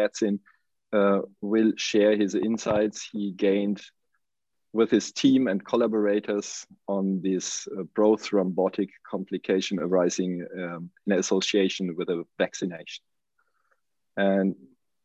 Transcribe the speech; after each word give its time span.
medicine, 0.00 0.40
uh, 0.92 1.20
will 1.40 1.72
share 1.76 2.16
his 2.16 2.34
insights 2.34 3.08
he 3.12 3.32
gained 3.32 3.80
with 4.72 4.90
his 4.90 5.12
team 5.12 5.48
and 5.48 5.64
collaborators 5.64 6.66
on 6.86 7.20
this 7.22 7.66
uh, 7.78 7.82
complication 9.10 9.78
arising 9.80 10.46
um, 10.62 10.90
in 11.06 11.12
association 11.14 11.94
with 11.96 12.08
a 12.10 12.24
vaccination. 12.38 13.02
And 14.16 14.54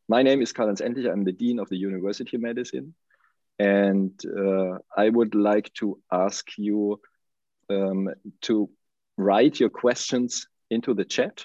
my 0.08 0.22
name 0.22 0.42
is 0.42 0.52
Karlhans 0.52 0.82
Endlich. 0.82 1.10
I'm 1.10 1.24
the 1.24 1.32
Dean 1.32 1.58
of 1.58 1.68
the 1.68 1.76
University 1.76 2.36
of 2.36 2.42
Medicine. 2.42 2.94
And 3.58 4.12
uh, 4.26 4.78
I 4.96 5.08
would 5.08 5.34
like 5.34 5.72
to 5.74 5.98
ask 6.10 6.46
you 6.58 7.00
um, 7.70 8.10
to 8.42 8.68
write 9.16 9.60
your 9.60 9.70
questions 9.70 10.46
into 10.70 10.94
the 10.94 11.04
chat. 11.04 11.44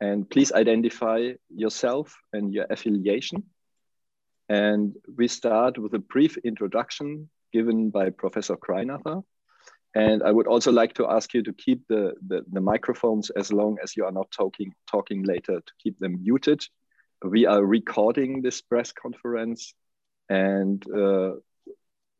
And 0.00 0.28
please 0.28 0.52
identify 0.52 1.32
yourself 1.48 2.16
and 2.32 2.52
your 2.52 2.66
affiliation. 2.68 3.44
And 4.48 4.94
we 5.16 5.28
start 5.28 5.78
with 5.78 5.94
a 5.94 5.98
brief 5.98 6.36
introduction 6.38 7.28
given 7.52 7.90
by 7.90 8.10
Professor 8.10 8.56
Greinacher. 8.56 9.22
And 9.94 10.22
I 10.22 10.30
would 10.30 10.46
also 10.46 10.70
like 10.70 10.92
to 10.94 11.08
ask 11.08 11.32
you 11.32 11.42
to 11.42 11.52
keep 11.54 11.86
the, 11.88 12.12
the, 12.26 12.44
the, 12.52 12.60
microphones 12.60 13.30
as 13.30 13.50
long 13.50 13.78
as 13.82 13.96
you 13.96 14.04
are 14.04 14.12
not 14.12 14.30
talking, 14.30 14.74
talking 14.86 15.22
later, 15.22 15.60
to 15.60 15.72
keep 15.82 15.98
them 15.98 16.22
muted. 16.22 16.62
We 17.24 17.46
are 17.46 17.64
recording 17.64 18.42
this 18.42 18.60
press 18.60 18.92
conference 18.92 19.72
and 20.28 20.84
uh, 20.90 21.36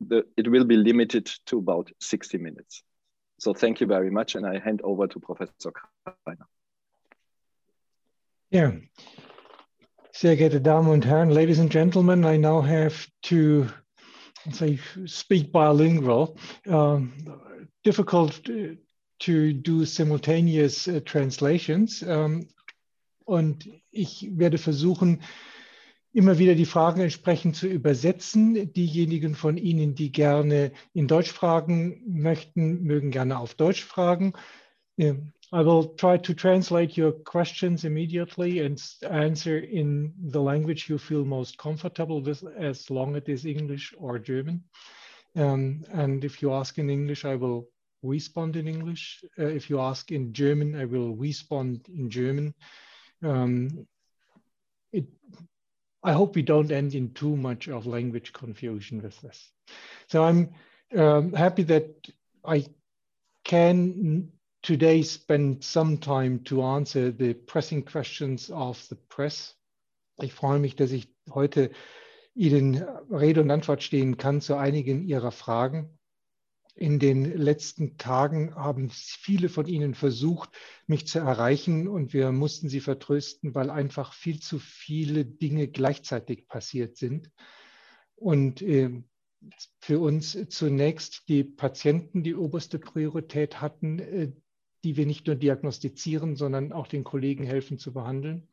the, 0.01 0.25
it 0.39 0.49
will 0.51 0.65
be 0.65 0.77
limited 0.79 1.31
to 1.47 1.59
about 1.59 1.91
60 2.01 2.39
minutes. 2.39 2.83
So 3.39 3.53
thank 3.53 3.83
you 3.83 3.87
very 3.87 4.11
much. 4.11 4.37
And 4.37 4.47
I 4.47 4.59
hand 4.59 4.81
over 4.83 5.07
to 5.07 5.21
Professor 5.21 5.73
Greinacher. 6.09 6.56
Yeah. 8.53 8.75
Sehr 10.13 10.37
geehrte 10.37 10.61
Damen 10.61 10.89
und 10.89 11.05
Herren, 11.05 11.31
ladies 11.31 11.59
and 11.59 11.71
gentlemen, 11.71 12.25
I 12.25 12.39
now 12.39 12.63
have 12.65 13.09
to 13.23 13.67
say 14.53 14.79
speak 15.05 15.53
bilingual. 15.53 16.37
Um, 16.65 17.13
difficult 17.83 18.41
to 18.45 19.53
do 19.53 19.85
simultaneous 19.85 20.87
uh, 20.87 21.01
translations. 21.01 22.03
Um, 22.03 22.47
und 23.25 23.69
ich 23.91 24.29
werde 24.39 24.59
versuchen, 24.59 25.23
immer 26.13 26.39
wieder 26.39 26.55
die 26.55 26.67
Fragen 26.67 27.01
entsprechend 27.01 27.57
zu 27.57 27.67
übersetzen. 27.67 28.73
Diejenigen 28.73 29.35
von 29.35 29.57
Ihnen, 29.57 29.97
die 29.97 30.13
gerne 30.13 30.71
in 30.95 31.09
Deutsch 31.09 31.33
fragen 31.33 32.01
möchten, 32.07 32.85
mögen 32.85 33.11
gerne 33.11 33.41
auf 33.41 33.55
Deutsch 33.55 33.85
fragen. 33.85 34.35
I 35.53 35.63
will 35.63 35.95
try 35.95 36.17
to 36.17 36.35
translate 36.35 36.97
your 36.97 37.13
questions 37.13 37.85
immediately 37.85 38.61
and 38.61 38.83
answer 39.09 39.59
in 39.59 40.13
the 40.21 40.43
language 40.43 40.89
you 40.89 40.99
feel 40.99 41.25
most 41.25 41.57
comfortable 41.57 42.21
with, 42.21 42.43
as 42.57 42.91
long 42.91 43.15
as 43.15 43.23
it 43.23 43.29
is 43.29 43.47
English 43.47 43.95
or 43.97 44.19
German. 44.19 44.65
Um, 45.37 45.85
and 45.93 46.25
if 46.25 46.43
you 46.43 46.53
ask 46.53 46.79
in 46.79 46.91
English, 46.91 47.25
I 47.25 47.37
will 47.37 47.69
respond 48.03 48.57
in 48.57 48.67
English. 48.67 49.25
Uh, 49.39 49.47
if 49.47 49.71
you 49.71 49.81
ask 49.81 50.11
in 50.11 50.33
German, 50.33 50.75
I 50.75 50.85
will 50.85 51.15
respond 51.15 51.87
in 51.89 52.11
German. 52.11 52.55
Um, 53.23 53.87
it, 54.93 55.05
I 56.03 56.13
hope 56.13 56.35
we 56.35 56.43
don't 56.43 56.73
end 56.73 56.95
in 56.95 57.13
too 57.15 57.37
much 57.37 57.69
of 57.69 57.87
language 57.87 58.33
confusion 58.33 59.03
with 59.03 59.21
this. 59.21 59.53
So 60.09 60.25
I'm 60.25 60.51
um, 60.97 61.33
happy 61.33 61.63
that 61.65 61.89
I 62.45 62.65
can 63.45 64.33
today 64.67 65.01
spend 65.05 65.63
some 65.63 66.01
time 66.01 66.43
to 66.43 66.61
answer 66.61 67.13
the 67.13 67.35
pressing 67.35 67.85
questions 67.85 68.51
of 68.51 68.83
the 68.89 68.97
press. 69.09 69.55
Ich 70.21 70.33
freue 70.33 70.59
mich, 70.59 70.75
dass 70.75 70.91
ich 70.91 71.09
heute 71.31 71.71
Ihnen 72.35 72.83
Rede 73.09 73.43
und 73.43 73.51
Antwort 73.53 73.85
stehen 73.85 74.17
kann 74.17 74.41
zu 74.41 74.57
einigen 74.57 75.07
Ihrer 75.07 75.31
Fragen. 75.31 75.97
In 76.75 76.99
den 76.99 77.25
letzten 77.25 77.97
Tagen 77.97 78.57
haben 78.57 78.91
viele 78.91 79.49
von 79.49 79.69
Ihnen 79.69 79.95
versucht, 79.95 80.51
mich 80.89 81.07
zu 81.07 81.21
erreichen 81.21 81.87
und 81.87 82.13
wir 82.13 82.33
mussten 82.33 82.69
sie 82.69 82.81
vertrösten, 82.81 83.55
weil 83.55 83.71
einfach 83.71 84.13
viel 84.15 84.41
zu 84.41 84.59
viele 84.59 85.25
Dinge 85.25 85.69
gleichzeitig 85.69 86.49
passiert 86.49 86.97
sind. 86.97 87.31
Und 88.17 88.63
äh, 88.63 88.91
für 89.79 90.01
uns 90.01 90.37
zunächst 90.49 91.29
die 91.29 91.45
Patienten 91.45 92.25
die 92.25 92.35
oberste 92.35 92.81
Priorität 92.81 93.61
hatten, 93.61 93.99
äh, 94.01 94.33
die 94.87 94.97
wir 94.97 95.05
nicht 95.05 95.27
nur 95.27 95.35
diagnostizieren, 95.35 96.37
sondern 96.37 96.73
auch 96.73 96.87
den 96.87 97.03
Kollegen 97.03 97.43
helfen 97.43 97.77
zu 97.77 97.93
behandeln. 97.93 98.47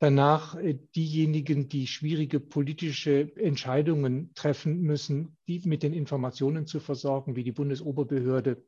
Danach 0.00 0.56
äh, 0.56 0.76
diejenigen, 0.96 1.68
die 1.68 1.86
schwierige 1.86 2.40
politische 2.40 3.30
Entscheidungen 3.36 4.34
treffen 4.34 4.80
müssen, 4.80 5.36
die 5.46 5.62
mit 5.64 5.84
den 5.84 5.92
Informationen 5.92 6.66
zu 6.66 6.80
versorgen, 6.80 7.36
wie 7.36 7.44
die 7.44 7.52
Bundesoberbehörde 7.52 8.60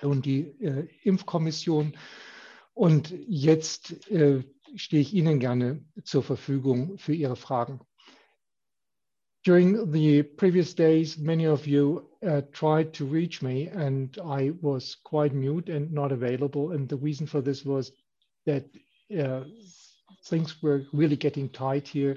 und 0.00 0.24
die 0.24 0.40
äh, 0.62 0.88
Impfkommission. 1.02 1.92
Und 2.72 3.14
jetzt 3.28 4.10
äh, 4.10 4.42
stehe 4.74 5.02
ich 5.02 5.12
Ihnen 5.12 5.38
gerne 5.38 5.84
zur 6.02 6.22
Verfügung 6.22 6.96
für 6.96 7.12
Ihre 7.12 7.36
Fragen. 7.36 7.80
During 9.46 9.92
the 9.92 10.24
previous 10.24 10.74
days, 10.74 11.18
many 11.18 11.46
of 11.46 11.68
you 11.68 12.10
uh, 12.26 12.40
tried 12.50 12.92
to 12.94 13.04
reach 13.04 13.42
me 13.42 13.68
and 13.68 14.18
I 14.24 14.50
was 14.60 14.96
quite 15.04 15.34
mute 15.34 15.68
and 15.68 15.92
not 15.92 16.10
available. 16.10 16.72
And 16.72 16.88
the 16.88 16.96
reason 16.96 17.28
for 17.28 17.40
this 17.40 17.64
was 17.64 17.92
that 18.46 18.64
uh, 19.16 19.44
things 20.24 20.60
were 20.64 20.82
really 20.92 21.14
getting 21.14 21.48
tight 21.48 21.86
here. 21.86 22.16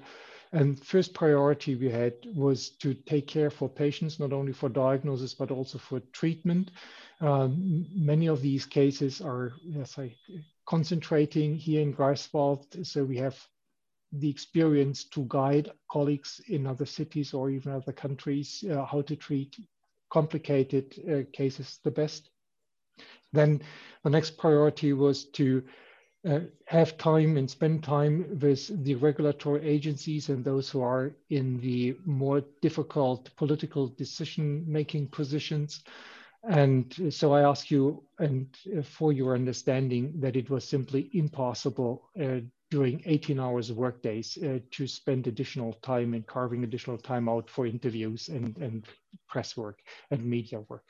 And 0.54 0.84
first 0.84 1.14
priority 1.14 1.76
we 1.76 1.92
had 1.92 2.14
was 2.34 2.72
to 2.82 2.96
take 2.96 3.28
care 3.28 3.52
for 3.52 3.70
patients, 3.70 4.20
not 4.20 4.34
only 4.34 4.52
for 4.52 4.68
diagnosis, 4.68 5.36
but 5.36 5.52
also 5.52 5.78
for 5.78 6.00
treatment. 6.12 6.72
Um, 7.22 7.86
many 7.94 8.26
of 8.26 8.42
these 8.42 8.66
cases 8.66 9.22
are, 9.22 9.54
yes, 9.64 10.00
I, 10.00 10.16
concentrating 10.66 11.58
here 11.58 11.82
in 11.82 11.94
Greifswald. 11.94 12.88
So 12.88 13.04
we 13.04 13.18
have 13.18 13.38
the 14.12 14.30
experience 14.30 15.06
to 15.06 15.26
guide 15.28 15.72
colleagues 15.92 16.42
in 16.48 16.66
other 16.66 16.86
cities 16.86 17.34
or 17.34 17.50
even 17.50 17.72
other 17.72 17.92
countries 17.92 18.64
uh, 18.72 18.86
how 18.86 19.02
to 19.02 19.16
treat 19.16 19.56
complicated 20.10 20.96
uh, 21.10 21.22
cases 21.32 21.80
the 21.84 21.92
best. 21.92 22.30
Then 23.32 23.62
the 24.04 24.10
next 24.10 24.38
priority 24.38 24.94
was 24.94 25.26
to 25.32 25.64
uh, 26.28 26.40
have 26.66 26.98
time 26.98 27.38
and 27.38 27.50
spend 27.50 27.84
time 27.84 28.40
with 28.42 28.84
the 28.84 28.96
regulatory 28.96 29.66
agencies 29.66 30.30
and 30.30 30.44
those 30.44 30.70
who 30.70 30.82
are 30.82 31.16
in 31.30 31.60
the 31.62 31.96
more 32.06 32.44
difficult 32.62 33.30
political 33.38 33.88
decision 33.88 34.66
making 34.68 35.08
positions. 35.08 35.84
And 36.44 37.14
so 37.14 37.34
I 37.34 37.42
ask 37.42 37.70
you 37.72 38.04
and 38.18 38.48
uh, 38.78 38.82
for 38.82 39.14
your 39.14 39.36
understanding 39.36 40.20
that 40.20 40.36
it 40.36 40.50
was 40.50 40.68
simply 40.68 41.10
impossible 41.14 42.10
uh, 42.22 42.40
during 42.70 43.02
18 43.06 43.40
hours 43.40 43.70
of 43.70 43.78
work 43.78 44.02
days 44.02 44.38
uh, 44.44 44.60
to 44.72 44.88
spend 44.88 45.28
additional 45.28 45.74
time 45.82 46.14
and 46.14 46.26
carving 46.28 46.64
additional 46.64 46.98
time 46.98 47.28
out 47.28 47.50
for 47.50 47.66
interviews 47.66 48.30
and, 48.30 48.58
and 48.58 48.86
press 49.28 49.58
work 49.58 49.80
and 50.12 50.24
media 50.24 50.62
work. 50.68 50.84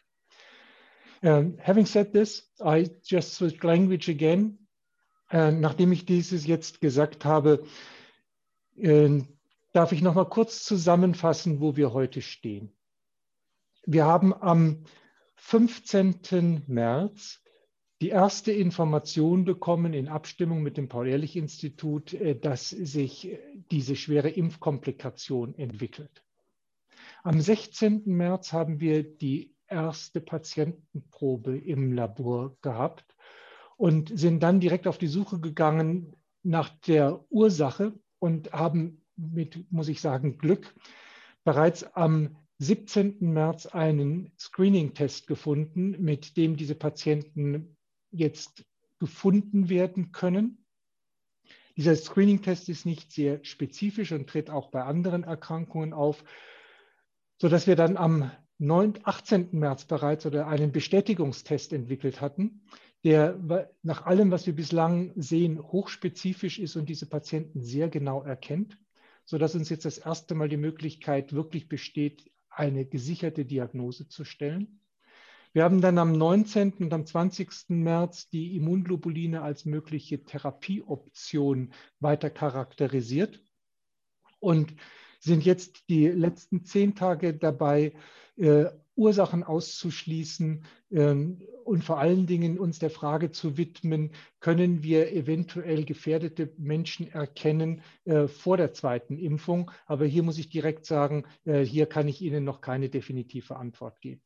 Um, 1.24 1.58
having 1.62 1.86
said 1.86 2.14
this, 2.14 2.44
I 2.64 2.90
just 3.04 3.34
switch 3.34 3.64
language 3.64 4.10
again. 4.10 4.58
Uh, 5.32 5.52
nachdem 5.52 5.92
ich 5.92 6.06
dieses 6.06 6.48
jetzt 6.48 6.82
gesagt 6.82 7.24
habe, 7.24 7.64
äh, 8.78 9.22
darf 9.74 9.92
ich 9.92 10.02
noch 10.02 10.16
mal 10.16 10.26
kurz 10.26 10.64
zusammenfassen, 10.64 11.60
wo 11.60 11.76
wir 11.76 11.94
heute 11.94 12.22
stehen. 12.22 12.74
Wir 13.86 14.06
haben 14.06 14.34
am 14.34 14.84
15. 15.36 16.64
März 16.68 17.42
die 18.02 18.10
erste 18.10 18.52
Information 18.52 19.44
bekommen 19.44 19.94
in 19.94 20.08
Abstimmung 20.08 20.64
mit 20.64 20.78
dem 20.78 20.88
Paul-Ehrlich-Institut, 20.88 22.14
äh, 22.14 22.40
dass 22.40 22.70
sich 22.70 23.28
äh, 23.32 23.40
diese 23.72 23.96
schwere 23.96 24.30
Impfkomplikation 24.30 25.56
entwickelt. 25.56 26.24
Am 27.24 27.42
16. 27.42 28.04
März 28.06 28.54
haben 28.54 28.80
wir 28.80 29.04
die 29.04 29.54
erste 29.68 30.22
Patientenprobe 30.22 31.58
im 31.58 31.92
Labor 31.92 32.56
gehabt 32.62 33.16
und 33.78 34.18
sind 34.18 34.42
dann 34.42 34.60
direkt 34.60 34.88
auf 34.88 34.98
die 34.98 35.08
Suche 35.08 35.40
gegangen 35.40 36.16
nach 36.44 36.70
der 36.88 37.26
Ursache 37.30 37.94
und 38.20 38.54
haben 38.54 39.02
mit, 39.18 39.72
muss 39.72 39.90
ich 39.90 40.00
sagen, 40.00 40.38
Glück 40.38 40.74
bereits 41.44 41.84
am 41.96 42.38
17. 42.60 43.18
März 43.20 43.66
einen 43.66 44.32
Screening-Test 44.38 45.28
gefunden, 45.28 45.96
mit 46.00 46.36
dem 46.38 46.56
diese 46.56 46.76
Patienten 46.76 47.78
jetzt 48.12 48.66
gefunden 49.00 49.70
werden 49.70 50.12
können. 50.12 50.66
Dieser 51.78 51.96
Screening-Test 51.96 52.68
ist 52.70 52.86
nicht 52.86 53.12
sehr 53.12 53.44
spezifisch 53.46 54.12
und 54.12 54.28
tritt 54.28 54.50
auch 54.50 54.70
bei 54.70 54.84
anderen 54.84 55.24
Erkrankungen 55.24 55.94
auf, 55.94 56.24
sodass 57.38 57.68
wir 57.68 57.78
dann 57.78 57.96
am 57.96 58.32
9, 58.58 59.00
18. 59.04 59.50
März 59.54 59.86
bereits 59.86 60.26
oder 60.26 60.48
einen 60.48 60.74
Bestätigungstest 60.74 61.72
entwickelt 61.72 62.20
hatten, 62.20 62.66
der 63.06 63.40
nach 63.82 64.06
allem, 64.06 64.32
was 64.32 64.46
wir 64.46 64.54
bislang 64.54 65.14
sehen, 65.16 65.62
hochspezifisch 65.62 66.60
ist 66.60 66.76
und 66.76 66.90
diese 66.90 67.06
Patienten 67.06 67.64
sehr 67.64 67.88
genau 67.88 68.24
erkennt, 68.24 68.78
sodass 69.24 69.56
uns 69.56 69.70
jetzt 69.70 69.86
das 69.86 70.00
erste 70.00 70.36
Mal 70.36 70.50
die 70.50 70.58
Möglichkeit 70.58 71.32
wirklich 71.32 71.70
besteht, 71.70 72.30
eine 72.50 72.86
gesicherte 72.86 73.46
Diagnose 73.46 74.10
zu 74.10 74.26
stellen. 74.26 74.79
Wir 75.52 75.64
haben 75.64 75.82
dann 75.82 75.98
am 75.98 76.12
19. 76.12 76.74
und 76.74 76.94
am 76.94 77.06
20. 77.08 77.70
März 77.70 78.30
die 78.30 78.56
Immunglobuline 78.56 79.42
als 79.42 79.66
mögliche 79.66 80.24
Therapieoption 80.24 81.74
weiter 82.00 82.30
charakterisiert 82.30 83.42
und 84.40 84.76
sind 85.20 85.44
jetzt 85.44 85.90
die 85.90 86.08
letzten 86.08 86.64
zehn 86.66 86.96
Tage 86.96 87.34
dabei, 87.34 87.94
äh, 88.38 88.66
Ursachen 88.96 89.44
auszuschließen 89.44 90.66
äh, 90.92 91.16
und 91.64 91.84
vor 91.84 91.98
allen 91.98 92.28
Dingen 92.28 92.60
uns 92.60 92.78
der 92.78 92.92
Frage 92.92 93.32
zu 93.32 93.58
widmen, 93.58 94.12
können 94.40 94.84
wir 94.84 95.12
eventuell 95.14 95.84
gefährdete 95.84 96.54
Menschen 96.58 97.12
erkennen 97.12 97.82
äh, 98.06 98.28
vor 98.28 98.58
der 98.58 98.74
zweiten 98.74 99.18
Impfung. 99.18 99.72
Aber 99.88 100.06
hier 100.06 100.22
muss 100.22 100.38
ich 100.38 100.50
direkt 100.50 100.86
sagen, 100.86 101.26
äh, 101.46 101.62
hier 101.62 101.88
kann 101.88 102.08
ich 102.08 102.22
Ihnen 102.22 102.44
noch 102.44 102.62
keine 102.62 102.90
definitive 102.90 103.56
Antwort 103.56 104.00
geben. 104.02 104.22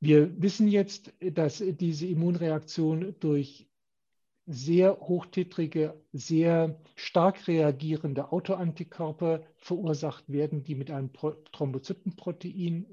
Wir 0.00 0.40
wissen 0.42 0.68
jetzt, 0.68 1.12
dass 1.20 1.58
diese 1.58 2.06
Immunreaktion 2.06 3.14
durch 3.20 3.66
sehr 4.46 5.00
hochtitrige, 5.00 6.00
sehr 6.12 6.78
stark 6.94 7.48
reagierende 7.48 8.30
Autoantikörper 8.30 9.42
verursacht 9.56 10.30
werden, 10.30 10.62
die 10.62 10.74
mit 10.76 10.90
einem 10.90 11.10
Thrombozytenprotein 11.12 12.86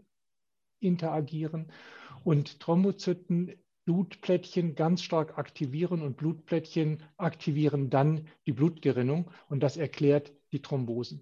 interagieren 0.80 1.72
und 2.24 2.60
Thrombozyten 2.60 3.54
Blutplättchen 3.86 4.76
ganz 4.76 5.04
stark 5.04 5.38
aktivieren 5.38 6.02
und 6.02 6.16
Blutplättchen 6.16 7.04
aktivieren 7.18 7.90
dann 7.90 8.28
die 8.46 8.54
Blutgerinnung 8.54 9.30
und 9.50 9.62
das 9.62 9.76
erklärt 9.76 10.32
die 10.54 10.62
Thrombosen. 10.62 11.22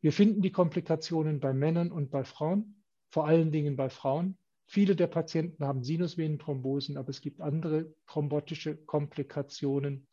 Wir 0.00 0.12
finden 0.12 0.40
die 0.40 0.52
Komplikationen 0.52 1.38
bei 1.38 1.52
Männern 1.52 1.92
und 1.92 2.10
bei 2.10 2.24
Frauen, 2.24 2.82
vor 3.10 3.26
allen 3.26 3.52
Dingen 3.52 3.76
bei 3.76 3.90
Frauen. 3.90 4.38
Viele 4.66 4.96
der 4.96 5.06
Patienten 5.06 5.64
haben 5.66 5.82
Sinusvenenthrombosen, 5.82 6.96
aber 6.96 7.10
es 7.10 7.20
gibt 7.20 7.40
andere 7.40 7.94
thrombotische 8.06 8.76
Komplikationen. 8.76 10.06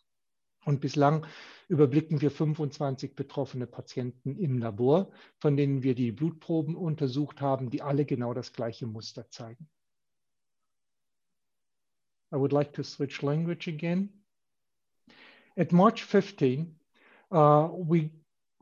Und 0.65 0.81
bislang 0.81 1.25
überblicken 1.69 2.19
wir 2.21 2.31
25 2.31 3.15
betroffene 3.15 3.65
Patienten 3.65 4.37
im 4.37 4.57
Labor, 4.57 5.11
von 5.39 5.55
denen 5.55 5.83
wir 5.83 5.95
die 5.95 6.11
Blutproben 6.11 6.75
untersucht 6.75 7.39
haben, 7.39 7.69
die 7.69 7.81
alle 7.81 8.05
genau 8.05 8.33
das 8.33 8.51
gleiche 8.51 8.85
Muster 8.85 9.29
zeigen. 9.29 9.69
I 12.31 12.35
would 12.35 12.51
like 12.51 12.73
to 12.73 12.83
switch 12.83 13.21
language 13.21 13.67
again. 13.67 14.23
At 15.55 15.71
March 15.71 16.03
15, 16.03 16.79
uh, 17.31 17.69
we 17.73 18.11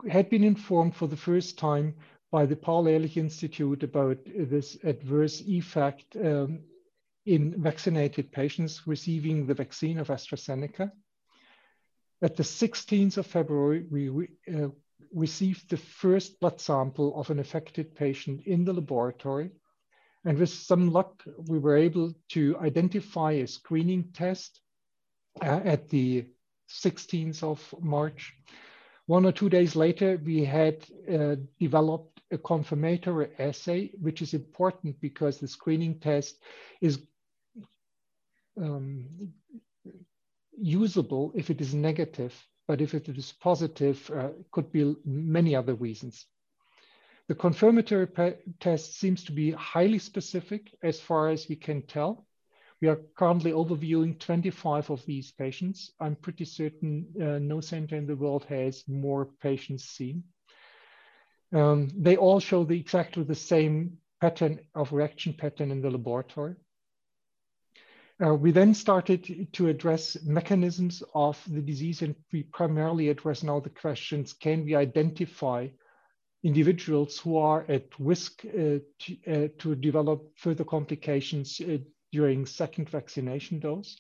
had 0.08 0.30
been 0.30 0.44
informed 0.44 0.96
for 0.96 1.10
the 1.10 1.18
first 1.18 1.60
time 1.60 1.96
by 2.32 2.46
the 2.46 2.56
Paul 2.56 2.88
Ehrlich 2.88 3.18
Institute 3.18 3.84
about 3.84 4.18
this 4.26 4.78
adverse 4.84 5.42
effect 5.42 6.16
um, 6.16 6.60
in 7.26 7.62
vaccinated 7.62 8.32
patients 8.32 8.86
receiving 8.86 9.46
the 9.46 9.54
vaccine 9.54 9.98
of 10.00 10.08
AstraZeneca. 10.08 10.92
At 12.22 12.36
the 12.36 12.44
16th 12.44 13.18
of 13.18 13.28
February, 13.28 13.86
we 13.90 14.30
uh, 14.54 14.70
received 15.14 15.70
the 15.70 15.78
first 15.78 16.40
blood 16.40 16.60
sample 16.60 17.20
of 17.20 17.30
an 17.30 17.40
affected 17.40 17.96
patient 17.96 18.42
in 18.46 18.66
the 18.66 18.74
laboratory. 18.74 19.52
And 20.26 20.38
with 20.38 20.50
some 20.50 20.92
luck, 20.92 21.24
we 21.48 21.60
were 21.60 21.78
able 21.78 22.14
to 22.30 22.58
identify 22.60 23.34
a 23.34 23.48
screening 23.48 24.12
test 24.14 24.60
uh, 25.42 25.62
at 25.64 25.90
the 25.90 26.26
16th 26.70 27.44
of 27.44 27.76
March. 27.82 28.34
One 29.06 29.26
or 29.26 29.32
two 29.32 29.50
days 29.50 29.76
later, 29.76 30.20
we 30.24 30.44
had 30.44 30.84
uh, 31.10 31.36
developed 31.60 32.17
a 32.32 32.38
confirmatory 32.38 33.30
assay, 33.40 33.92
which 34.02 34.22
is 34.22 34.34
important 34.34 35.00
because 35.02 35.40
the 35.40 35.48
screening 35.48 36.00
test 36.00 36.42
is 36.82 37.00
um, 38.62 39.08
usable 40.58 41.32
if 41.36 41.50
it 41.50 41.62
is 41.62 41.74
negative, 41.74 42.34
but 42.68 42.82
if 42.82 42.94
it 42.94 43.08
is 43.08 43.32
positive, 43.32 44.10
uh, 44.12 44.30
could 44.52 44.72
be 44.72 44.96
many 45.06 45.56
other 45.56 45.76
reasons. 45.76 46.26
The 47.28 47.36
confirmatory 47.36 48.08
test 48.60 49.00
seems 49.00 49.24
to 49.26 49.34
be 49.34 49.52
highly 49.52 50.00
specific 50.00 50.74
as 50.82 51.00
far 51.00 51.30
as 51.30 51.50
we 51.50 51.58
can 51.58 51.82
tell. 51.82 52.26
We 52.82 52.88
are 52.88 53.02
currently 53.16 53.52
overviewing 53.52 54.20
25 54.20 54.92
of 54.92 55.06
these 55.06 55.32
patients. 55.32 55.92
I'm 56.00 56.16
pretty 56.16 56.46
certain 56.46 57.08
uh, 57.20 57.40
no 57.40 57.60
center 57.60 57.96
in 57.96 58.06
the 58.06 58.16
world 58.16 58.46
has 58.46 58.88
more 58.88 59.26
patients 59.42 59.86
seen. 59.86 60.24
Um, 61.54 61.90
they 61.96 62.18
all 62.18 62.40
show 62.40 62.64
the, 62.64 62.80
exactly 62.80 63.24
the 63.24 63.36
same 63.36 63.98
pattern 64.20 64.60
of 64.76 64.92
reaction 64.92 65.34
pattern 65.34 65.72
in 65.72 65.82
the 65.82 65.90
laboratory. 65.90 66.56
Uh, 68.24 68.34
we 68.34 68.50
then 68.52 68.74
started 68.74 69.48
to 69.54 69.68
address 69.68 70.18
mechanisms 70.24 71.04
of 71.14 71.42
the 71.48 71.62
disease 71.62 72.02
and 72.02 72.16
we 72.34 72.44
primarily 72.44 73.10
address 73.10 73.44
now 73.44 73.60
the 73.60 73.70
questions, 73.70 74.34
can 74.34 74.66
we 74.66 74.74
identify 74.74 75.68
individuals 76.44 77.20
who 77.20 77.38
are 77.38 77.66
at 77.70 77.86
risk 78.00 78.44
uh, 78.46 78.80
to, 79.00 79.18
uh, 79.28 79.48
to, 79.60 79.76
develop 79.76 80.32
further 80.36 80.64
complications 80.64 81.62
uh, 81.62 81.78
during 82.12 82.46
second 82.46 82.90
vaccination 82.90 83.60
dose? 83.60 84.00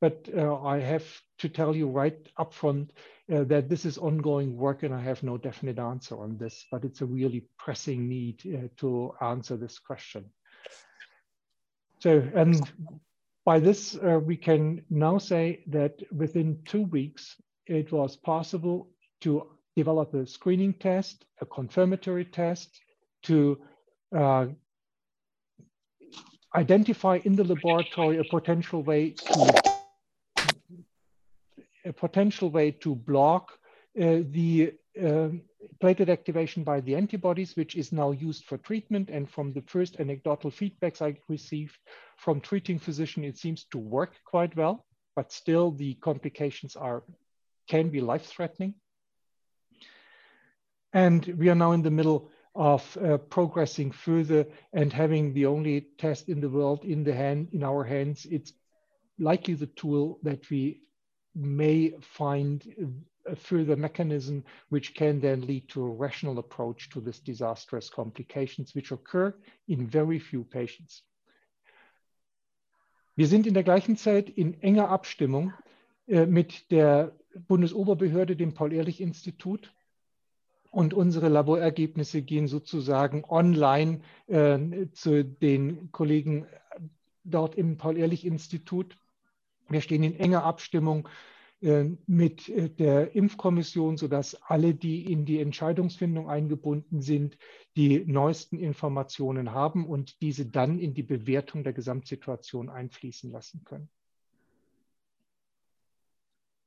But 0.00 0.28
uh, 0.34 0.62
I 0.62 0.80
have 0.80 1.04
to 1.38 1.48
tell 1.50 1.76
you 1.76 1.88
right 1.88 2.16
upfront 2.38 2.90
uh, 3.32 3.44
that 3.44 3.68
this 3.68 3.84
is 3.84 3.98
ongoing 3.98 4.56
work 4.56 4.82
and 4.82 4.94
I 4.94 5.00
have 5.00 5.22
no 5.22 5.36
definite 5.36 5.78
answer 5.78 6.18
on 6.18 6.38
this, 6.38 6.64
but 6.70 6.84
it's 6.84 7.02
a 7.02 7.06
really 7.06 7.46
pressing 7.58 8.08
need 8.08 8.42
uh, 8.46 8.68
to 8.78 9.12
answer 9.20 9.56
this 9.56 9.78
question. 9.78 10.24
So, 12.00 12.22
and 12.34 12.60
by 13.44 13.58
this, 13.58 13.96
uh, 13.96 14.20
we 14.24 14.36
can 14.36 14.82
now 14.88 15.18
say 15.18 15.64
that 15.68 16.00
within 16.12 16.58
two 16.64 16.82
weeks, 16.82 17.34
it 17.66 17.92
was 17.92 18.16
possible 18.16 18.88
to 19.22 19.48
develop 19.76 20.14
a 20.14 20.26
screening 20.26 20.74
test, 20.74 21.24
a 21.40 21.46
confirmatory 21.46 22.24
test, 22.24 22.80
to 23.24 23.58
uh, 24.16 24.46
identify 26.54 27.18
in 27.24 27.36
the 27.36 27.44
laboratory 27.44 28.18
a 28.18 28.24
potential 28.24 28.82
way 28.82 29.10
to 29.10 29.67
a 31.88 31.92
potential 31.92 32.50
way 32.50 32.70
to 32.70 32.94
block 32.94 33.58
uh, 34.00 34.22
the 34.30 34.74
uh, 35.00 35.28
platelet 35.82 36.08
activation 36.08 36.62
by 36.62 36.80
the 36.80 36.94
antibodies, 36.94 37.56
which 37.56 37.74
is 37.76 37.92
now 37.92 38.10
used 38.10 38.44
for 38.44 38.58
treatment. 38.58 39.10
And 39.10 39.28
from 39.28 39.52
the 39.52 39.62
first 39.62 39.96
anecdotal 39.98 40.50
feedbacks 40.50 41.02
I 41.02 41.16
received 41.28 41.78
from 42.16 42.40
treating 42.40 42.78
physician, 42.78 43.24
it 43.24 43.38
seems 43.38 43.64
to 43.72 43.78
work 43.78 44.12
quite 44.24 44.54
well, 44.56 44.84
but 45.16 45.32
still 45.32 45.70
the 45.70 45.94
complications 45.94 46.76
are 46.76 47.02
can 47.68 47.90
be 47.90 48.00
life-threatening. 48.00 48.74
And 50.92 51.26
we 51.38 51.50
are 51.50 51.54
now 51.54 51.72
in 51.72 51.82
the 51.82 51.90
middle 51.90 52.30
of 52.54 52.96
uh, 52.96 53.18
progressing 53.18 53.92
further 53.92 54.46
and 54.72 54.92
having 54.92 55.34
the 55.34 55.46
only 55.46 55.88
test 55.98 56.28
in 56.28 56.40
the 56.40 56.48
world 56.48 56.84
in 56.84 57.04
the 57.04 57.14
hand 57.14 57.48
in 57.52 57.62
our 57.62 57.84
hands. 57.84 58.26
It's 58.30 58.52
likely 59.18 59.54
the 59.54 59.66
tool 59.66 60.18
that 60.22 60.48
we 60.50 60.80
may 61.38 61.94
find 62.00 62.62
a 63.26 63.36
further 63.36 63.76
mechanism 63.76 64.44
which 64.70 64.94
can 64.94 65.20
then 65.20 65.42
lead 65.42 65.68
to 65.68 65.84
a 65.84 65.90
rational 65.90 66.38
approach 66.38 66.88
to 66.90 67.00
this 67.00 67.20
disastrous 67.20 67.88
complications, 67.90 68.74
which 68.74 68.90
occur 68.90 69.34
in 69.68 69.86
very 69.86 70.18
few 70.18 70.44
patients. 70.44 71.04
Wir 73.14 73.26
sind 73.26 73.46
in 73.46 73.54
der 73.54 73.64
gleichen 73.64 73.96
Zeit 73.96 74.30
in 74.30 74.60
enger 74.62 74.88
Abstimmung 74.90 75.52
äh, 76.06 76.26
mit 76.26 76.70
der 76.70 77.16
Bundesoberbehörde, 77.48 78.36
dem 78.36 78.54
Paul-Ehrlich-Institut. 78.54 79.72
Und 80.70 80.92
unsere 80.92 81.28
Laborergebnisse 81.28 82.22
gehen 82.22 82.46
sozusagen 82.46 83.24
online 83.24 84.02
äh, 84.26 84.86
zu 84.92 85.24
den 85.24 85.90
Kollegen 85.92 86.46
dort 87.24 87.56
im 87.56 87.76
Paul-Ehrlich-Institut. 87.76 88.96
Wir 89.68 89.80
stehen 89.80 90.02
in 90.02 90.14
enger 90.14 90.44
Abstimmung 90.44 91.08
äh, 91.60 91.84
mit 92.06 92.48
äh, 92.48 92.70
der 92.70 93.14
Impfkommission, 93.14 93.96
sodass 93.96 94.34
alle, 94.42 94.74
die 94.74 95.10
in 95.10 95.24
die 95.24 95.40
Entscheidungsfindung 95.40 96.28
eingebunden 96.28 97.02
sind, 97.02 97.36
die 97.76 98.04
neuesten 98.04 98.58
Informationen 98.58 99.52
haben 99.52 99.86
und 99.86 100.20
diese 100.20 100.46
dann 100.46 100.78
in 100.78 100.94
die 100.94 101.02
Bewertung 101.02 101.64
der 101.64 101.72
Gesamtsituation 101.72 102.68
einfließen 102.68 103.30
lassen 103.30 103.64
können. 103.64 103.88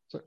So, 0.08 0.20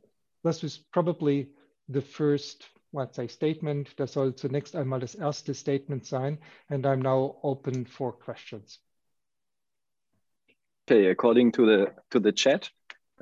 this 0.42 0.62
is 0.62 0.78
probably 0.78 1.54
the 1.88 2.00
first 2.00 2.74
let's 2.94 3.16
say, 3.16 3.28
statement. 3.28 3.98
Das 3.98 4.12
soll 4.12 4.34
zunächst 4.34 4.76
einmal 4.76 5.00
das 5.00 5.14
erste 5.14 5.52
Statement 5.52 6.06
sein. 6.06 6.38
And 6.68 6.86
I'm 6.86 7.02
now 7.02 7.38
open 7.42 7.86
for 7.86 8.18
questions. 8.18 8.80
Okay, 10.86 11.06
according 11.06 11.52
to 11.52 11.64
the 11.64 11.94
to 12.10 12.20
the 12.20 12.32
chat, 12.32 12.68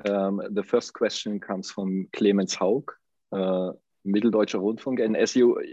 um, 0.09 0.41
the 0.51 0.63
first 0.63 0.93
question 0.93 1.39
comes 1.39 1.71
from 1.71 2.09
Clemens 2.11 2.55
Haug, 2.55 2.91
uh, 3.31 3.71
Mitteldeutscher 4.05 4.59
Rundfunk, 4.59 5.01
and 5.01 5.15
as 5.15 5.33
you 5.33 5.63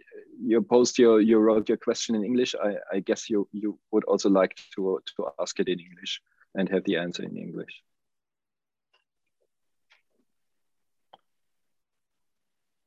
you 0.41 0.63
post 0.63 1.01
your 1.01 1.21
you 1.21 1.39
wrote 1.39 1.69
your 1.69 1.79
question 1.79 2.15
in 2.15 2.25
English, 2.25 2.55
I, 2.55 2.77
I 2.93 3.01
guess 3.01 3.29
you 3.29 3.49
you 3.51 3.77
would 3.91 4.05
also 4.05 4.31
like 4.31 4.57
to 4.77 5.01
to 5.17 5.31
ask 5.41 5.59
it 5.59 5.69
in 5.69 5.81
English 5.81 6.21
and 6.55 6.69
have 6.69 6.85
the 6.85 6.97
answer 6.97 7.25
in 7.25 7.37
English. 7.37 7.83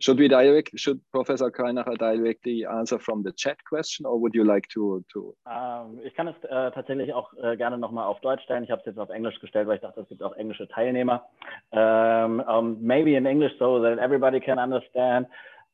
Should 0.03 0.19
we 0.19 0.27
direct 0.27 0.77
should 0.77 0.99
professor 1.11 1.49
Greinacher 1.49 1.97
directly 1.97 2.65
answer 2.65 2.99
from 2.99 3.23
the 3.23 3.31
chat 3.31 3.57
question 3.63 4.05
or 4.05 4.19
would 4.19 4.35
you 4.35 4.43
like 4.43 4.67
to 4.73 5.01
to? 5.13 5.33
Um, 5.45 6.01
ich 6.03 6.13
kann 6.13 6.27
es 6.27 6.35
äh, 6.43 6.71
tatsächlich 6.71 7.13
auch 7.13 7.31
äh, 7.41 7.55
gerne 7.55 7.77
noch 7.77 7.91
mal 7.91 8.05
auf 8.05 8.19
Deutsch 8.19 8.43
stellen. 8.43 8.65
Ich 8.65 8.69
habe 8.71 8.81
es 8.81 8.85
jetzt 8.85 8.99
auf 8.99 9.09
Englisch 9.09 9.39
gestellt 9.39 9.65
weil 9.65 9.75
ich 9.75 9.81
dachte 9.81 10.01
es 10.01 10.09
gibt 10.09 10.21
auch 10.21 10.35
englische 10.35 10.67
Teilnehmer. 10.67 11.23
Um, 11.71 12.41
um, 12.41 12.77
maybe 12.81 13.15
in 13.15 13.25
English 13.25 13.53
so 13.59 13.81
that 13.81 13.97
everybody 13.97 14.41
can 14.41 14.59
understand. 14.59 15.25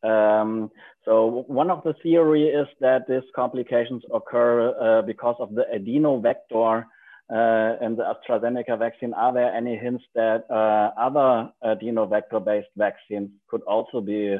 Um, 0.03 0.69
so 1.05 1.43
one 1.47 1.71
of 1.71 1.81
the 1.83 1.93
theory 2.03 2.49
is 2.49 2.67
that 2.81 3.07
these 3.07 3.25
complications 3.33 4.03
occur 4.13 4.75
uh, 4.79 5.01
because 5.01 5.37
of 5.39 5.49
the 5.55 5.65
adenovector 5.73 6.85
uh, 7.31 7.75
in 7.81 7.95
the 7.95 8.03
AstraZeneca 8.03 8.77
vaccine, 8.77 9.13
are 9.13 9.33
there 9.33 9.53
any 9.53 9.77
hints 9.77 10.03
that 10.15 10.45
uh, 10.49 10.91
other 10.99 11.51
adenovector-based 11.63 12.69
vaccines 12.75 13.29
could 13.47 13.61
also 13.63 14.01
be 14.01 14.37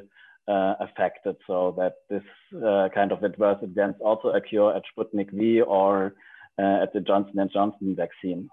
uh, 0.48 0.74
affected 0.79 1.36
so 1.46 1.75
that 1.77 1.93
this 2.10 2.24
uh, 2.65 2.89
kind 2.93 3.12
of 3.12 3.24
adverse 3.24 3.60
events 3.62 4.00
also 4.03 4.29
occur 4.29 4.75
at 4.75 4.84
Sputnik 4.89 5.31
V 5.31 5.62
or 5.62 6.15
uh, 6.58 6.84
at 6.84 6.91
the 6.93 7.00
Johnson 7.00 7.48
& 7.51 7.53
Johnson 7.53 7.96
vaccine? 7.96 8.50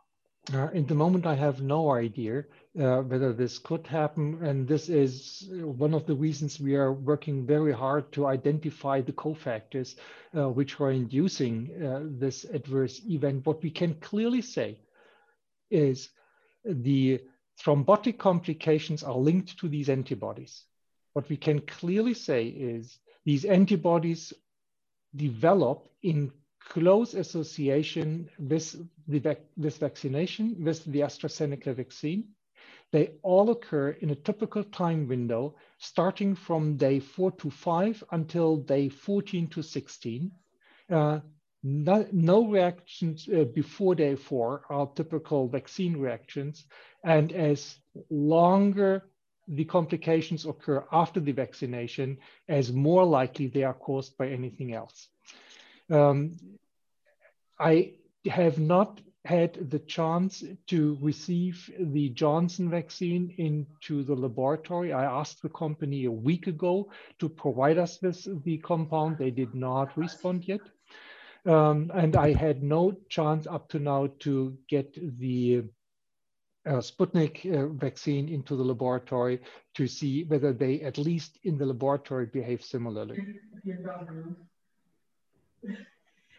Uh, 0.55 0.69
in 0.69 0.87
the 0.87 0.95
moment, 0.95 1.26
I 1.26 1.35
have 1.35 1.61
no 1.61 1.91
idea 1.91 2.45
uh, 2.81 3.03
whether 3.03 3.33
this 3.33 3.59
could 3.59 3.85
happen. 3.87 4.38
And 4.43 4.69
this 4.69 4.88
is 4.88 5.49
one 5.50 5.93
of 5.93 6.07
the 6.07 6.15
reasons 6.15 6.61
we 6.61 6.76
are 6.76 6.93
working 6.93 7.45
very 7.45 7.73
hard 7.73 8.12
to 8.12 8.26
identify 8.26 9.00
the 9.00 9.12
cofactors 9.12 9.97
uh, 10.37 10.49
which 10.49 10.81
are 10.81 10.93
inducing 10.93 11.71
uh, 11.85 12.03
this 12.05 12.45
adverse 12.45 13.00
event. 13.09 13.45
What 13.45 13.62
we 13.62 13.71
can 13.71 13.95
clearly 13.95 14.41
say 14.41 14.79
is 15.69 16.11
the 16.65 17.21
thrombotic 17.61 18.19
complications 18.19 19.03
are 19.03 19.17
linked 19.17 19.59
to 19.59 19.69
these 19.69 19.88
antibodies. 19.88 20.62
What 21.15 21.29
we 21.29 21.37
can 21.37 21.61
clearly 21.61 22.15
say 22.15 22.47
is 22.47 22.99
these 23.25 23.45
antibodies 23.45 24.33
develop 25.17 25.88
in 26.03 26.31
close 26.68 27.14
association 27.14 28.28
with 28.38 28.76
the 29.08 29.37
this 29.56 29.78
vaccination, 29.78 30.56
with 30.64 30.85
the 30.85 31.00
AstraZeneca 31.00 31.75
vaccine. 31.75 32.25
They 32.92 33.11
all 33.23 33.50
occur 33.50 33.90
in 33.90 34.11
a 34.11 34.14
typical 34.14 34.64
time 34.64 35.08
window, 35.08 35.56
starting 35.78 36.35
from 36.35 36.76
day 36.76 37.00
four 37.00 37.30
to 37.32 37.50
five 37.50 38.02
until 38.12 38.56
day 38.56 38.88
14 38.88 39.49
to 39.49 39.62
16. 39.62 40.30
Uh, 40.90 41.20
no, 41.62 42.06
no, 42.12 42.46
reactions 42.46 43.28
uh, 43.28 43.44
before 43.44 43.94
day 43.94 44.14
four 44.14 44.62
are 44.70 44.87
typical 44.94 45.49
vaccine 45.49 45.96
reactions. 45.96 46.64
And 47.02 47.32
as 47.32 47.78
longer 48.08 49.02
the 49.49 49.64
complications 49.64 50.46
occur 50.46 50.85
after 50.92 51.20
the 51.20 51.32
vaccination, 51.32 52.18
as 52.49 52.73
more 52.73 53.04
likely 53.04 53.46
they 53.46 53.62
are 53.62 53.75
caused 53.75 54.16
by 54.16 54.28
anything 54.28 54.73
else. 54.73 55.08
Um, 55.90 56.37
I 57.59 57.93
have 58.26 58.59
not 58.59 59.00
had 59.25 59.71
the 59.71 59.81
chance 59.81 60.45
to 60.69 60.99
receive 61.00 61.71
the 61.78 62.09
Johnson 62.11 62.71
vaccine 62.71 63.35
into 63.38 64.05
the 64.05 64.14
laboratory. 64.14 64.93
I 64.93 65.05
asked 65.05 65.43
the 65.43 65.49
company 65.49 66.05
a 66.05 66.11
week 66.11 66.47
ago 66.47 66.90
to 67.19 67.28
provide 67.28 67.78
us 67.78 68.00
with 68.00 68.45
the 68.45 68.59
compound. 68.59 69.19
They 69.19 69.31
did 69.31 69.55
not 69.55 69.97
respond 69.97 70.47
yet. 70.47 70.61
Um, 71.45 71.90
and 71.95 72.16
I 72.16 72.33
had 72.33 72.62
no 72.62 72.97
chance 73.09 73.47
up 73.47 73.69
to 73.71 73.78
now 73.78 74.09
to 74.21 74.57
get 74.69 74.95
the 75.19 75.64
uh, 76.66 76.81
Sputnik 76.81 77.47
uh, 77.47 77.69
vaccine 77.69 78.28
into 78.28 78.57
the 78.57 78.64
laboratory 78.64 79.40
to 79.75 79.87
see 79.87 80.25
whether 80.25 80.52
they, 80.52 80.81
at 80.81 80.99
least 80.99 81.38
in 81.45 81.57
the 81.59 81.66
laboratory, 81.66 82.26
behave 82.26 82.62
similarly. 82.64 83.19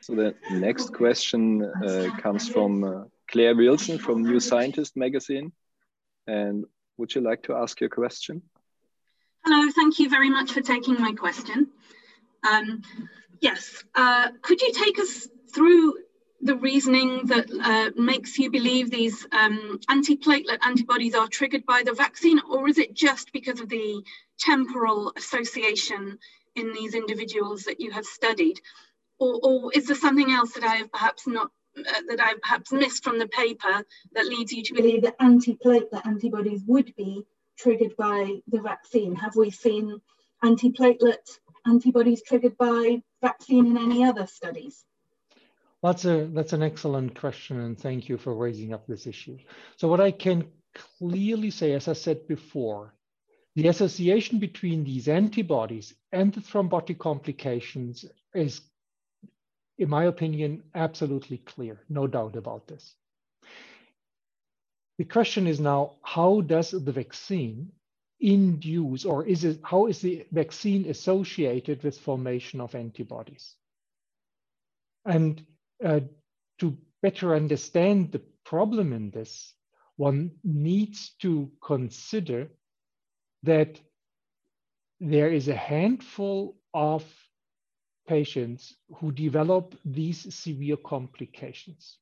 So 0.02 0.16
the 0.16 0.36
next 0.52 0.94
question 0.94 1.64
uh, 1.64 2.10
comes 2.20 2.48
from 2.48 2.84
uh, 2.84 3.04
Claire 3.30 3.56
Wilson 3.56 3.98
from 3.98 4.24
New 4.24 4.40
Scientist 4.40 4.96
magazine. 4.96 5.52
And 6.28 6.66
would 6.98 7.14
you 7.14 7.22
like 7.22 7.44
to 7.44 7.56
ask 7.56 7.80
your 7.82 7.90
question? 7.90 8.42
Hello, 9.46 9.72
thank 9.72 10.00
you 10.00 10.10
very 10.10 10.30
much 10.30 10.52
for 10.52 10.62
taking 10.62 11.00
my 11.00 11.14
question. 11.14 11.68
Um, 12.50 12.82
yes, 13.42 13.84
uh, 13.96 14.30
could 14.42 14.62
you 14.62 14.72
take 14.74 15.00
us 15.00 15.28
through 15.54 15.96
the 16.42 16.56
reasoning 16.56 17.26
that 17.26 17.50
uh, 17.62 17.92
makes 18.02 18.38
you 18.38 18.52
believe 18.52 18.92
these 18.92 19.26
um, 19.32 19.80
antiplatelet 19.90 20.60
antibodies 20.66 21.16
are 21.16 21.28
triggered 21.28 21.66
by 21.66 21.82
the 21.84 21.94
vaccine, 21.94 22.40
or 22.50 22.68
is 22.68 22.78
it 22.78 22.94
just 22.94 23.32
because 23.34 23.60
of 23.60 23.70
the 23.70 24.04
temporal 24.38 25.14
association 25.18 26.20
in 26.56 26.74
these 26.74 26.94
individuals 26.94 27.64
that 27.64 27.80
you 27.80 27.92
have 27.92 28.06
studied? 28.06 28.60
Or, 29.20 29.40
or 29.44 29.72
is 29.74 29.88
there 29.88 29.96
something 29.96 30.32
else 30.32 30.54
that 30.54 30.64
I 30.64 30.76
have 30.76 30.92
perhaps 30.92 31.28
not 31.28 31.52
uh, 31.78 32.02
that 32.10 32.20
I've 32.20 32.42
perhaps 32.42 32.72
missed 32.72 33.04
from 33.04 33.20
the 33.20 33.28
paper 33.28 33.84
that 34.14 34.26
leads 34.26 34.52
you 34.52 34.64
to 34.64 34.74
believe 34.74 35.04
that 35.04 35.20
antiplatelet 35.20 36.06
antibodies 36.06 36.64
would 36.66 36.94
be 36.96 37.24
triggered 37.58 37.96
by 37.98 38.42
the 38.48 38.62
vaccine? 38.62 39.16
Have 39.16 39.36
we 39.36 39.52
seen 39.52 40.00
antiplatelet 40.44 41.40
antibodies 41.66 42.24
triggered 42.24 42.58
by 42.58 43.02
vaccine 43.22 43.68
in 43.68 43.78
any 43.78 44.04
other 44.04 44.28
studies? 44.28 44.86
That's 45.84 46.06
a 46.06 46.28
that's 46.34 46.54
an 46.54 46.64
excellent 46.64 47.20
question, 47.20 47.60
and 47.60 47.80
thank 47.80 48.10
you 48.10 48.18
for 48.18 48.34
raising 48.34 48.74
up 48.74 48.88
this 48.88 49.06
issue. 49.06 49.38
So 49.76 49.88
what 49.88 50.02
I 50.02 50.12
can 50.12 50.46
clearly 50.98 51.52
say, 51.52 51.74
as 51.74 51.88
I 51.88 51.94
said 51.94 52.28
before, 52.28 52.94
the 53.56 53.68
association 53.68 54.40
between 54.40 54.84
these 54.84 55.08
antibodies 55.08 55.94
and 56.12 56.34
the 56.34 56.42
thrombotic 56.42 56.98
complications 57.00 58.06
is 58.34 58.62
in 59.78 59.90
my 59.90 60.06
opinion, 60.06 60.64
absolutely 60.74 61.38
clear, 61.38 61.80
no 61.90 62.08
doubt 62.08 62.36
about 62.36 62.68
this. 62.68 62.96
The 64.98 65.06
question 65.06 65.46
is 65.46 65.60
now, 65.60 65.98
how 66.02 66.42
does 66.42 66.72
the 66.72 66.92
vaccine 66.92 67.72
induce, 68.20 69.06
or 69.06 69.26
is 69.26 69.44
it, 69.44 69.60
how 69.64 69.86
is 69.86 70.02
the 70.02 70.26
vaccine 70.32 70.90
associated 70.90 71.84
with 71.84 72.00
formation 72.00 72.60
of 72.60 72.74
antibodies? 72.74 73.56
And 75.06 75.46
uh, 75.86 76.00
to 76.60 76.78
better 77.04 77.36
understand 77.36 78.12
the 78.12 78.22
problem 78.44 78.92
in 78.94 79.12
this, 79.12 79.54
one 79.98 80.32
needs 80.44 81.12
to 81.22 81.52
consider 81.64 82.50
that 83.44 83.80
there 85.00 85.32
is 85.32 85.48
a 85.48 85.56
handful 85.56 86.58
of 86.74 87.04
patients 88.08 88.76
who 88.96 89.12
develop 89.12 89.76
these 89.86 90.34
severe 90.34 90.78
complications 90.78 91.98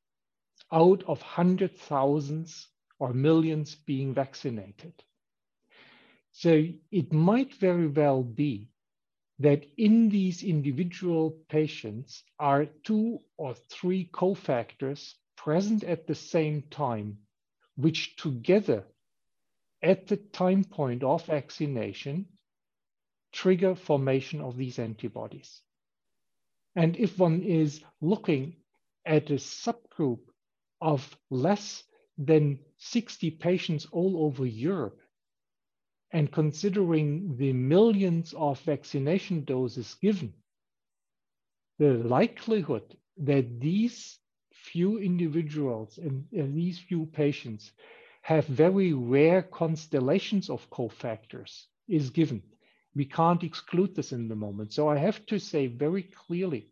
out 0.72 1.02
of 1.06 1.20
hundred 1.20 1.76
thousands 1.76 2.68
or 2.98 3.12
millions 3.12 3.74
being 3.74 4.14
vaccinated. 4.14 4.94
So 6.32 6.66
it 6.90 7.12
might 7.12 7.54
very 7.54 7.88
well 7.88 8.22
be 8.22 8.70
that 9.38 9.66
in 9.76 10.08
these 10.08 10.42
individual 10.42 11.30
patients 11.48 12.22
are 12.38 12.66
two 12.84 13.20
or 13.36 13.54
three 13.54 14.08
cofactors 14.12 15.14
present 15.36 15.84
at 15.84 16.06
the 16.06 16.14
same 16.14 16.62
time, 16.70 17.18
which 17.76 18.16
together 18.16 18.84
at 19.82 20.06
the 20.06 20.16
time 20.16 20.64
point 20.64 21.02
of 21.02 21.26
vaccination 21.26 22.26
trigger 23.32 23.74
formation 23.74 24.40
of 24.40 24.56
these 24.56 24.78
antibodies. 24.78 25.60
And 26.76 26.96
if 26.96 27.18
one 27.18 27.42
is 27.42 27.82
looking 28.02 28.56
at 29.06 29.30
a 29.30 29.34
subgroup 29.34 30.20
of 30.80 31.16
less 31.30 31.82
than 32.18 32.58
60 32.76 33.30
patients 33.32 33.86
all 33.90 34.26
over 34.26 34.44
Europe, 34.44 35.00
and 36.12 36.30
considering 36.30 37.36
the 37.36 37.52
millions 37.52 38.34
of 38.34 38.60
vaccination 38.60 39.44
doses 39.44 39.94
given, 40.00 40.34
the 41.78 41.94
likelihood 41.94 42.96
that 43.18 43.60
these 43.60 44.18
few 44.52 44.98
individuals 44.98 45.98
and, 45.98 46.26
and 46.32 46.54
these 46.56 46.78
few 46.78 47.06
patients 47.06 47.72
have 48.22 48.46
very 48.46 48.92
rare 48.92 49.42
constellations 49.42 50.50
of 50.50 50.68
cofactors 50.70 51.66
is 51.88 52.10
given 52.10 52.42
we 52.96 53.04
can't 53.04 53.44
exclude 53.44 53.94
this 53.94 54.12
in 54.12 54.26
the 54.26 54.34
moment. 54.34 54.72
So 54.72 54.88
I 54.88 54.96
have 54.96 55.24
to 55.26 55.38
say 55.38 55.66
very 55.66 56.02
clearly, 56.02 56.68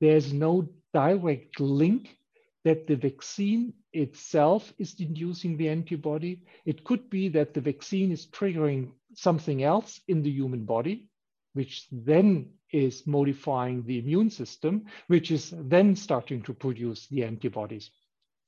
there's 0.00 0.32
no 0.32 0.70
direct 0.94 1.60
link 1.60 2.16
that 2.64 2.86
the 2.86 2.96
vaccine 2.96 3.74
itself 3.92 4.72
is 4.78 4.98
inducing 4.98 5.58
the 5.58 5.68
antibody. 5.68 6.42
It 6.64 6.82
could 6.82 7.10
be 7.10 7.28
that 7.28 7.52
the 7.52 7.60
vaccine 7.60 8.10
is 8.10 8.26
triggering 8.26 8.92
something 9.14 9.62
else 9.62 10.00
in 10.08 10.22
the 10.22 10.30
human 10.30 10.64
body, 10.64 11.08
which 11.52 11.86
then 11.92 12.50
is 12.72 13.06
modifying 13.06 13.84
the 13.84 13.98
immune 13.98 14.30
system, 14.30 14.86
which 15.08 15.30
is 15.30 15.52
then 15.54 15.94
starting 15.94 16.42
to 16.42 16.54
produce 16.54 17.06
the 17.08 17.24
antibodies. 17.24 17.90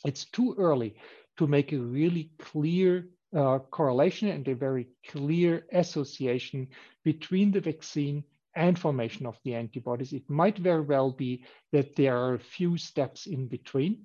It's 0.04 0.25
too 0.25 0.54
early 0.59 0.95
to 1.38 1.47
make 1.47 1.73
a 1.73 1.78
really 1.78 2.31
clear 2.38 3.09
uh, 3.36 3.58
correlation 3.70 4.28
and 4.28 4.46
a 4.48 4.54
very 4.54 4.88
clear 5.08 5.66
association 5.72 6.68
between 7.04 7.50
the 7.50 7.60
vaccine 7.60 8.24
and 8.54 8.78
formation 8.78 9.26
of 9.26 9.38
the 9.44 9.54
antibodies. 9.54 10.12
It 10.12 10.28
might 10.28 10.58
very 10.58 10.82
well 10.82 11.10
be 11.10 11.44
that 11.72 11.96
there 11.96 12.16
are 12.16 12.34
a 12.34 12.38
few 12.38 12.76
steps 12.76 13.26
in 13.26 13.48
between, 13.48 14.04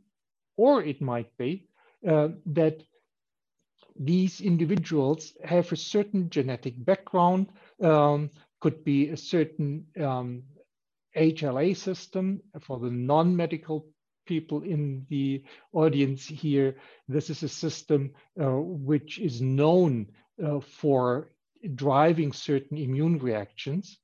or 0.55 0.81
it 0.83 1.01
might 1.01 1.35
be 1.37 1.67
uh, 2.07 2.29
that 2.45 2.81
these 3.99 4.41
individuals 4.41 5.33
have 5.43 5.71
a 5.71 5.75
certain 5.75 6.29
genetic 6.29 6.73
background, 6.85 7.47
um, 7.81 8.29
could 8.61 8.83
be 8.83 9.09
a 9.09 9.17
certain 9.17 9.85
um, 9.99 10.43
HLA 11.15 11.75
system 11.75 12.41
for 12.61 12.79
the 12.79 12.91
non-medical 12.91 13.87
people 14.27 14.61
in 14.61 15.05
the 15.09 15.43
audience 15.73 16.27
here. 16.27 16.75
This 17.07 17.29
is 17.29 17.43
a 17.43 17.49
system 17.49 18.11
uh, 18.39 18.51
which 18.51 19.19
is 19.19 19.41
known 19.41 20.07
uh, 20.43 20.59
for 20.59 21.31
driving 21.75 22.31
certain 22.33 22.77
immune 22.77 23.17
reactions. 23.17 23.97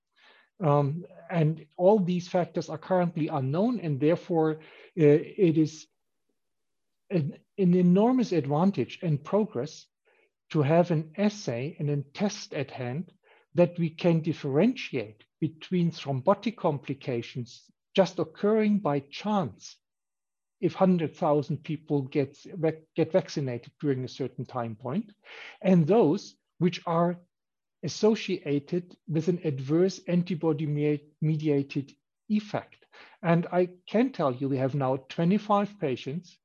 Um, 0.63 1.05
and 1.29 1.65
all 1.77 1.99
these 1.99 2.27
factors 2.27 2.69
are 2.69 2.77
currently 2.77 3.27
unknown, 3.27 3.79
and 3.79 3.99
therefore 3.99 4.51
uh, 4.51 4.57
it 4.97 5.57
is 5.57 5.87
an, 7.09 7.37
an, 7.57 7.73
enormous 7.75 8.31
advantage 8.31 8.99
and 9.01 9.23
progress 9.23 9.85
to 10.51 10.61
have 10.61 10.91
an 10.91 11.11
assay 11.17 11.75
and 11.79 11.89
a 11.89 12.01
test 12.13 12.53
at 12.53 12.71
hand 12.71 13.11
that 13.55 13.77
we 13.77 13.89
can 13.89 14.21
differentiate 14.21 15.23
between 15.39 15.91
thrombotic 15.91 16.55
complications 16.55 17.63
just 17.95 18.19
occurring 18.19 18.79
by 18.79 18.99
chance 18.99 19.75
if 20.63 20.79
100,000 20.79 21.61
people 21.61 22.03
get, 22.03 22.37
get 22.95 23.11
vaccinated 23.11 23.73
during 23.81 24.05
a 24.05 24.07
certain 24.07 24.45
time 24.45 24.75
point, 24.75 25.11
and 25.61 25.85
those 25.85 26.35
which 26.57 26.81
are 26.85 27.19
associated 27.83 28.95
with 29.09 29.27
an 29.27 29.41
adverse 29.43 29.99
antibody 30.07 30.65
mediated 31.21 31.91
effect. 32.29 32.85
And 33.21 33.45
I 33.51 33.71
can 33.87 34.13
tell 34.13 34.33
you 34.33 34.47
we 34.47 34.57
have 34.57 34.73
now 34.73 34.95
25 35.09 35.77
patients 35.81 36.37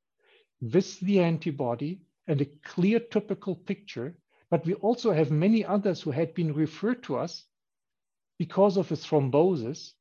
with 0.61 0.99
the 0.99 1.21
antibody 1.21 2.01
and 2.27 2.41
a 2.41 2.51
clear 2.65 2.99
typical 2.99 3.55
picture, 3.55 4.17
but 4.51 4.67
we 4.67 4.75
also 4.75 5.13
have 5.13 5.31
many 5.31 5.65
others 5.65 6.03
who 6.03 6.11
had 6.11 6.35
been 6.35 6.53
referred 6.53 7.05
to 7.05 7.17
us 7.17 7.45
because 8.37 8.77
of 8.77 8.91
a 8.91 8.97
thrombosis 8.97 9.93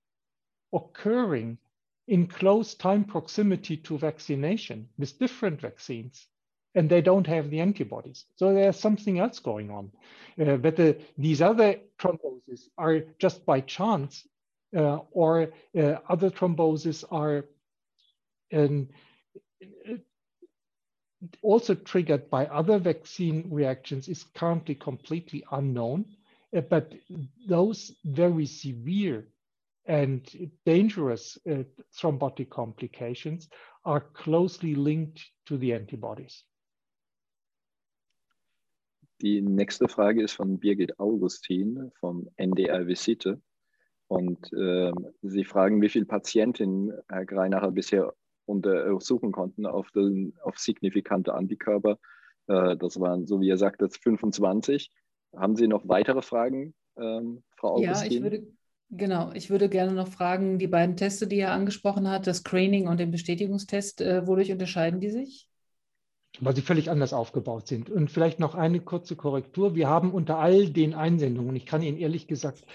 occurring 0.73 1.59
in 2.07 2.27
close 2.27 2.73
time 2.75 3.03
proximity 3.03 3.77
to 3.77 3.97
vaccination 3.97 4.87
with 4.97 5.19
different 5.19 5.59
vaccines 5.61 6.27
and 6.75 6.89
they 6.89 7.01
don't 7.01 7.25
have 7.27 7.49
the 7.49 7.59
antibodies. 7.59 8.25
So 8.35 8.53
there's 8.53 8.79
something 8.79 9.19
else 9.19 9.39
going 9.39 9.71
on. 9.71 9.91
Uh, 10.39 10.57
but 10.57 10.75
the, 10.75 10.97
these 11.17 11.41
other 11.41 11.77
thromboses 11.99 12.69
are 12.77 12.99
just 13.19 13.45
by 13.45 13.61
chance, 13.61 14.27
uh, 14.75 14.99
or 15.11 15.53
uh, 15.75 15.95
other 16.07 16.29
thromboses 16.29 17.03
are 17.09 17.45
um, 18.53 18.89
also 21.41 21.73
triggered 21.73 22.29
by 22.29 22.45
other 22.45 22.77
vaccine 22.77 23.47
reactions 23.49 24.07
is 24.07 24.25
currently 24.35 24.75
completely 24.75 25.43
unknown. 25.51 26.05
Uh, 26.55 26.61
but 26.61 26.93
those 27.47 27.91
very 28.05 28.45
severe 28.45 29.27
and 29.87 30.51
dangerous 30.65 31.37
uh, 31.49 31.63
thrombotic 31.93 32.49
complications 32.49 33.49
are 33.85 34.01
closely 34.13 34.75
linked 34.75 35.25
to 35.45 35.57
the 35.57 35.73
antibodies. 35.73 36.43
Die 39.21 39.41
nächste 39.41 39.87
Frage 39.87 40.21
ist 40.21 40.33
von 40.33 40.59
Birgit 40.59 40.99
Augustin 40.99 41.91
vom 41.99 42.29
NDR 42.35 42.85
Visite. 42.85 43.41
Und 44.07 44.53
äh, 44.53 44.91
Sie 45.21 45.43
fragen, 45.43 45.81
wie 45.81 45.89
viele 45.89 46.05
Patientinnen 46.05 46.93
Herr 47.09 47.25
Greinacher 47.25 47.71
bisher 47.71 48.13
untersuchen 48.45 49.31
konnten 49.31 49.65
auf, 49.65 49.91
den, 49.91 50.33
auf 50.43 50.57
signifikante 50.57 51.33
Antikörper. 51.33 51.97
Äh, 52.47 52.77
das 52.77 52.99
waren, 52.99 53.25
so 53.25 53.41
wie 53.41 53.49
er 53.49 53.57
sagt, 53.57 53.81
jetzt 53.81 54.01
25. 54.03 54.91
Haben 55.35 55.55
Sie 55.55 55.67
noch 55.67 55.87
weitere 55.87 56.21
Fragen, 56.21 56.73
ähm, 56.97 57.43
Frau 57.57 57.75
Augustin? 57.75 58.11
Ja, 58.11 58.17
ich 58.17 58.21
würde, 58.21 58.47
genau, 58.89 59.31
ich 59.33 59.49
würde 59.49 59.69
gerne 59.69 59.93
noch 59.93 60.07
fragen, 60.07 60.59
die 60.59 60.67
beiden 60.67 60.97
Teste, 60.97 61.27
die 61.27 61.39
er 61.39 61.51
angesprochen 61.51 62.09
hat, 62.09 62.27
das 62.27 62.37
Screening 62.37 62.87
und 62.87 62.99
den 62.99 63.11
Bestätigungstest, 63.11 64.01
äh, 64.01 64.25
wodurch 64.27 64.51
unterscheiden 64.51 64.99
die 64.99 65.11
sich? 65.11 65.47
weil 66.39 66.55
sie 66.55 66.61
völlig 66.61 66.89
anders 66.89 67.13
aufgebaut 67.13 67.67
sind. 67.67 67.89
Und 67.89 68.11
vielleicht 68.11 68.39
noch 68.39 68.55
eine 68.55 68.79
kurze 68.79 69.15
Korrektur. 69.15 69.75
Wir 69.75 69.87
haben 69.87 70.11
unter 70.11 70.37
all 70.37 70.69
den 70.69 70.93
Einsendungen, 70.93 71.55
ich 71.55 71.65
kann 71.65 71.81
Ihnen 71.81 71.97
ehrlich 71.97 72.27
gesagt 72.27 72.65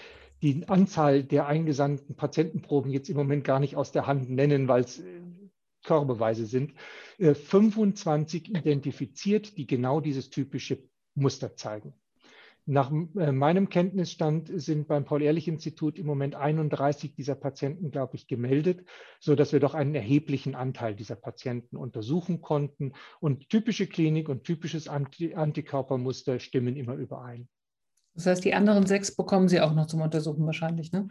die 0.41 0.67
Anzahl 0.67 1.23
der 1.23 1.47
eingesandten 1.47 2.15
Patientenproben 2.15 2.91
jetzt 2.91 3.09
im 3.09 3.15
Moment 3.15 3.45
gar 3.45 3.59
nicht 3.59 3.77
aus 3.77 3.93
der 3.93 4.07
Hand 4.07 4.29
nennen, 4.29 4.67
weil 4.67 4.83
es 4.83 4.99
äh, 4.99 5.21
Körbeweise 5.83 6.45
sind, 6.45 6.73
25 7.17 8.53
äh, 8.53 8.59
identifiziert, 8.59 9.57
die 9.57 9.67
genau 9.67 10.01
dieses 10.01 10.29
typische 10.29 10.83
Muster 11.15 11.55
zeigen. 11.55 11.93
Nach 12.65 12.91
äh, 12.91 13.31
meinem 13.33 13.67
Kenntnisstand 13.67 14.49
sind 14.53 14.87
beim 14.87 15.03
Paul-Ehrlich-Institut 15.03 15.99
im 15.99 16.05
Moment 16.05 16.35
31 16.35 17.13
dieser 17.13 17.35
Patienten, 17.35 17.91
glaube 17.91 18.15
ich, 18.15 18.27
gemeldet, 18.27 18.85
so 19.19 19.35
dass 19.35 19.51
wir 19.51 19.59
doch 19.59 19.73
einen 19.73 19.95
erheblichen 19.95 20.55
Anteil 20.55 20.95
dieser 20.95 21.15
Patienten 21.15 21.75
untersuchen 21.75 22.41
konnten. 22.41 22.93
Und 23.19 23.49
typische 23.49 23.87
Klinik 23.87 24.29
und 24.29 24.45
typisches 24.45 24.87
Anti 24.87 25.33
Antikörpermuster 25.33 26.39
stimmen 26.39 26.77
immer 26.77 26.95
überein. 26.95 27.49
Das 28.15 28.27
heißt, 28.27 28.45
die 28.45 28.53
anderen 28.53 28.85
sechs 28.85 29.13
bekommen 29.13 29.49
Sie 29.49 29.59
auch 29.59 29.73
noch 29.73 29.87
zum 29.87 30.01
Untersuchen 30.01 30.45
wahrscheinlich, 30.45 30.91
ne? 30.91 31.09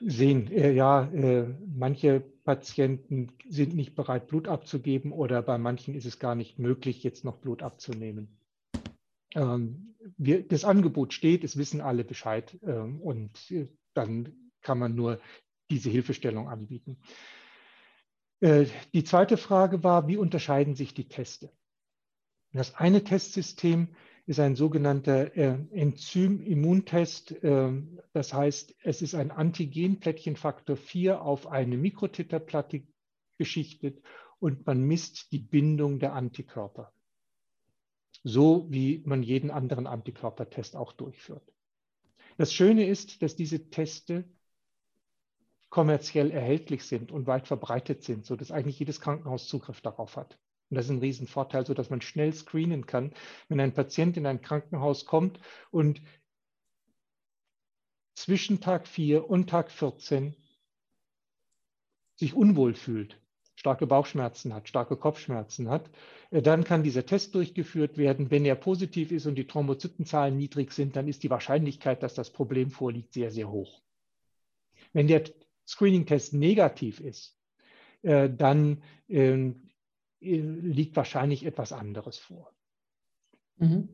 Sehen, 0.00 0.50
äh, 0.50 0.72
ja, 0.72 1.04
äh, 1.04 1.54
manche 1.66 2.20
Patienten 2.44 3.28
sind 3.48 3.74
nicht 3.74 3.94
bereit, 3.94 4.26
Blut 4.26 4.48
abzugeben 4.48 5.12
oder 5.12 5.40
bei 5.40 5.56
manchen 5.56 5.94
ist 5.94 6.04
es 6.04 6.18
gar 6.18 6.34
nicht 6.34 6.58
möglich, 6.58 7.02
jetzt 7.04 7.24
noch 7.24 7.36
Blut 7.36 7.62
abzunehmen 7.62 8.36
wir, 10.16 10.46
das 10.46 10.64
Angebot 10.64 11.12
steht, 11.12 11.44
es 11.44 11.56
wissen 11.56 11.80
alle 11.80 12.04
Bescheid 12.04 12.58
ähm, 12.62 13.00
und 13.00 13.50
äh, 13.50 13.68
dann 13.94 14.52
kann 14.62 14.78
man 14.78 14.94
nur 14.94 15.20
diese 15.70 15.90
Hilfestellung 15.90 16.48
anbieten. 16.48 16.98
Äh, 18.40 18.66
die 18.92 19.04
zweite 19.04 19.36
Frage 19.36 19.82
war, 19.82 20.08
wie 20.08 20.16
unterscheiden 20.16 20.74
sich 20.74 20.94
die 20.94 21.08
Teste? 21.08 21.50
Das 22.52 22.74
eine 22.74 23.04
Testsystem 23.04 23.94
ist 24.26 24.40
ein 24.40 24.56
sogenannter 24.56 25.36
äh, 25.36 25.58
Enzym-Immuntest. 25.70 27.32
Äh, 27.42 27.82
das 28.12 28.32
heißt, 28.32 28.74
es 28.82 29.02
ist 29.02 29.14
ein 29.14 29.30
Antigen-Plättchenfaktor 29.30 30.76
4 30.76 31.22
auf 31.22 31.46
eine 31.46 31.76
Mikrotiterplatte 31.76 32.82
geschichtet 33.38 34.02
und 34.38 34.66
man 34.66 34.82
misst 34.82 35.32
die 35.32 35.38
Bindung 35.38 35.98
der 35.98 36.14
Antikörper 36.14 36.92
so 38.28 38.66
wie 38.70 39.04
man 39.06 39.22
jeden 39.22 39.52
anderen 39.52 39.86
Antikörpertest 39.86 40.74
auch 40.74 40.92
durchführt. 40.92 41.52
Das 42.36 42.52
Schöne 42.52 42.84
ist, 42.88 43.22
dass 43.22 43.36
diese 43.36 43.70
Teste 43.70 44.24
kommerziell 45.70 46.32
erhältlich 46.32 46.82
sind 46.82 47.12
und 47.12 47.28
weit 47.28 47.46
verbreitet 47.46 48.02
sind, 48.02 48.26
sodass 48.26 48.50
eigentlich 48.50 48.80
jedes 48.80 49.00
Krankenhaus 49.00 49.46
Zugriff 49.46 49.80
darauf 49.80 50.16
hat. 50.16 50.40
Und 50.70 50.74
das 50.74 50.86
ist 50.86 50.90
ein 50.90 50.98
Riesenvorteil, 50.98 51.66
sodass 51.66 51.88
man 51.88 52.00
schnell 52.00 52.32
screenen 52.32 52.84
kann, 52.84 53.14
wenn 53.48 53.60
ein 53.60 53.74
Patient 53.74 54.16
in 54.16 54.26
ein 54.26 54.42
Krankenhaus 54.42 55.04
kommt 55.04 55.38
und 55.70 56.02
zwischen 58.16 58.60
Tag 58.60 58.88
4 58.88 59.30
und 59.30 59.48
Tag 59.48 59.70
14 59.70 60.34
sich 62.16 62.34
unwohl 62.34 62.74
fühlt, 62.74 63.20
starke 63.66 63.88
Bauchschmerzen 63.88 64.54
hat, 64.54 64.68
starke 64.68 64.96
Kopfschmerzen 64.96 65.68
hat, 65.68 65.90
äh, 66.30 66.40
dann 66.40 66.62
kann 66.62 66.84
dieser 66.84 67.04
Test 67.04 67.34
durchgeführt 67.34 67.98
werden. 67.98 68.30
Wenn 68.30 68.44
er 68.44 68.54
positiv 68.54 69.10
ist 69.10 69.26
und 69.26 69.34
die 69.34 69.48
Thrombozytenzahlen 69.48 70.36
niedrig 70.36 70.70
sind, 70.70 70.94
dann 70.94 71.08
ist 71.08 71.24
die 71.24 71.30
Wahrscheinlichkeit, 71.30 72.00
dass 72.04 72.14
das 72.14 72.30
Problem 72.30 72.70
vorliegt, 72.70 73.12
sehr, 73.12 73.32
sehr 73.32 73.50
hoch. 73.50 73.82
Wenn 74.92 75.08
der 75.08 75.24
Screening-Test 75.66 76.32
negativ 76.32 77.00
ist, 77.00 77.36
äh, 78.02 78.30
dann 78.30 78.84
ähm, 79.08 79.68
äh, 80.20 80.36
liegt 80.36 80.94
wahrscheinlich 80.94 81.44
etwas 81.44 81.72
anderes 81.72 82.18
vor. 82.18 82.54
Mhm. 83.56 83.88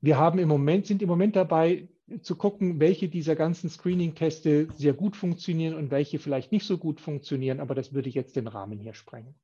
Wir 0.00 0.18
haben 0.18 0.38
im 0.38 0.48
Moment, 0.48 0.86
sind 0.86 1.02
im 1.02 1.08
Moment 1.08 1.34
dabei, 1.34 1.88
zu 2.22 2.36
gucken, 2.36 2.80
welche 2.80 3.08
dieser 3.08 3.36
ganzen 3.36 3.70
Screening-Teste 3.70 4.68
sehr 4.76 4.92
gut 4.92 5.16
funktionieren 5.16 5.74
und 5.74 5.90
welche 5.90 6.18
vielleicht 6.18 6.52
nicht 6.52 6.66
so 6.66 6.78
gut 6.78 7.00
funktionieren, 7.00 7.60
aber 7.60 7.74
das 7.74 7.92
würde 7.92 8.10
jetzt 8.10 8.36
den 8.36 8.46
Rahmen 8.46 8.78
hier 8.78 8.94
sprengen. 8.94 9.34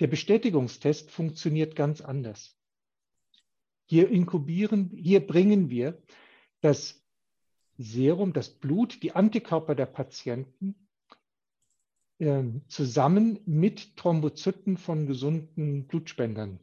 Der 0.00 0.06
Bestätigungstest 0.06 1.10
funktioniert 1.10 1.76
ganz 1.76 2.00
anders. 2.00 2.56
Hier 3.86 4.08
inkubieren, 4.08 4.90
hier 4.94 5.26
bringen 5.26 5.70
wir 5.70 6.02
das 6.60 7.02
Serum, 7.78 8.32
das 8.32 8.50
Blut, 8.50 9.02
die 9.02 9.12
Antikörper 9.12 9.74
der 9.74 9.86
Patienten 9.86 10.74
äh, 12.18 12.42
zusammen 12.68 13.40
mit 13.44 13.96
Thrombozyten 13.96 14.76
von 14.76 15.06
gesunden 15.06 15.86
Blutspendern 15.86 16.58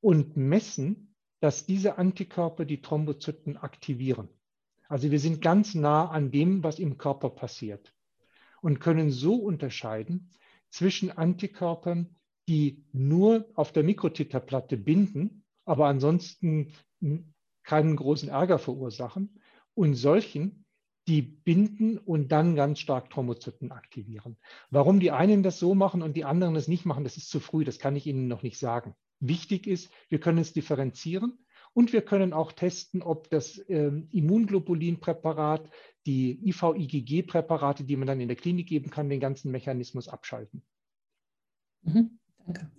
und 0.00 0.36
messen, 0.36 1.13
dass 1.44 1.66
diese 1.66 1.98
Antikörper 1.98 2.64
die 2.64 2.80
Thrombozyten 2.80 3.58
aktivieren. 3.58 4.30
Also 4.88 5.10
wir 5.10 5.20
sind 5.20 5.42
ganz 5.42 5.74
nah 5.74 6.08
an 6.08 6.30
dem, 6.30 6.64
was 6.64 6.78
im 6.78 6.96
Körper 6.96 7.28
passiert 7.28 7.94
und 8.62 8.80
können 8.80 9.10
so 9.10 9.34
unterscheiden 9.34 10.30
zwischen 10.70 11.10
Antikörpern, 11.10 12.16
die 12.48 12.86
nur 12.92 13.46
auf 13.56 13.72
der 13.72 13.82
Mikrotiterplatte 13.82 14.78
binden, 14.78 15.44
aber 15.66 15.86
ansonsten 15.86 16.72
keinen 17.62 17.96
großen 17.96 18.30
Ärger 18.30 18.58
verursachen 18.58 19.38
und 19.74 19.96
solchen, 19.96 20.64
die 21.08 21.20
binden 21.20 21.98
und 21.98 22.32
dann 22.32 22.56
ganz 22.56 22.78
stark 22.78 23.10
Thrombozyten 23.10 23.70
aktivieren. 23.70 24.38
Warum 24.70 24.98
die 24.98 25.10
einen 25.10 25.42
das 25.42 25.58
so 25.58 25.74
machen 25.74 26.00
und 26.00 26.16
die 26.16 26.24
anderen 26.24 26.54
das 26.54 26.68
nicht 26.68 26.86
machen, 26.86 27.04
das 27.04 27.18
ist 27.18 27.28
zu 27.28 27.38
früh, 27.38 27.64
das 27.64 27.78
kann 27.78 27.96
ich 27.96 28.06
Ihnen 28.06 28.28
noch 28.28 28.42
nicht 28.42 28.58
sagen. 28.58 28.96
Wichtig 29.26 29.66
ist, 29.66 29.90
wir 30.10 30.20
können 30.20 30.38
es 30.38 30.52
differenzieren 30.52 31.38
und 31.72 31.92
wir 31.92 32.02
können 32.02 32.32
auch 32.32 32.52
testen, 32.52 33.02
ob 33.02 33.30
das 33.30 33.58
äh, 33.58 33.90
Immunglobulinpräparat, 34.12 35.70
die 36.06 36.38
IVIGG-Präparate, 36.46 37.84
die 37.84 37.96
man 37.96 38.06
dann 38.06 38.20
in 38.20 38.28
der 38.28 38.36
Klinik 38.36 38.68
geben 38.68 38.90
kann, 38.90 39.08
den 39.08 39.20
ganzen 39.20 39.50
Mechanismus 39.50 40.08
abschalten. 40.08 40.62
Mhm, 41.82 42.18
danke. 42.44 42.70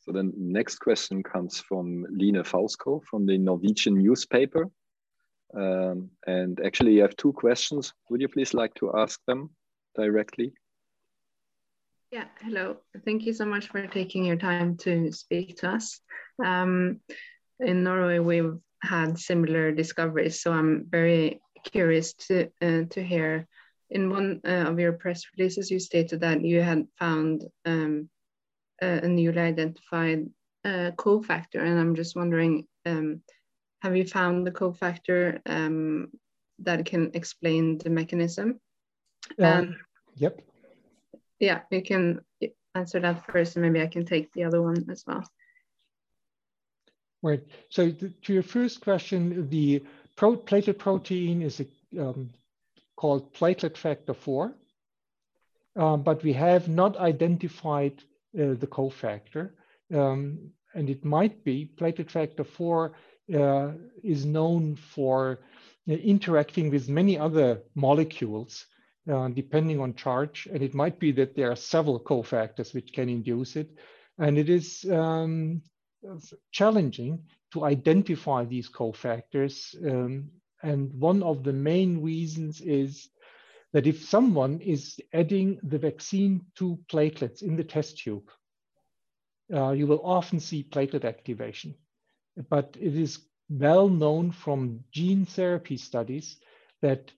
So 0.00 0.12
the 0.12 0.22
next 0.22 0.78
question 0.80 1.22
comes 1.22 1.60
from 1.60 2.06
Line 2.10 2.42
Fausko 2.44 3.00
from 3.04 3.26
the 3.26 3.38
Norwegian 3.38 3.94
newspaper. 3.94 4.70
Um, 5.54 6.10
and 6.26 6.60
actually 6.60 6.94
you 6.94 7.02
have 7.02 7.16
two 7.16 7.32
questions. 7.32 7.94
Would 8.08 8.20
you 8.20 8.28
please 8.28 8.54
like 8.54 8.74
to 8.76 8.92
ask 8.94 9.22
them 9.26 9.50
directly? 9.94 10.54
Yeah, 12.10 12.24
hello. 12.40 12.78
Thank 13.04 13.26
you 13.26 13.34
so 13.34 13.44
much 13.44 13.68
for 13.68 13.86
taking 13.86 14.24
your 14.24 14.36
time 14.36 14.78
to 14.78 15.12
speak 15.12 15.58
to 15.58 15.68
us. 15.68 16.00
Um, 16.42 17.00
in 17.60 17.84
Norway, 17.84 18.18
we've 18.18 18.56
had 18.82 19.18
similar 19.18 19.72
discoveries, 19.72 20.40
so 20.40 20.50
I'm 20.52 20.86
very 20.88 21.42
curious 21.64 22.14
to 22.14 22.48
uh, 22.62 22.84
to 22.90 23.02
hear. 23.02 23.46
In 23.90 24.08
one 24.08 24.40
uh, 24.46 24.70
of 24.70 24.78
your 24.78 24.92
press 24.92 25.22
releases, 25.36 25.70
you 25.70 25.78
stated 25.78 26.20
that 26.20 26.42
you 26.42 26.62
had 26.62 26.86
found 26.98 27.44
um, 27.66 28.08
a 28.80 29.06
newly 29.06 29.40
identified 29.40 30.26
uh, 30.64 30.92
cofactor, 30.96 31.60
and 31.60 31.78
I'm 31.78 31.94
just 31.94 32.16
wondering, 32.16 32.66
um, 32.86 33.20
have 33.82 33.96
you 33.96 34.06
found 34.06 34.46
the 34.46 34.50
cofactor 34.50 35.40
um, 35.44 36.08
that 36.60 36.86
can 36.86 37.10
explain 37.12 37.76
the 37.78 37.90
mechanism? 37.90 38.60
Um, 39.42 39.76
yep. 40.16 40.40
Yeah, 41.38 41.60
you 41.70 41.82
can 41.82 42.20
answer 42.74 43.00
that 43.00 43.24
first, 43.26 43.56
and 43.56 43.64
maybe 43.64 43.82
I 43.82 43.88
can 43.88 44.04
take 44.04 44.32
the 44.32 44.44
other 44.44 44.62
one 44.62 44.86
as 44.90 45.04
well. 45.06 45.24
Right. 47.22 47.42
So 47.68 47.90
to 47.90 48.32
your 48.32 48.42
first 48.42 48.80
question, 48.80 49.48
the 49.48 49.84
pro 50.16 50.36
platelet 50.36 50.78
protein 50.78 51.42
is 51.42 51.60
a, 51.60 51.66
um, 52.00 52.30
called 52.96 53.34
platelet 53.34 53.76
factor 53.76 54.14
4, 54.14 54.54
uh, 55.76 55.96
but 55.96 56.22
we 56.22 56.32
have 56.32 56.68
not 56.68 56.96
identified 56.96 58.02
uh, 58.38 58.54
the 58.54 58.66
cofactor. 58.66 59.50
Um, 59.92 60.50
and 60.74 60.90
it 60.90 61.04
might 61.04 61.44
be 61.44 61.70
platelet 61.76 62.10
factor 62.10 62.44
4 62.44 62.92
uh, 63.34 63.72
is 64.02 64.24
known 64.24 64.76
for 64.76 65.40
interacting 65.86 66.70
with 66.70 66.88
many 66.88 67.18
other 67.18 67.62
molecules 67.74 68.66
uh, 69.10 69.28
depending 69.28 69.80
on 69.80 69.94
charge. 69.94 70.48
And 70.52 70.62
it 70.62 70.74
might 70.74 70.98
be 70.98 71.12
that 71.12 71.34
there 71.34 71.50
are 71.50 71.56
several 71.56 72.00
cofactors 72.00 72.74
which 72.74 72.92
can 72.92 73.08
induce 73.08 73.56
it. 73.56 73.70
And 74.18 74.38
it 74.38 74.48
is 74.48 74.84
um, 74.90 75.62
challenging 76.52 77.24
to 77.52 77.64
identify 77.64 78.44
these 78.44 78.68
cofactors. 78.68 79.74
Um, 79.88 80.30
and 80.62 80.92
one 80.92 81.22
of 81.22 81.44
the 81.44 81.52
main 81.52 82.02
reasons 82.02 82.60
is 82.60 83.08
that 83.72 83.86
if 83.86 84.02
someone 84.04 84.60
is 84.60 84.98
adding 85.12 85.60
the 85.62 85.78
vaccine 85.78 86.44
to 86.56 86.78
platelets 86.90 87.42
in 87.42 87.56
the 87.56 87.64
test 87.64 87.98
tube, 87.98 88.30
uh, 89.54 89.70
you 89.70 89.86
will 89.86 90.00
often 90.04 90.40
see 90.40 90.64
platelet 90.64 91.04
activation. 91.04 91.74
But 92.50 92.76
it 92.80 92.94
is 92.94 93.20
well 93.48 93.88
known 93.88 94.30
from 94.30 94.84
gene 94.92 95.24
therapy 95.24 95.76
studies 95.76 96.36
that 96.82 97.10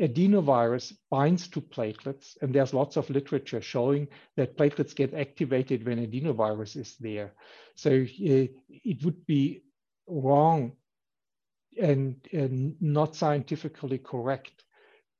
adenovirus 0.00 0.92
binds 1.10 1.48
to 1.48 1.60
platelets, 1.60 2.36
and 2.42 2.54
there's 2.54 2.74
lots 2.74 2.96
of 2.96 3.08
literature 3.10 3.60
showing 3.60 4.08
that 4.36 4.56
platelets 4.56 4.94
get 4.94 5.14
activated 5.14 5.86
when 5.86 6.04
adenovirus 6.04 6.76
is 6.76 6.96
there. 6.98 7.32
So 7.76 7.90
uh, 7.90 8.46
it 8.68 9.04
would 9.04 9.24
be 9.26 9.62
wrong 10.06 10.72
and, 11.80 12.16
and 12.32 12.74
not 12.80 13.14
scientifically 13.14 13.98
correct 13.98 14.64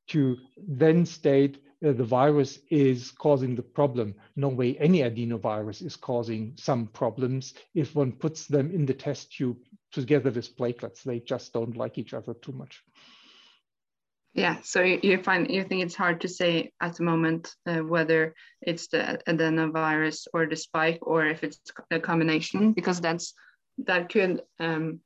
to 0.08 0.36
then 0.56 1.06
state 1.06 1.62
uh, 1.86 1.92
the 1.92 2.04
virus 2.04 2.58
is 2.70 3.12
causing 3.12 3.54
the 3.54 3.62
problem. 3.62 4.14
No 4.34 4.48
way 4.48 4.76
any 4.78 5.00
adenovirus 5.00 5.84
is 5.84 5.94
causing 5.94 6.54
some 6.56 6.88
problems 6.88 7.54
if 7.74 7.94
one 7.94 8.12
puts 8.12 8.46
them 8.46 8.72
in 8.72 8.84
the 8.84 8.94
test 8.94 9.32
tube 9.32 9.58
together 9.92 10.30
with 10.30 10.56
platelets. 10.56 11.04
They 11.04 11.20
just 11.20 11.52
don't 11.52 11.76
like 11.76 11.96
each 11.98 12.14
other 12.14 12.34
too 12.34 12.52
much. 12.52 12.82
Yeah, 14.34 14.58
so 14.62 14.82
you 14.82 15.22
find 15.22 15.50
you 15.50 15.64
think 15.64 15.82
it's 15.82 15.94
hard 15.94 16.20
to 16.20 16.28
say 16.28 16.70
at 16.80 16.96
the 16.96 17.02
moment 17.02 17.54
uh, 17.66 17.78
whether 17.78 18.34
it's 18.60 18.86
the 18.88 19.20
adenovirus 19.26 20.26
or 20.32 20.46
the 20.46 20.56
spike 20.56 20.98
or 21.02 21.26
if 21.26 21.42
it's 21.42 21.60
a 21.90 21.98
combination 21.98 22.72
because 22.72 23.00
that's 23.00 23.34
that 23.86 24.10
could 24.10 24.42
um, 24.60 25.00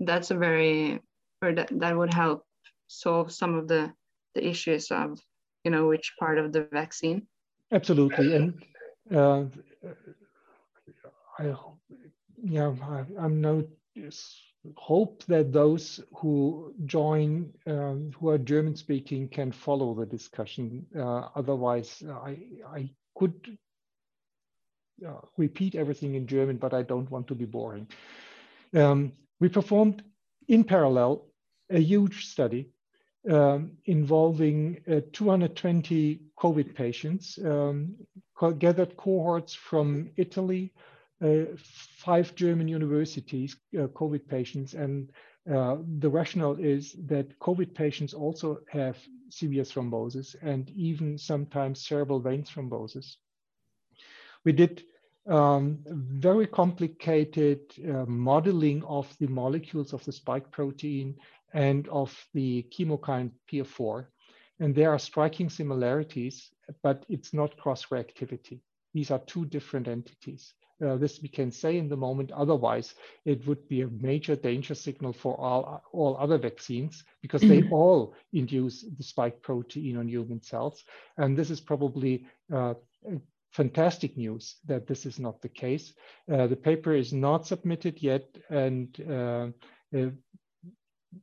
that's 0.00 0.30
a 0.30 0.36
very 0.36 1.00
or 1.42 1.52
that, 1.54 1.68
that 1.70 1.96
would 1.96 2.12
help 2.12 2.44
solve 2.88 3.30
some 3.30 3.54
of 3.54 3.68
the 3.68 3.92
the 4.34 4.46
issues 4.46 4.90
of 4.90 5.20
you 5.64 5.70
know 5.70 5.86
which 5.86 6.14
part 6.18 6.38
of 6.38 6.52
the 6.52 6.66
vaccine. 6.72 7.26
Absolutely 7.72 8.34
and 8.34 8.64
uh, 9.14 9.44
i 11.38 11.54
yeah 12.42 12.72
I, 12.82 13.24
am 13.24 13.40
no 13.40 13.64
hope 14.76 15.24
that 15.26 15.52
those 15.52 16.00
who 16.14 16.74
join 16.84 17.50
um, 17.66 18.10
who 18.18 18.28
are 18.28 18.38
german 18.38 18.76
speaking 18.76 19.28
can 19.28 19.50
follow 19.50 19.94
the 19.94 20.06
discussion. 20.06 20.86
Uh, 20.96 21.28
otherwise 21.34 22.02
i 22.24 22.36
i 22.68 22.90
could 23.16 23.56
uh, 25.06 25.20
repeat 25.36 25.74
everything 25.74 26.14
in 26.14 26.26
german 26.26 26.56
but 26.56 26.74
i 26.74 26.82
don't 26.82 27.10
want 27.10 27.26
to 27.26 27.34
be 27.34 27.46
boring. 27.46 27.86
Um, 28.74 29.12
we 29.40 29.48
performed 29.48 30.02
in 30.48 30.64
parallel 30.64 31.26
a 31.70 31.78
huge 31.78 32.26
study 32.26 32.70
um, 33.28 33.72
involving 33.84 34.80
uh, 34.90 35.00
220 35.12 36.20
COVID 36.38 36.74
patients, 36.74 37.38
um, 37.44 37.94
gathered 38.58 38.96
cohorts 38.96 39.54
from 39.54 40.10
Italy, 40.16 40.72
uh, 40.76 40.89
five 41.98 42.34
German 42.34 42.68
universities, 42.68 43.56
uh, 43.78 43.86
COVID 43.88 44.26
patients, 44.26 44.74
and 44.74 45.10
uh, 45.50 45.76
the 45.98 46.08
rationale 46.08 46.56
is 46.58 46.92
that 47.06 47.38
COVID 47.38 47.74
patients 47.74 48.14
also 48.14 48.60
have 48.70 48.96
severe 49.30 49.64
thrombosis 49.64 50.36
and 50.42 50.70
even 50.70 51.18
sometimes 51.18 51.86
cerebral 51.86 52.20
vein 52.20 52.42
thrombosis. 52.42 53.16
We 54.44 54.52
did 54.52 54.84
um, 55.26 55.78
very 55.86 56.46
complicated 56.46 57.60
uh, 57.86 58.04
modeling 58.06 58.82
of 58.84 59.14
the 59.18 59.28
molecules 59.28 59.92
of 59.92 60.04
the 60.04 60.12
spike 60.12 60.50
protein 60.50 61.16
and 61.52 61.88
of 61.88 62.16
the 62.32 62.66
chemokine 62.70 63.30
PF4. 63.50 64.06
And 64.60 64.74
there 64.74 64.90
are 64.90 64.98
striking 64.98 65.48
similarities, 65.48 66.50
but 66.82 67.04
it's 67.08 67.32
not 67.32 67.56
cross-reactivity. 67.56 68.60
These 68.92 69.10
are 69.10 69.20
two 69.20 69.46
different 69.46 69.88
entities. 69.88 70.54
Uh, 70.84 70.96
this 70.96 71.20
we 71.22 71.28
can 71.28 71.50
say 71.50 71.76
in 71.78 71.88
the 71.88 71.96
moment. 71.96 72.30
Otherwise, 72.32 72.94
it 73.24 73.46
would 73.46 73.68
be 73.68 73.82
a 73.82 73.88
major 73.88 74.36
danger 74.36 74.74
signal 74.74 75.12
for 75.12 75.38
all, 75.38 75.82
all 75.92 76.16
other 76.18 76.38
vaccines 76.38 77.04
because 77.22 77.42
they 77.42 77.60
mm-hmm. 77.60 77.72
all 77.72 78.14
induce 78.32 78.82
the 78.82 79.02
spike 79.02 79.42
protein 79.42 79.96
on 79.96 80.08
human 80.08 80.42
cells. 80.42 80.84
And 81.16 81.36
this 81.36 81.50
is 81.50 81.60
probably 81.60 82.26
uh, 82.52 82.74
fantastic 83.52 84.16
news 84.16 84.56
that 84.66 84.86
this 84.86 85.06
is 85.06 85.18
not 85.18 85.42
the 85.42 85.48
case. 85.48 85.92
Uh, 86.32 86.46
the 86.46 86.56
paper 86.56 86.94
is 86.94 87.12
not 87.12 87.46
submitted 87.46 88.02
yet, 88.02 88.24
and 88.48 88.96
uh, 89.08 89.48
uh, 89.96 90.10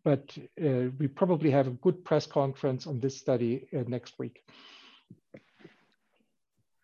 but 0.03 0.37
uh, 0.61 0.89
we 0.99 1.07
probably 1.07 1.49
have 1.51 1.67
a 1.67 1.71
good 1.71 2.03
press 2.03 2.25
conference 2.27 2.87
on 2.87 2.99
this 2.99 3.17
study 3.17 3.67
uh, 3.73 3.83
next 3.87 4.19
week. 4.19 4.43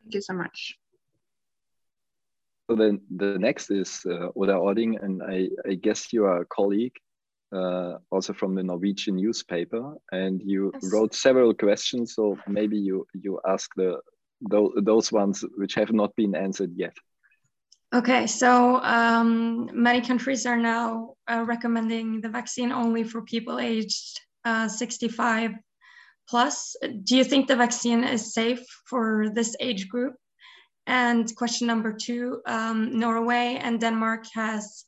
Thank 0.04 0.16
you 0.16 0.22
so 0.22 0.34
much. 0.34 0.78
So 2.74 2.78
then 2.78 3.02
the 3.16 3.38
next 3.38 3.70
is 3.70 4.02
uh, 4.08 4.30
Oda 4.36 4.56
Ording, 4.56 4.98
and 4.98 5.22
I, 5.22 5.48
I, 5.70 5.76
guess 5.76 6.12
you 6.12 6.26
are 6.26 6.42
a 6.42 6.46
colleague 6.46 6.96
uh, 7.56 7.98
also 8.10 8.34
from 8.34 8.56
the 8.56 8.64
Norwegian 8.64 9.18
newspaper, 9.18 9.94
and 10.12 10.42
you 10.44 10.72
yes. 10.74 10.92
wrote 10.92 11.14
several 11.14 11.54
questions. 11.54 12.16
So 12.16 12.36
maybe 12.48 12.80
you 12.80 13.06
you 13.14 13.40
ask 13.48 13.70
the 13.76 14.00
those, 14.50 14.72
those 14.82 15.12
ones 15.12 15.46
which 15.56 15.76
have 15.76 15.92
not 15.92 16.16
been 16.16 16.34
answered 16.34 16.72
yet. 16.76 16.96
Okay, 17.94 18.26
so 18.26 18.82
um, 18.82 19.70
many 19.72 20.02
countries 20.02 20.48
are 20.48 20.58
now 20.58 21.14
uh, 21.28 21.44
recommending 21.46 22.22
the 22.22 22.30
vaccine 22.30 22.72
only 22.72 23.04
for 23.04 23.22
people 23.22 23.60
aged 23.60 24.20
uh, 24.46 24.68
65 24.68 25.52
plus. 26.28 26.76
Do 27.04 27.16
you 27.18 27.24
think 27.24 27.48
the 27.48 27.56
vaccine 27.56 28.04
is 28.04 28.34
safe 28.34 28.66
for 28.90 29.30
this 29.30 29.56
age 29.60 29.90
group? 29.90 30.16
And 30.86 31.34
question 31.36 31.68
number 31.68 31.94
two, 31.94 32.42
um, 32.46 33.00
Norway 33.00 33.60
and 33.62 33.80
Denmark 33.80 34.26
has 34.34 34.86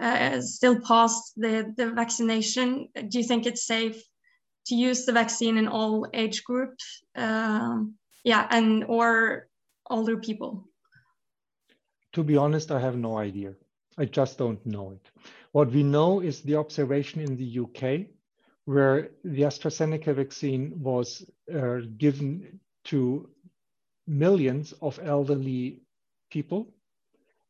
uh, 0.00 0.40
still 0.40 0.80
paused 0.80 1.32
the, 1.36 1.72
the 1.76 1.90
vaccination. 1.90 2.88
Do 3.08 3.18
you 3.18 3.24
think 3.24 3.46
it's 3.46 3.66
safe 3.66 4.02
to 4.66 4.74
use 4.74 5.04
the 5.04 5.12
vaccine 5.12 5.58
in 5.58 5.68
all 5.68 6.06
age 6.14 6.44
groups? 6.44 7.02
Um, 7.16 7.94
yeah, 8.24 8.46
and 8.50 8.84
or 8.84 9.48
older 9.90 10.16
people? 10.16 10.68
To 12.12 12.22
be 12.22 12.36
honest, 12.36 12.70
I 12.70 12.80
have 12.80 12.96
no 12.96 13.18
idea. 13.18 13.54
I 13.98 14.04
just 14.04 14.38
don't 14.38 14.64
know 14.64 14.92
it. 14.92 15.10
What 15.52 15.70
we 15.70 15.82
know 15.82 16.20
is 16.20 16.40
the 16.40 16.56
observation 16.56 17.20
in 17.20 17.36
the 17.36 17.58
UK, 17.60 18.06
where 18.64 19.10
the 19.24 19.42
AstraZeneca 19.42 20.14
vaccine 20.14 20.72
was 20.76 21.24
uh, 21.54 21.80
given 21.98 22.60
to 22.84 23.28
millions 24.06 24.72
of 24.80 24.98
elderly 25.02 25.82
people, 26.30 26.74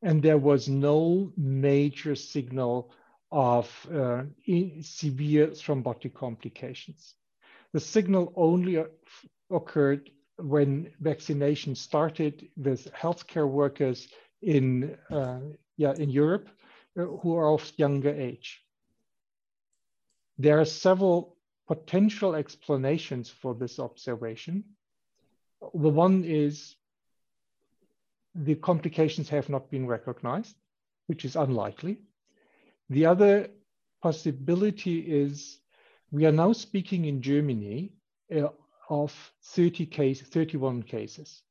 and 0.02 0.22
there 0.22 0.38
was 0.38 0.68
no 0.68 1.32
major 1.36 2.14
signal 2.14 2.92
of 3.30 3.70
uh, 3.92 4.22
severe 4.82 5.48
thrombotic 5.48 6.14
complications. 6.14 7.14
The 7.72 7.80
signal 7.80 8.32
only 8.36 8.84
occurred 9.50 10.10
when 10.36 10.90
vaccination 11.00 11.74
started 11.74 12.48
with 12.56 12.92
healthcare 12.92 13.48
workers 13.48 14.08
in, 14.42 14.96
uh, 15.10 15.40
yeah, 15.76 15.94
in 15.94 16.10
Europe 16.10 16.48
uh, 16.98 17.04
who 17.04 17.36
are 17.36 17.52
of 17.52 17.72
younger 17.76 18.10
age. 18.10 18.62
There 20.38 20.60
are 20.60 20.64
several 20.64 21.36
potential 21.68 22.34
explanations 22.34 23.30
for 23.30 23.54
this 23.54 23.78
observation. 23.78 24.64
The 25.74 25.88
one 25.88 26.24
is 26.24 26.76
the 28.34 28.56
complications 28.56 29.28
have 29.28 29.48
not 29.48 29.70
been 29.70 29.86
recognized, 29.86 30.56
which 31.06 31.24
is 31.24 31.36
unlikely. 31.36 31.98
The 32.90 33.06
other 33.06 33.48
possibility 34.02 35.00
is 35.00 35.60
we 36.10 36.26
are 36.26 36.32
now 36.32 36.52
speaking 36.52 37.04
in 37.04 37.22
Germany 37.22 37.92
uh, 38.34 38.48
of 38.90 39.12
30 39.42 39.86
cases, 39.86 40.28
31 40.28 40.82
cases. 40.82 41.42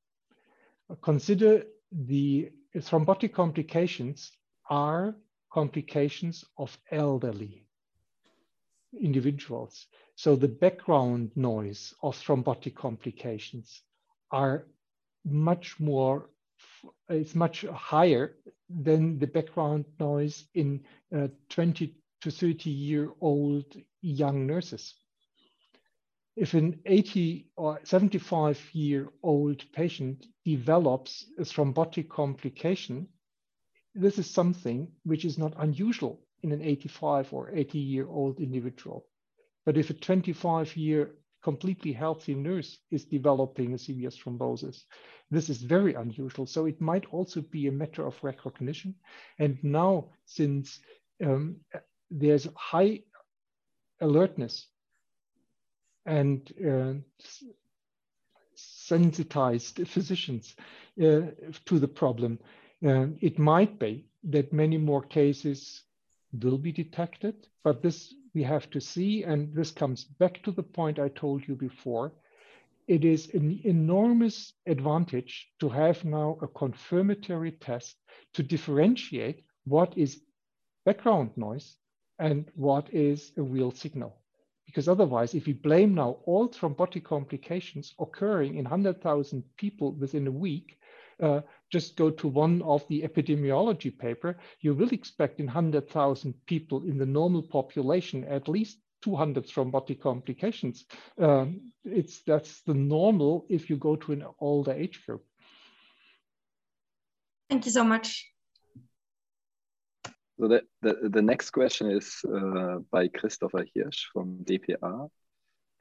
Consider 1.01 1.63
the 1.91 2.51
thrombotic 2.75 3.33
complications 3.33 4.31
are 4.69 5.15
complications 5.51 6.45
of 6.57 6.77
elderly 6.91 7.65
individuals. 8.99 9.87
So 10.15 10.35
the 10.35 10.47
background 10.47 11.31
noise 11.35 11.93
of 12.03 12.15
thrombotic 12.17 12.75
complications 12.75 13.81
are 14.31 14.67
much 15.25 15.79
more, 15.79 16.29
it's 17.09 17.35
much 17.35 17.65
higher 17.65 18.37
than 18.69 19.19
the 19.19 19.27
background 19.27 19.85
noise 19.99 20.45
in 20.53 20.83
uh, 21.15 21.27
20 21.49 21.95
to 22.21 22.31
30 22.31 22.69
year 22.69 23.11
old 23.21 23.65
young 24.01 24.45
nurses. 24.47 24.95
If 26.35 26.53
an 26.53 26.79
80 26.85 27.47
or 27.57 27.79
75 27.83 28.69
year 28.73 29.09
old 29.21 29.63
patient 29.73 30.25
develops 30.45 31.25
a 31.37 31.41
thrombotic 31.41 32.09
complication, 32.09 33.07
this 33.93 34.17
is 34.17 34.29
something 34.29 34.87
which 35.03 35.25
is 35.25 35.37
not 35.37 35.53
unusual 35.57 36.21
in 36.43 36.51
an 36.51 36.61
85 36.61 37.33
or 37.33 37.51
80 37.53 37.77
year 37.79 38.07
old 38.07 38.39
individual. 38.39 39.05
But 39.65 39.77
if 39.77 39.89
a 39.89 39.93
25 39.93 40.75
year 40.77 41.11
completely 41.41 41.93
healthy 41.93 42.35
nurse 42.35 42.79
is 42.91 43.05
developing 43.05 43.73
a 43.73 43.77
severe 43.77 44.09
thrombosis. 44.09 44.83
This 45.29 45.49
is 45.49 45.61
very 45.61 45.93
unusual. 45.93 46.45
So 46.45 46.65
it 46.65 46.81
might 46.81 47.05
also 47.11 47.41
be 47.41 47.67
a 47.67 47.71
matter 47.71 48.05
of 48.05 48.21
recognition. 48.23 48.95
And 49.39 49.57
now, 49.63 50.09
since 50.25 50.79
um, 51.23 51.57
there's 52.09 52.47
high 52.55 53.01
alertness 54.01 54.67
and 56.05 56.51
uh, 56.67 56.93
sensitized 58.55 59.87
physicians 59.87 60.55
uh, 61.01 61.21
to 61.65 61.79
the 61.79 61.87
problem, 61.87 62.39
uh, 62.85 63.07
it 63.21 63.39
might 63.39 63.79
be 63.79 64.05
that 64.23 64.53
many 64.53 64.77
more 64.77 65.01
cases 65.01 65.83
will 66.43 66.57
be 66.57 66.71
detected, 66.71 67.47
but 67.63 67.81
this 67.81 68.13
we 68.33 68.43
have 68.43 68.69
to 68.71 68.79
see, 68.79 69.23
and 69.23 69.53
this 69.53 69.71
comes 69.71 70.05
back 70.05 70.41
to 70.43 70.51
the 70.51 70.63
point 70.63 70.99
I 70.99 71.09
told 71.09 71.47
you 71.47 71.55
before. 71.55 72.13
It 72.87 73.05
is 73.05 73.33
an 73.33 73.61
enormous 73.63 74.53
advantage 74.65 75.49
to 75.59 75.69
have 75.69 76.03
now 76.03 76.37
a 76.41 76.47
confirmatory 76.47 77.51
test 77.51 77.95
to 78.33 78.43
differentiate 78.43 79.43
what 79.65 79.97
is 79.97 80.21
background 80.85 81.31
noise 81.35 81.77
and 82.19 82.49
what 82.55 82.93
is 82.93 83.31
a 83.37 83.41
real 83.41 83.71
signal. 83.71 84.17
Because 84.65 84.87
otherwise, 84.87 85.33
if 85.35 85.45
we 85.45 85.53
blame 85.53 85.93
now 85.95 86.17
all 86.25 86.47
thrombotic 86.47 87.03
complications 87.03 87.93
occurring 87.99 88.55
in 88.55 88.63
100,000 88.63 89.43
people 89.57 89.91
within 89.93 90.27
a 90.27 90.31
week, 90.31 90.77
uh, 91.21 91.41
just 91.71 91.95
go 91.95 92.09
to 92.09 92.27
one 92.27 92.61
of 92.63 92.87
the 92.87 93.01
epidemiology 93.01 93.97
paper, 93.97 94.37
you 94.59 94.73
will 94.73 94.89
expect 94.89 95.39
in 95.39 95.45
100,000 95.45 96.33
people 96.45 96.83
in 96.83 96.97
the 96.97 97.05
normal 97.05 97.41
population 97.41 98.23
at 98.25 98.47
least 98.47 98.79
200 99.01 99.45
thrombotic 99.45 99.99
complications. 99.99 100.85
Um, 101.17 101.71
it's 101.83 102.21
that's 102.23 102.61
the 102.61 102.73
normal 102.73 103.45
if 103.49 103.69
you 103.69 103.77
go 103.77 103.95
to 103.95 104.11
an 104.11 104.25
older 104.39 104.73
age 104.73 105.03
group. 105.05 105.23
Thank 107.49 107.65
you 107.65 107.71
so 107.71 107.83
much. 107.83 108.31
So 110.39 110.47
the, 110.47 110.61
the, 110.81 111.09
the 111.09 111.21
next 111.21 111.51
question 111.51 111.91
is 111.91 112.23
uh, 112.25 112.79
by 112.91 113.07
Christopher 113.09 113.65
Hirsch 113.75 114.05
from 114.13 114.37
DPA 114.43 115.09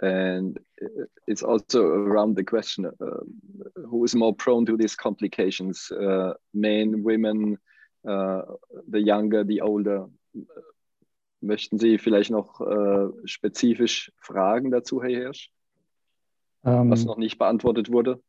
and 0.02 0.58
it's 1.26 1.42
also 1.42 1.82
around 1.82 2.36
the 2.36 2.44
question 2.44 2.86
uh, 2.86 3.20
who 3.88 4.04
is 4.04 4.14
more 4.14 4.34
prone 4.34 4.64
to 4.66 4.76
these 4.76 4.96
complications 4.96 5.90
uh, 5.92 6.32
men 6.54 7.02
women 7.02 7.58
uh, 8.08 8.42
the 8.88 9.00
younger 9.00 9.44
the 9.44 9.60
older? 9.60 10.08
Möchten 11.42 11.78
Sie 11.78 11.96
vielleicht 11.96 12.30
noch 12.30 12.60
äh, 12.60 13.08
spezifisch 13.24 14.12
Fragen 14.18 14.70
dazu 14.70 15.02
Herr 15.02 15.08
Hirsch? 15.08 15.50
Ähm, 16.64 16.90
was 16.90 17.06
noch 17.06 17.16
nicht 17.16 17.38
beantwortet 17.38 17.90
wurde? 17.90 18.20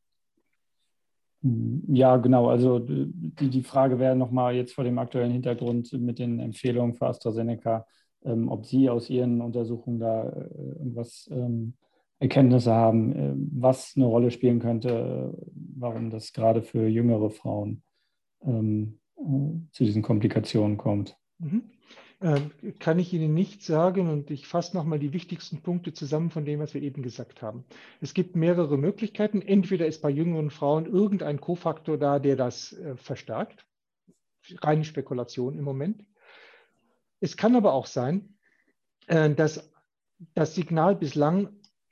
Ja, 1.43 2.17
genau. 2.17 2.49
Also 2.49 2.79
die, 2.79 3.49
die 3.49 3.63
Frage 3.63 3.97
wäre 3.99 4.15
nochmal 4.15 4.55
jetzt 4.55 4.73
vor 4.73 4.83
dem 4.83 4.99
aktuellen 4.99 5.31
Hintergrund 5.31 5.91
mit 5.93 6.19
den 6.19 6.39
Empfehlungen 6.39 6.93
für 6.93 7.07
AstraZeneca 7.07 7.85
ähm, 8.23 8.49
ob 8.49 8.65
Sie 8.65 8.89
aus 8.89 9.09
Ihren 9.09 9.41
Untersuchungen 9.41 9.99
da 9.99 10.29
äh, 10.29 10.79
irgendwas 10.79 11.29
ähm, 11.31 11.73
Erkenntnisse 12.19 12.71
haben, 12.71 13.15
äh, 13.15 13.33
was 13.51 13.93
eine 13.95 14.05
Rolle 14.05 14.31
spielen 14.31 14.59
könnte, 14.59 15.35
warum 15.53 16.09
das 16.09 16.33
gerade 16.33 16.61
für 16.61 16.87
jüngere 16.87 17.31
Frauen 17.31 17.83
ähm, 18.43 18.99
äh, 19.17 19.71
zu 19.71 19.83
diesen 19.83 20.03
Komplikationen 20.03 20.77
kommt. 20.77 21.17
Mhm. 21.39 21.63
Ähm, 22.23 22.51
kann 22.77 22.99
ich 22.99 23.11
Ihnen 23.13 23.33
nicht 23.33 23.63
sagen 23.63 24.07
und 24.07 24.29
ich 24.29 24.45
fasse 24.45 24.77
nochmal 24.77 24.99
die 24.99 25.11
wichtigsten 25.11 25.61
Punkte 25.61 25.91
zusammen 25.91 26.29
von 26.29 26.45
dem, 26.45 26.59
was 26.59 26.75
wir 26.75 26.81
eben 26.83 27.01
gesagt 27.01 27.41
haben. 27.41 27.65
Es 27.99 28.13
gibt 28.13 28.35
mehrere 28.35 28.77
Möglichkeiten. 28.77 29.41
Entweder 29.41 29.87
ist 29.87 30.03
bei 30.03 30.11
jüngeren 30.11 30.51
Frauen 30.51 30.85
irgendein 30.85 31.41
Kofaktor 31.41 31.97
da, 31.97 32.19
der 32.19 32.35
das 32.35 32.73
äh, 32.73 32.95
verstärkt. 32.95 33.65
Reine 34.59 34.83
Spekulation 34.83 35.57
im 35.57 35.63
Moment. 35.63 36.05
Es 37.21 37.37
kann 37.37 37.55
aber 37.55 37.73
auch 37.73 37.85
sein, 37.85 38.37
äh, 39.07 39.29
dass 39.29 39.71
das 40.33 40.55
Signal 40.55 40.95
bislang 40.95 41.49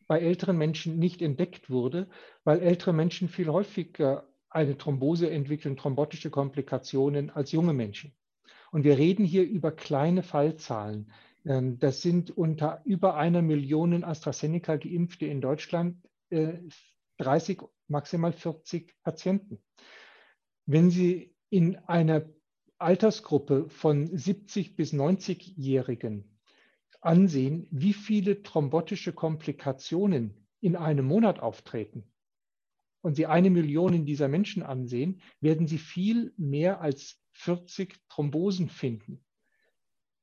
bei 0.08 0.20
älteren 0.20 0.58
Menschen 0.58 1.00
nicht 1.00 1.22
entdeckt 1.22 1.70
wurde, 1.70 2.10
weil 2.44 2.60
ältere 2.60 2.94
Menschen 2.94 3.30
viel 3.30 3.48
häufiger 3.48 4.28
eine 4.50 4.78
Thrombose 4.78 5.30
entwickeln, 5.30 5.78
thrombotische 5.78 6.32
Komplikationen 6.32 7.30
als 7.30 7.52
junge 7.52 7.74
Menschen. 7.74 8.16
Und 8.72 8.84
wir 8.84 8.98
reden 8.98 9.24
hier 9.24 9.44
über 9.44 9.72
kleine 9.72 10.24
Fallzahlen. 10.24 11.12
Ähm, 11.46 11.78
das 11.80 12.02
sind 12.02 12.32
unter 12.32 12.82
über 12.86 13.16
einer 13.16 13.44
Million 13.44 14.04
AstraZeneca 14.04 14.78
geimpfte 14.78 15.28
in 15.28 15.42
Deutschland 15.42 15.98
30, 16.32 17.62
äh, 17.62 17.66
maximal 17.88 18.34
40 18.34 18.96
Patienten. 19.04 19.60
Wenn 20.66 20.90
Sie 20.90 21.36
in 21.50 21.78
einer 21.78 22.24
Altersgruppe 22.80 23.70
von 23.70 24.08
70 24.16 24.76
bis 24.76 24.94
90-Jährigen 24.94 26.24
ansehen, 27.02 27.68
wie 27.72 27.94
viele 27.94 28.42
thrombotische 28.42 29.14
Komplikationen 29.14 30.34
in 30.62 30.76
einem 30.76 31.06
Monat 31.06 31.40
auftreten 31.40 32.04
und 33.02 33.16
Sie 33.16 33.26
eine 33.26 33.50
Million 33.50 34.06
dieser 34.06 34.28
Menschen 34.28 34.64
ansehen, 34.64 35.22
werden 35.40 35.68
Sie 35.68 35.78
viel 35.78 36.34
mehr 36.38 36.82
als 36.82 37.22
40 37.34 37.96
Thrombosen 38.10 38.70
finden. 38.70 39.24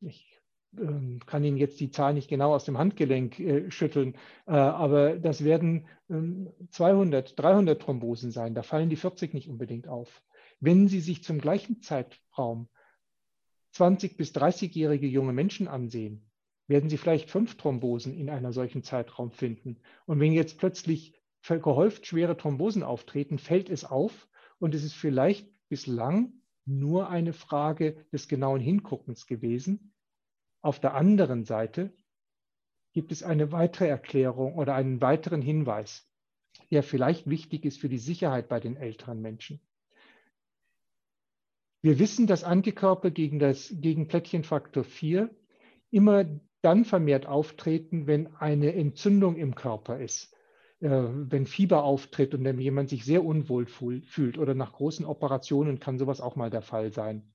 Ich 0.01 0.39
äh, 0.77 1.19
kann 1.25 1.45
Ihnen 1.45 1.57
jetzt 1.57 1.81
die 1.81 1.91
Zahl 1.91 2.15
nicht 2.15 2.29
genau 2.29 2.55
aus 2.55 2.65
dem 2.65 2.79
Handgelenk 2.79 3.41
äh, 3.41 3.71
schütteln, 3.71 4.15
äh, 4.47 4.53
aber 4.53 5.19
das 5.19 5.45
werden 5.45 5.87
200, 6.09 7.31
ähm, 7.31 7.37
300 7.37 7.81
Thrombosen 7.81 8.31
sein. 8.31 8.55
Da 8.55 8.63
fallen 8.63 8.91
die 8.91 8.97
40 8.97 9.33
nicht 9.33 9.49
unbedingt 9.49 9.89
auf. 9.89 10.23
Wenn 10.61 10.89
Sie 10.89 11.01
sich 11.01 11.23
zum 11.23 11.39
gleichen 11.41 11.83
Zeitraum 11.83 12.69
20 13.73 14.17
bis 14.17 14.35
30-jährige 14.35 15.07
junge 15.07 15.33
Menschen 15.33 15.69
ansehen, 15.69 16.31
werden 16.67 16.89
Sie 16.89 16.97
vielleicht 16.97 17.31
fünf 17.31 17.57
Thrombosen 17.57 18.15
in 18.15 18.31
einer 18.31 18.53
solchen 18.53 18.83
Zeitraum 18.83 19.31
finden. 19.31 19.79
Und 20.07 20.19
wenn 20.21 20.33
jetzt 20.33 20.59
plötzlich 20.59 21.15
gehäuft 21.43 22.07
schwere 22.07 22.37
Thrombosen 22.37 22.83
auftreten, 22.83 23.39
fällt 23.39 23.71
es 23.71 23.85
auf 23.85 24.29
und 24.59 24.75
es 24.75 24.83
ist 24.83 24.95
vielleicht 24.95 25.49
bislang 25.69 26.33
nur 26.65 27.09
eine 27.09 27.33
Frage 27.33 28.05
des 28.13 28.27
genauen 28.27 28.61
Hinguckens 28.61 29.27
gewesen. 29.27 29.95
Auf 30.63 30.81
der 30.81 30.95
anderen 30.95 31.45
Seite 31.45 31.93
gibt 32.93 33.13
es 33.13 33.23
eine 33.23 33.53
weitere 33.53 33.87
Erklärung 33.89 34.55
oder 34.55 34.75
einen 34.75 35.01
weiteren 35.01 35.43
Hinweis, 35.43 36.11
der 36.71 36.83
vielleicht 36.83 37.29
wichtig 37.29 37.65
ist 37.65 37.79
für 37.79 37.89
die 37.89 37.99
Sicherheit 37.99 38.49
bei 38.49 38.59
den 38.59 38.77
älteren 38.77 39.21
Menschen. 39.21 39.61
Wir 41.87 42.01
wissen, 42.01 42.27
dass 42.27 42.43
Antikörper 42.43 43.13
gegen, 43.13 43.39
das, 43.39 43.73
gegen 43.79 44.09
Plättchenfaktor 44.09 44.83
4 44.83 45.31
immer 45.93 46.25
dann 46.61 46.85
vermehrt 46.85 47.27
auftreten, 47.27 48.09
wenn 48.09 48.35
eine 48.35 48.75
Entzündung 48.75 49.37
im 49.37 49.55
Körper 49.55 50.01
ist, 50.01 50.35
äh, 50.81 50.89
wenn 50.91 51.47
Fieber 51.47 51.85
auftritt 51.85 52.35
und 52.35 52.43
wenn 52.43 52.59
jemand 52.59 52.89
sich 52.89 53.05
sehr 53.05 53.25
unwohl 53.25 53.67
fühlt 53.67 54.37
oder 54.37 54.57
nach 54.57 54.73
großen 54.73 55.07
Operationen 55.07 55.79
kann 55.79 55.97
sowas 55.97 56.21
auch 56.21 56.35
mal 56.35 56.51
der 56.51 56.63
Fall 56.63 56.93
sein. 56.93 57.33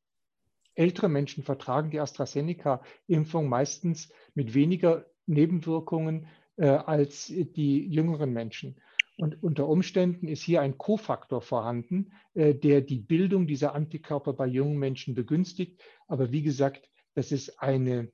Ältere 0.75 1.07
Menschen 1.07 1.45
vertragen 1.45 1.89
die 1.89 2.01
AstraZeneca-Impfung 2.01 3.47
meistens 3.47 4.11
mit 4.33 4.53
weniger 4.53 5.05
Nebenwirkungen 5.27 6.27
äh, 6.57 6.65
als 6.67 7.27
die 7.27 7.87
jüngeren 7.87 8.33
Menschen. 8.33 8.81
Und 9.21 9.43
unter 9.43 9.67
Umständen 9.67 10.27
ist 10.27 10.41
hier 10.41 10.61
ein 10.61 10.79
Kofaktor 10.79 11.43
vorhanden, 11.43 12.11
äh, 12.33 12.55
der 12.55 12.81
die 12.81 12.97
Bildung 12.97 13.45
dieser 13.45 13.75
Antikörper 13.75 14.33
bei 14.33 14.47
jungen 14.47 14.79
Menschen 14.79 15.13
begünstigt. 15.13 15.79
Aber 16.07 16.31
wie 16.31 16.41
gesagt, 16.41 16.89
das 17.13 17.31
ist 17.31 17.61
eine 17.61 18.11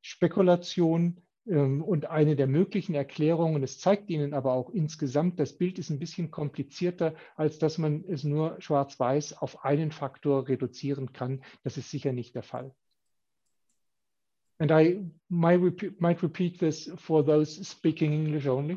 Spekulation 0.00 1.22
ähm, 1.46 1.80
und 1.80 2.06
eine 2.06 2.34
der 2.34 2.48
möglichen 2.48 2.96
Erklärungen. 2.96 3.62
Es 3.62 3.78
zeigt 3.78 4.10
Ihnen 4.10 4.34
aber 4.34 4.52
auch 4.52 4.70
insgesamt, 4.70 5.38
das 5.38 5.56
Bild 5.56 5.78
ist 5.78 5.90
ein 5.90 6.00
bisschen 6.00 6.32
komplizierter, 6.32 7.14
als 7.36 7.60
dass 7.60 7.78
man 7.78 8.02
es 8.08 8.24
nur 8.24 8.60
schwarz-weiß 8.60 9.34
auf 9.34 9.64
einen 9.64 9.92
Faktor 9.92 10.48
reduzieren 10.48 11.12
kann. 11.12 11.44
Das 11.62 11.76
ist 11.76 11.88
sicher 11.88 12.12
nicht 12.12 12.34
der 12.34 12.42
Fall. 12.42 12.74
And 14.58 14.72
I 14.72 15.08
might 15.28 15.62
repeat, 15.62 16.00
might 16.00 16.20
repeat 16.20 16.58
this 16.58 16.90
for 16.96 17.24
those 17.24 17.62
speaking 17.64 18.12
English 18.12 18.48
only. 18.48 18.76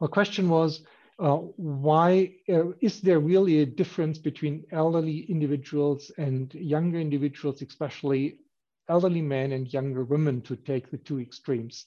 My 0.00 0.06
question 0.06 0.48
was, 0.48 0.82
uh, 1.18 1.38
why 1.56 2.36
uh, 2.48 2.70
is 2.80 3.00
there 3.00 3.18
really 3.18 3.60
a 3.60 3.66
difference 3.66 4.18
between 4.18 4.64
elderly 4.70 5.20
individuals 5.28 6.12
and 6.16 6.54
younger 6.54 7.00
individuals, 7.00 7.60
especially 7.62 8.38
elderly 8.88 9.22
men 9.22 9.50
and 9.50 9.72
younger 9.72 10.04
women 10.04 10.40
to 10.42 10.54
take 10.54 10.90
the 10.90 10.98
two 10.98 11.18
extremes? 11.18 11.86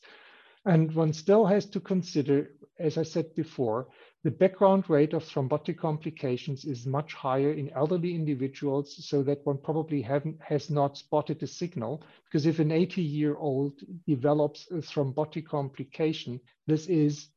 And 0.65 0.93
one 0.93 1.13
still 1.13 1.45
has 1.45 1.65
to 1.67 1.80
consider, 1.80 2.52
as 2.78 2.97
I 2.97 3.04
said 3.04 3.34
before, 3.34 3.88
the 4.24 4.32
background 4.32 4.89
rate 4.89 5.13
of 5.13 5.24
thrombotic 5.24 5.78
complications 5.78 6.65
is 6.65 6.86
much 6.86 7.13
higher 7.13 7.54
in 7.54 7.69
elderly 7.69 8.13
individuals, 8.13 9.04
so 9.06 9.24
that 9.24 9.45
one 9.45 9.58
probably 9.58 10.02
has 10.02 10.69
not 10.69 10.97
spotted 10.97 11.41
a 11.41 11.47
signal. 11.47 12.04
Because 12.26 12.45
if 12.45 12.60
an 12.60 12.71
80 12.71 13.02
year 13.02 13.38
old 13.38 13.80
develops 14.06 14.69
a 14.69 14.82
thrombotic 14.82 15.47
complication, 15.47 16.41
this 16.67 16.88
is 16.88 17.30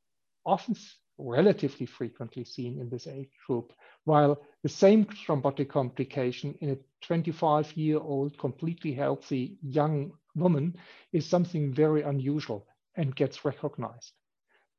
often 0.44 0.76
relatively 1.18 1.86
frequently 1.86 2.44
seen 2.44 2.80
in 2.80 2.88
this 2.88 3.06
age 3.06 3.30
group, 3.46 3.72
while 4.04 4.40
the 4.62 4.68
same 4.68 5.04
thrombotic 5.04 5.68
complication 5.68 6.54
in 6.60 6.70
a 6.70 6.76
25 7.02 7.76
year 7.76 7.98
old 7.98 8.36
completely 8.38 8.92
healthy 8.92 9.56
young 9.62 10.12
woman 10.34 10.76
is 11.12 11.26
something 11.26 11.72
very 11.72 12.02
unusual 12.02 12.66
and 12.96 13.14
gets 13.14 13.44
recognized. 13.44 14.12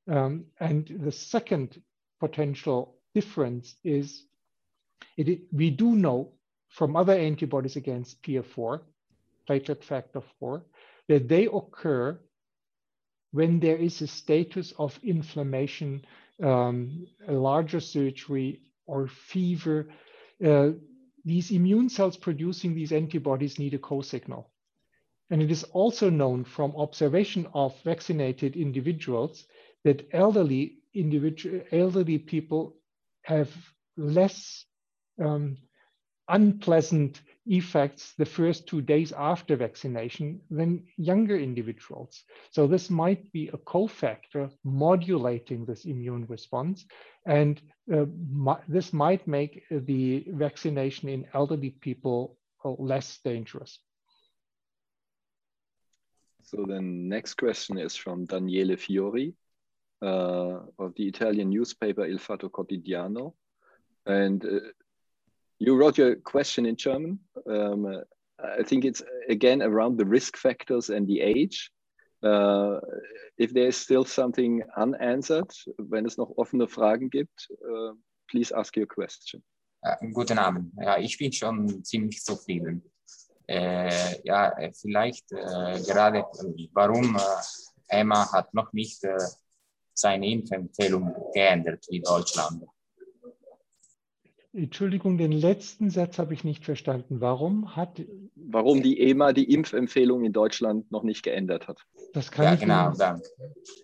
Um, 0.08 0.46
and 0.60 0.88
the 1.04 1.12
second 1.12 1.82
potential 2.20 2.98
difference 3.14 3.76
is 3.84 4.24
it, 5.18 5.42
we 5.52 5.70
do 5.70 5.96
know 5.96 6.34
from 6.70 6.96
other 6.96 7.14
antibodies 7.14 7.78
against 7.78 8.22
PF4, 8.24 8.82
platelet 9.50 9.84
factor 9.84 10.22
4, 10.40 10.64
that 11.08 11.28
they 11.28 11.46
occur 11.46 12.20
when 13.36 13.60
there 13.60 13.76
is 13.76 14.02
a 14.02 14.08
status 14.08 14.74
of 14.80 14.98
inflammation, 15.04 16.06
um, 16.42 17.06
a 17.28 17.34
larger 17.34 17.82
surgery, 17.82 18.62
or 18.88 19.08
fever, 19.08 19.90
uh, 20.46 20.70
these 21.26 21.52
immune 21.52 21.90
cells 21.90 22.16
producing 22.16 22.74
these 22.74 22.94
antibodies 22.94 23.60
need 23.60 23.74
a 23.74 23.78
co-signal. 23.78 24.50
And 25.30 25.42
it 25.42 25.52
is 25.52 25.66
also 25.66 26.10
known 26.10 26.46
from 26.46 26.76
observation 26.78 27.46
of 27.54 27.76
vaccinated 27.84 28.56
individuals 28.56 29.46
that 29.84 30.08
elderly, 30.14 30.78
elderly 31.74 32.20
people 32.20 32.78
have 33.24 33.52
less 33.98 34.66
um, 35.22 35.58
unpleasant 36.30 37.22
effects 37.46 38.14
the 38.18 38.26
first 38.26 38.68
two 38.68 38.82
days 38.82 39.12
after 39.12 39.56
vaccination 39.56 40.42
than 40.50 40.84
younger 40.98 41.38
individuals. 41.38 42.24
So 42.52 42.68
this 42.68 42.90
might 42.90 43.32
be 43.32 43.50
a 43.50 43.58
cofactor 43.58 44.52
modulating 44.64 45.66
this 45.66 45.86
immune 45.86 46.26
response. 46.28 46.86
And 47.26 47.62
uh, 47.94 48.06
this 48.68 48.94
might 48.94 49.28
make 49.28 49.64
the 49.70 50.26
vaccination 50.30 51.10
in 51.10 51.28
elderly 51.34 51.72
people 51.72 52.38
uh, 52.64 52.72
less 52.80 53.20
dangerous. 53.24 53.80
So 56.44 56.66
the 56.68 56.82
next 56.82 57.36
question 57.36 57.78
is 57.78 57.96
from 57.96 58.26
Daniele 58.26 58.78
Fiori 58.78 59.34
uh, 60.02 60.60
of 60.78 60.94
the 60.96 61.08
Italian 61.08 61.50
newspaper 61.50 62.06
Il 62.06 62.20
Fatto 62.20 62.50
Quotidiano. 62.50 63.34
And 64.06 64.46
uh, 64.46 64.60
you 65.60 65.76
wrote 65.76 65.98
your 65.98 66.16
question 66.16 66.66
in 66.66 66.76
German. 66.76 67.20
Um, 67.50 68.04
I 68.40 68.64
think 68.64 68.86
it's 68.86 69.02
again 69.30 69.62
around 69.62 69.98
the 69.98 70.06
risk 70.06 70.38
factors 70.38 70.90
and 70.90 71.08
the 71.08 71.22
age. 71.22 71.72
Uh, 72.24 72.80
if 73.38 73.54
there 73.54 73.68
is 73.68 73.78
still 73.78 74.04
something 74.04 74.64
unanswered, 74.78 75.52
wenn 75.78 76.06
es 76.06 76.18
noch 76.18 76.32
offene 76.38 76.68
Fragen 76.68 77.10
gibt, 77.10 77.48
uh, 77.70 77.94
please 78.30 78.52
ask 78.52 78.76
your 78.76 78.88
question. 78.88 79.44
Guten 80.14 80.40
Abend. 80.40 80.74
Ja, 80.82 80.98
ich 80.98 81.18
bin 81.18 81.32
schon 81.32 81.84
ziemlich 81.84 82.24
zufrieden. 82.24 82.82
Äh, 83.48 84.20
ja, 84.24 84.52
vielleicht 84.74 85.32
äh, 85.32 85.80
gerade, 85.86 86.26
warum 86.74 87.16
äh, 87.16 87.20
Emma 87.88 88.32
hat 88.32 88.52
noch 88.56 88.74
nicht 88.74 89.04
äh, 89.04 89.18
seine 89.94 90.28
Impfempfehlung 90.28 91.16
geändert 91.34 91.86
wie 91.90 92.02
Deutschland. 92.02 92.66
Entschuldigung, 94.56 95.18
den 95.18 95.34
letzten 95.34 95.90
Satz 95.90 96.18
habe 96.18 96.34
ich 96.34 96.46
nicht 96.46 96.64
verstanden. 96.64 97.20
Warum 97.20 97.76
hat. 97.76 98.02
Warum 98.36 98.82
die 98.82 99.02
EMA 99.02 99.34
die 99.34 99.52
Impfempfehlung 99.52 100.24
in 100.24 100.32
Deutschland 100.32 100.92
noch 100.92 101.04
nicht 101.04 101.24
geändert 101.24 101.68
hat? 101.68 101.86
Das 102.14 102.32
kann, 102.32 102.46
ja, 102.46 102.54
ich, 102.54 102.62
genau, 102.62 102.94
Ihnen, 102.94 103.22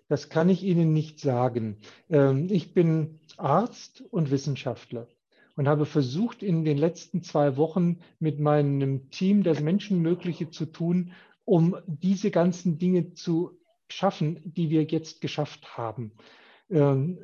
das 0.07 0.29
kann 0.29 0.47
ich 0.47 0.63
Ihnen 0.63 0.93
nicht 0.93 1.19
sagen. 1.19 1.77
Ähm, 2.09 2.47
ich 2.49 2.73
bin 2.73 3.19
Arzt 3.37 4.01
und 4.11 4.31
Wissenschaftler 4.31 5.07
und 5.57 5.67
habe 5.67 5.85
versucht, 5.85 6.41
in 6.41 6.63
den 6.63 6.77
letzten 6.77 7.21
zwei 7.21 7.57
Wochen 7.57 7.99
mit 8.19 8.39
meinem 8.39 9.09
Team 9.09 9.43
das 9.43 9.59
Menschenmögliche 9.59 10.51
zu 10.51 10.65
tun, 10.65 11.11
um 11.43 11.75
diese 11.85 12.31
ganzen 12.31 12.77
Dinge 12.77 13.13
zu 13.13 13.59
schaffen, 13.89 14.39
die 14.45 14.69
wir 14.69 14.83
jetzt 14.83 15.19
geschafft 15.19 15.77
haben. 15.77 16.13
Ähm, 16.69 17.19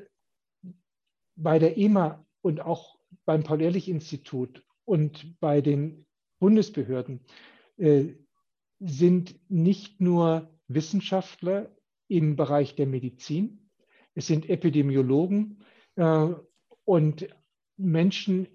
bei 1.37 1.59
der 1.59 1.77
EMA 1.77 2.25
und 2.41 2.59
auch 2.59 2.96
beim 3.27 3.43
Paul-Ehrlich-Institut 3.43 4.63
und 4.85 5.37
bei 5.41 5.59
den 5.59 6.05
Bundesbehörden 6.39 7.19
äh, 7.77 8.13
sind 8.79 9.35
nicht 9.49 9.99
nur 9.99 10.49
Wissenschaftler 10.69 11.75
im 12.07 12.37
Bereich 12.37 12.75
der 12.75 12.87
Medizin, 12.87 13.69
es 14.15 14.27
sind 14.27 14.49
Epidemiologen 14.49 15.59
äh, 15.95 16.29
und 16.85 17.27
Menschen, 17.75 18.47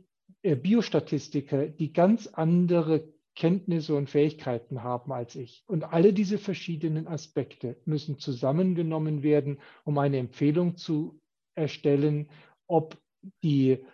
äh, 0.43 0.57
Biostatistiker, 0.57 1.69
die 1.69 1.93
ganz 1.93 2.27
andere 2.29 3.13
Kenntnisse 3.37 3.95
und 3.95 4.09
Fähigkeiten 4.09 4.83
haben 4.83 5.13
als 5.13 5.37
ich. 5.37 5.65
Und 5.67 5.85
alle 5.85 6.15
diese 6.15 6.39
verschiedenen 6.39 7.07
Aspekte 7.07 7.77
müssen 7.85 8.19
zusammengenommen 8.19 9.23
werden, 9.23 9.61
um 9.85 9.99
eine 9.99 10.17
Empfehlung 10.17 10.77
zu 10.77 11.21
erstellen, 11.55 12.31
ob 12.67 12.97
die 13.43 13.85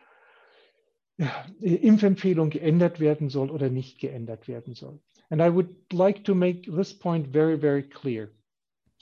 Impfempfehlung 1.61 2.51
geändert 2.51 3.01
werden 3.01 3.29
soll 3.29 3.51
oder 3.51 3.71
nicht 3.71 3.99
geändert 3.99 4.47
werden 4.47 4.75
soll. 4.75 5.01
And 5.31 5.43
I 5.43 5.49
would 5.51 5.75
like 5.93 6.25
to 6.25 6.35
make 6.35 6.71
this 6.71 6.95
point 6.95 7.27
very, 7.27 7.57
very 7.61 7.83
clear. 7.83 8.31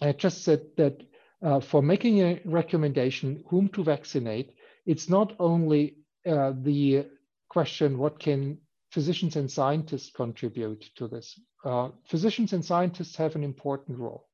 I 0.00 0.12
just 0.12 0.42
said 0.42 0.76
that 0.76 1.02
uh, 1.42 1.60
for 1.60 1.82
making 1.82 2.20
a 2.20 2.40
recommendation 2.44 3.44
whom 3.48 3.70
to 3.72 3.84
vaccinate, 3.84 4.54
it's 4.86 5.08
not 5.08 5.34
only 5.38 5.98
uh, 6.26 6.52
the 6.62 7.06
question 7.48 7.98
what 7.98 8.18
can 8.18 8.58
physicians 8.90 9.36
and 9.36 9.50
scientists 9.50 10.10
contribute 10.10 10.90
to 10.96 11.08
this. 11.08 11.38
Uh, 11.64 11.90
physicians 12.08 12.52
and 12.52 12.64
scientists 12.64 13.16
have 13.16 13.36
an 13.36 13.44
important 13.44 13.98
role. 13.98 14.26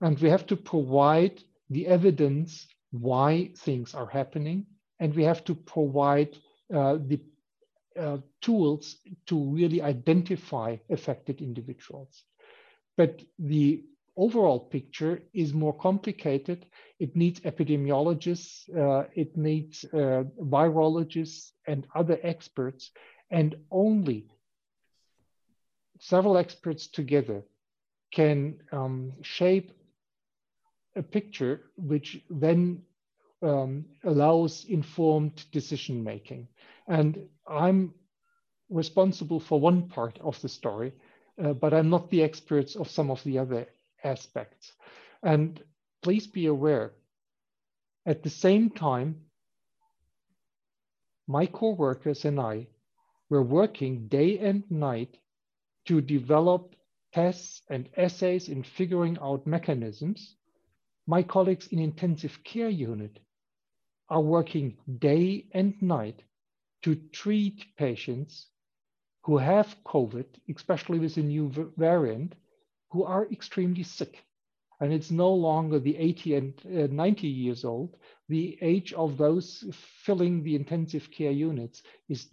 And 0.00 0.18
we 0.18 0.28
have 0.30 0.46
to 0.48 0.56
provide 0.56 1.42
the 1.70 1.86
evidence 1.86 2.66
why 2.90 3.52
things 3.56 3.94
are 3.94 4.08
happening. 4.08 4.66
And 4.98 5.14
we 5.14 5.22
have 5.24 5.44
to 5.44 5.54
provide 5.54 6.36
the 6.72 7.20
uh, 7.98 8.18
tools 8.40 8.96
to 9.26 9.38
really 9.50 9.82
identify 9.82 10.76
affected 10.90 11.40
individuals. 11.40 12.24
But 12.96 13.22
the 13.38 13.84
overall 14.16 14.60
picture 14.60 15.22
is 15.32 15.52
more 15.52 15.72
complicated. 15.72 16.66
It 16.98 17.16
needs 17.16 17.40
epidemiologists, 17.40 18.68
uh, 18.76 19.08
it 19.14 19.36
needs 19.36 19.84
uh, 19.92 20.24
virologists 20.40 21.52
and 21.66 21.86
other 21.94 22.18
experts, 22.22 22.90
and 23.30 23.56
only 23.70 24.28
several 25.98 26.36
experts 26.36 26.86
together 26.88 27.44
can 28.12 28.58
um, 28.72 29.12
shape 29.22 29.72
a 30.96 31.02
picture 31.02 31.70
which 31.76 32.20
then 32.28 32.82
um, 33.42 33.84
allows 34.04 34.64
informed 34.68 35.44
decision 35.50 36.02
making. 36.02 36.48
And 36.88 37.28
I'm 37.46 37.94
responsible 38.70 39.40
for 39.40 39.60
one 39.60 39.88
part 39.88 40.18
of 40.20 40.40
the 40.40 40.48
story, 40.48 40.92
uh, 41.42 41.52
but 41.52 41.74
I'm 41.74 41.90
not 41.90 42.10
the 42.10 42.22
experts 42.22 42.76
of 42.76 42.90
some 42.90 43.10
of 43.10 43.22
the 43.24 43.38
other 43.38 43.66
aspects. 44.04 44.72
And 45.22 45.62
please 46.02 46.26
be 46.26 46.46
aware, 46.46 46.92
at 48.06 48.22
the 48.22 48.30
same 48.30 48.70
time, 48.70 49.16
my 51.28 51.46
co-workers 51.46 52.24
and 52.24 52.40
I 52.40 52.66
were 53.30 53.42
working 53.42 54.08
day 54.08 54.38
and 54.38 54.64
night 54.70 55.18
to 55.86 56.00
develop 56.00 56.74
tests 57.14 57.62
and 57.68 57.88
assays 57.96 58.48
in 58.48 58.62
figuring 58.62 59.18
out 59.20 59.46
mechanisms. 59.46 60.36
My 61.06 61.22
colleagues 61.22 61.68
in 61.68 61.78
intensive 61.78 62.42
care 62.44 62.68
unit 62.68 63.18
are 64.12 64.20
working 64.20 64.76
day 64.98 65.46
and 65.52 65.74
night 65.80 66.22
to 66.82 66.94
treat 67.12 67.64
patients 67.78 68.48
who 69.24 69.38
have 69.38 69.74
COVID, 69.86 70.26
especially 70.54 70.98
with 70.98 71.16
a 71.16 71.22
new 71.22 71.72
variant, 71.78 72.34
who 72.90 73.04
are 73.04 73.26
extremely 73.32 73.82
sick. 73.82 74.22
And 74.80 74.92
it's 74.92 75.10
no 75.10 75.32
longer 75.32 75.78
the 75.78 75.96
80 75.96 76.34
and 76.34 76.54
uh, 76.66 76.92
90 76.92 77.26
years 77.26 77.64
old. 77.64 77.96
The 78.28 78.58
age 78.60 78.92
of 78.92 79.16
those 79.16 79.64
filling 80.04 80.42
the 80.42 80.56
intensive 80.56 81.10
care 81.10 81.30
units 81.30 81.82
is, 82.10 82.28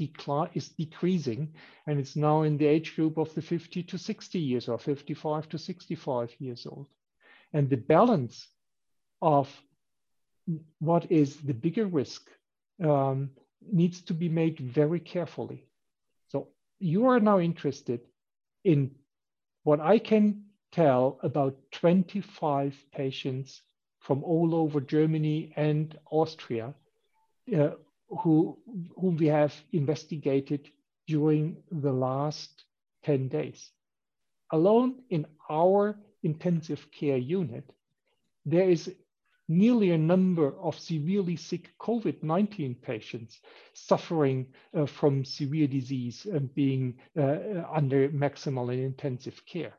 is 0.54 0.70
decreasing. 0.70 1.54
And 1.88 1.98
it's 1.98 2.18
now 2.18 2.42
in 2.42 2.58
the 2.58 2.66
age 2.66 2.96
group 2.96 3.18
of 3.18 3.34
the 3.36 3.42
50 3.42 3.84
to 3.84 3.98
60 3.98 4.40
years 4.40 4.68
or 4.68 4.80
55 4.80 5.48
to 5.50 5.58
65 5.58 6.36
years 6.40 6.66
old. 6.66 6.88
And 7.54 7.70
the 7.70 7.78
balance 7.78 8.50
of 9.22 9.48
what 10.80 11.12
is 11.12 11.38
the 11.38 11.54
bigger 11.54 11.86
risk 11.86 12.30
um, 12.84 13.30
needs 13.72 14.02
to 14.02 14.14
be 14.14 14.30
made 14.30 14.60
very 14.60 15.00
carefully. 15.00 15.66
So 16.30 16.48
you 16.80 17.08
are 17.08 17.20
now 17.20 17.40
interested 17.40 18.02
in 18.64 18.92
what 19.64 19.80
I 19.80 20.00
can 20.00 20.44
tell 20.72 21.20
about 21.24 21.58
25 21.72 22.76
patients 22.94 23.62
from 24.00 24.24
all 24.24 24.56
over 24.56 24.80
Germany 24.80 25.52
and 25.56 25.98
Austria 26.10 26.74
uh, 27.56 27.72
who, 28.10 28.58
whom 29.00 29.18
we 29.18 29.28
have 29.28 29.54
investigated 29.72 30.70
during 31.08 31.58
the 31.72 31.92
last 31.92 32.66
10 33.04 33.28
days. 33.28 33.72
Alone 34.52 34.96
in 35.10 35.26
our 35.50 35.98
intensive 36.24 36.88
care 36.92 37.18
unit, 37.18 37.70
there 38.46 38.70
is 38.70 38.92
nearly 39.50 39.92
a 39.92 39.98
number 39.98 40.58
of 40.60 40.80
severely 40.80 41.36
sick 41.36 41.72
COVID-19 41.82 42.82
patients 42.82 43.40
suffering 43.74 44.48
uh, 44.78 44.86
from 44.86 45.26
severe 45.26 45.68
disease 45.68 46.26
and 46.32 46.54
being 46.54 47.00
uh, 47.18 47.64
under 47.74 48.10
maximal 48.10 48.72
and 48.72 48.80
intensive 48.80 49.44
care. 49.46 49.74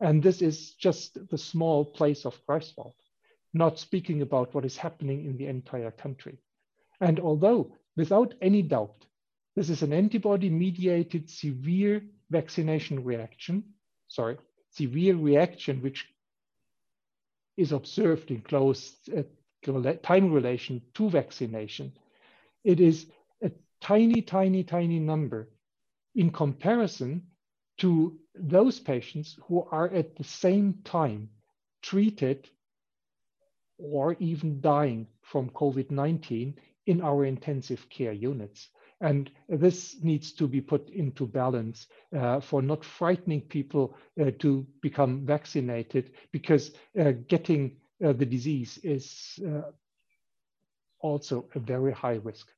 And 0.00 0.22
this 0.22 0.42
is 0.42 0.74
just 0.74 1.18
the 1.30 1.38
small 1.38 1.86
place 1.86 2.26
of 2.26 2.38
Greifswald, 2.46 2.92
not 3.54 3.78
speaking 3.78 4.20
about 4.20 4.54
what 4.54 4.66
is 4.66 4.76
happening 4.76 5.24
in 5.24 5.38
the 5.38 5.46
entire 5.46 5.90
country. 5.90 6.38
And 7.00 7.18
although, 7.18 7.72
without 7.96 8.34
any 8.42 8.60
doubt, 8.60 9.06
this 9.54 9.70
is 9.70 9.82
an 9.82 9.94
antibody 9.94 10.50
mediated 10.50 11.30
severe 11.30 12.02
vaccination 12.30 13.02
reaction, 13.02 13.64
sorry, 14.08 14.36
severe 14.70 15.16
reaction 15.16 15.80
which 15.80 16.06
is 17.56 17.72
observed 17.72 18.30
in 18.30 18.40
close 18.40 18.96
uh, 19.16 19.22
time 20.02 20.32
relation 20.32 20.82
to 20.94 21.10
vaccination. 21.10 21.92
It 22.64 22.80
is 22.80 23.06
a 23.42 23.50
tiny, 23.80 24.22
tiny, 24.22 24.62
tiny 24.64 24.98
number 24.98 25.48
in 26.14 26.30
comparison 26.30 27.22
to 27.78 28.18
those 28.34 28.80
patients 28.80 29.38
who 29.46 29.66
are 29.70 29.88
at 29.88 30.16
the 30.16 30.24
same 30.24 30.74
time 30.84 31.28
treated 31.82 32.48
or 33.78 34.16
even 34.18 34.60
dying 34.60 35.06
from 35.22 35.50
COVID-19 35.50 36.54
in 36.86 37.00
our 37.00 37.24
intensive 37.24 37.88
care 37.88 38.12
units. 38.12 38.68
And 39.00 39.30
this 39.48 39.96
needs 40.02 40.32
to 40.32 40.48
be 40.48 40.60
put 40.60 40.88
into 40.90 41.26
balance 41.26 41.86
uh, 42.16 42.40
for 42.40 42.62
not 42.62 42.84
frightening 42.84 43.42
people 43.42 43.94
uh, 44.20 44.30
to 44.38 44.66
become 44.80 45.26
vaccinated 45.26 46.12
because 46.32 46.72
uh, 46.98 47.12
getting 47.28 47.76
uh, 48.04 48.14
the 48.14 48.24
disease 48.24 48.78
is 48.82 49.38
uh, 49.46 49.70
also 51.00 51.46
a 51.54 51.58
very 51.58 51.92
high 51.92 52.20
risk. 52.22 52.48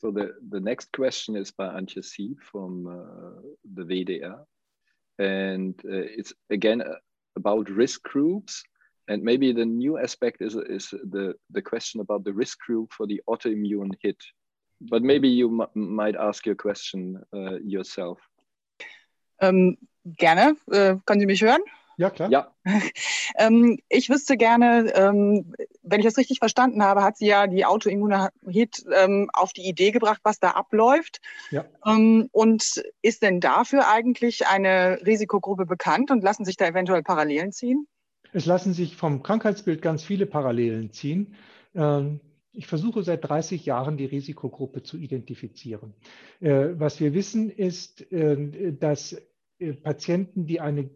So 0.00 0.10
the, 0.10 0.34
the 0.50 0.60
next 0.60 0.92
question 0.92 1.36
is 1.36 1.50
by 1.50 1.68
Antje 1.68 2.04
Sieb 2.04 2.36
from 2.40 2.86
uh, 2.86 3.40
the 3.74 3.84
WDR. 3.84 4.44
And 5.18 5.74
it's 5.84 6.32
again 6.48 6.82
about 7.36 7.68
risk 7.68 8.02
groups 8.02 8.62
and 9.08 9.22
maybe 9.22 9.52
the 9.52 9.64
new 9.64 9.98
aspect 9.98 10.40
is, 10.40 10.54
is 10.54 10.90
the, 10.90 11.34
the 11.50 11.62
question 11.62 12.00
about 12.00 12.24
the 12.24 12.32
risk 12.32 12.58
group 12.60 12.92
for 12.92 13.06
the 13.06 13.20
autoimmune 13.28 13.92
hit. 14.00 14.18
But 14.80 15.02
maybe 15.02 15.28
you 15.28 15.66
might 15.74 16.16
ask 16.16 16.46
your 16.46 16.54
question 16.54 17.22
uh, 17.34 17.58
yourself. 17.62 18.18
Ähm, 19.40 19.76
gerne. 20.04 20.56
Äh, 20.70 20.96
können 21.04 21.20
Sie 21.20 21.26
mich 21.26 21.42
hören? 21.42 21.60
Ja, 22.00 22.08
klar. 22.08 22.30
Ja. 22.30 22.54
ähm, 23.36 23.78
ich 23.90 24.08
wüsste 24.08 24.38
gerne, 24.38 24.90
ähm, 24.94 25.54
wenn 25.82 26.00
ich 26.00 26.06
das 26.06 26.16
richtig 26.16 26.38
verstanden 26.38 26.82
habe, 26.82 27.02
hat 27.02 27.18
sie 27.18 27.26
ja 27.26 27.46
die 27.46 27.66
Autoimmunität 27.66 28.82
ähm, 28.90 29.28
auf 29.34 29.52
die 29.52 29.68
Idee 29.68 29.90
gebracht, 29.90 30.20
was 30.24 30.40
da 30.40 30.52
abläuft. 30.52 31.20
Ja. 31.50 31.66
Ähm, 31.84 32.30
und 32.32 32.82
ist 33.02 33.22
denn 33.22 33.40
dafür 33.40 33.86
eigentlich 33.86 34.46
eine 34.46 34.98
Risikogruppe 35.04 35.66
bekannt 35.66 36.10
und 36.10 36.24
lassen 36.24 36.46
sich 36.46 36.56
da 36.56 36.66
eventuell 36.66 37.02
Parallelen 37.02 37.52
ziehen? 37.52 37.86
Es 38.32 38.46
lassen 38.46 38.72
sich 38.72 38.96
vom 38.96 39.22
Krankheitsbild 39.22 39.82
ganz 39.82 40.02
viele 40.02 40.26
Parallelen 40.26 40.92
ziehen. 40.92 41.34
Ähm, 41.74 42.20
ich 42.52 42.66
versuche 42.66 43.02
seit 43.02 43.28
30 43.28 43.64
Jahren 43.64 43.96
die 43.96 44.06
Risikogruppe 44.06 44.82
zu 44.82 44.96
identifizieren. 44.96 45.94
Äh, 46.40 46.70
was 46.74 47.00
wir 47.00 47.14
wissen 47.14 47.50
ist, 47.50 48.10
äh, 48.12 48.72
dass 48.72 49.20
äh, 49.58 49.72
Patienten, 49.74 50.46
die 50.46 50.60
eine 50.60 50.90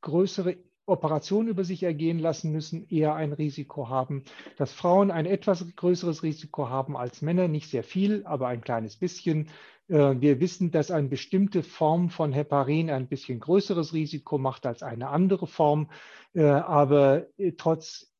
größere 0.00 0.56
Operationen 0.86 1.48
über 1.48 1.64
sich 1.64 1.82
ergehen 1.82 2.20
lassen 2.20 2.52
müssen, 2.52 2.88
eher 2.88 3.14
ein 3.14 3.32
Risiko 3.32 3.88
haben, 3.88 4.22
dass 4.56 4.72
Frauen 4.72 5.10
ein 5.10 5.26
etwas 5.26 5.64
größeres 5.74 6.22
Risiko 6.22 6.68
haben 6.68 6.96
als 6.96 7.22
Männer, 7.22 7.48
nicht 7.48 7.68
sehr 7.68 7.82
viel, 7.82 8.24
aber 8.24 8.46
ein 8.46 8.60
kleines 8.60 8.96
bisschen. 8.96 9.48
Äh, 9.88 10.20
wir 10.20 10.40
wissen, 10.40 10.70
dass 10.70 10.90
eine 10.90 11.08
bestimmte 11.08 11.62
Form 11.62 12.10
von 12.10 12.32
Heparin 12.32 12.90
ein 12.90 13.08
bisschen 13.08 13.40
größeres 13.40 13.92
Risiko 13.92 14.38
macht 14.38 14.66
als 14.66 14.82
eine 14.82 15.08
andere 15.08 15.46
Form, 15.46 15.90
äh, 16.34 16.44
aber 16.44 17.26
äh, 17.38 17.52
trotz 17.52 18.12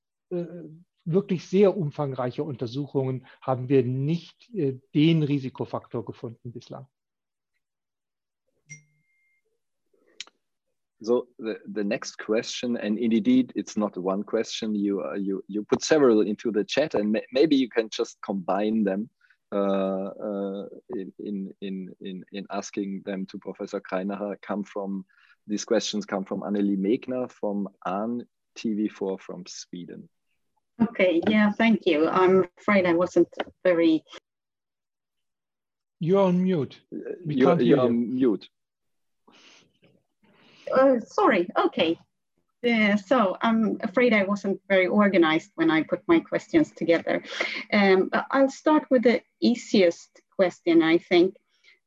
wirklich 1.04 1.46
sehr 1.46 1.76
umfangreicher 1.76 2.44
Untersuchungen 2.44 3.28
haben 3.40 3.68
wir 3.68 3.84
nicht 3.84 4.50
den 4.52 5.22
Risikofaktor 5.22 6.04
gefunden 6.04 6.50
bislang. 6.50 6.88
So 10.98 11.28
the, 11.38 11.58
the 11.72 11.84
next 11.84 12.18
question, 12.18 12.76
and 12.76 12.98
indeed 12.98 13.52
it's 13.54 13.76
not 13.76 13.96
one 13.96 14.24
question. 14.24 14.74
You 14.74 15.00
uh, 15.00 15.14
you 15.14 15.44
you 15.46 15.62
put 15.62 15.84
several 15.84 16.22
into 16.22 16.50
the 16.50 16.64
chat, 16.64 16.96
and 16.96 17.12
may, 17.12 17.24
maybe 17.30 17.54
you 17.54 17.68
can 17.68 17.88
just 17.88 18.20
combine 18.20 18.82
them 18.82 19.08
in, 19.52 21.12
in 21.18 21.54
in 21.60 21.94
in 22.00 22.24
in 22.32 22.46
asking 22.50 23.02
them 23.04 23.26
to 23.26 23.38
Professor 23.38 23.80
Greinacher. 23.80 24.36
Come 24.42 24.64
from 24.64 25.04
these 25.46 25.64
questions 25.64 26.04
come 26.04 26.24
from 26.24 26.40
Anneli 26.40 26.76
Megner 26.76 27.30
from 27.30 27.68
AN 27.86 28.26
TV4 28.58 29.20
from 29.20 29.44
Sweden. 29.46 30.08
Okay, 30.82 31.22
yeah, 31.28 31.52
thank 31.52 31.86
you. 31.86 32.08
I'm 32.08 32.44
afraid 32.58 32.86
I 32.86 32.92
wasn't 32.92 33.28
very. 33.64 34.04
You're 36.00 36.24
on 36.24 36.42
mute. 36.42 36.78
We 37.24 37.36
you're, 37.36 37.60
you're 37.62 37.80
on 37.80 38.14
mute. 38.14 38.48
Uh, 40.70 41.00
sorry, 41.00 41.48
okay. 41.56 41.98
Uh, 42.66 42.96
so 42.96 43.36
I'm 43.42 43.78
afraid 43.82 44.12
I 44.12 44.24
wasn't 44.24 44.60
very 44.68 44.86
organized 44.86 45.50
when 45.54 45.70
I 45.70 45.82
put 45.82 46.02
my 46.08 46.20
questions 46.20 46.72
together. 46.72 47.22
Um, 47.72 48.10
I'll 48.30 48.50
start 48.50 48.84
with 48.90 49.04
the 49.04 49.22
easiest 49.40 50.20
question, 50.34 50.82
I 50.82 50.98
think. 50.98 51.34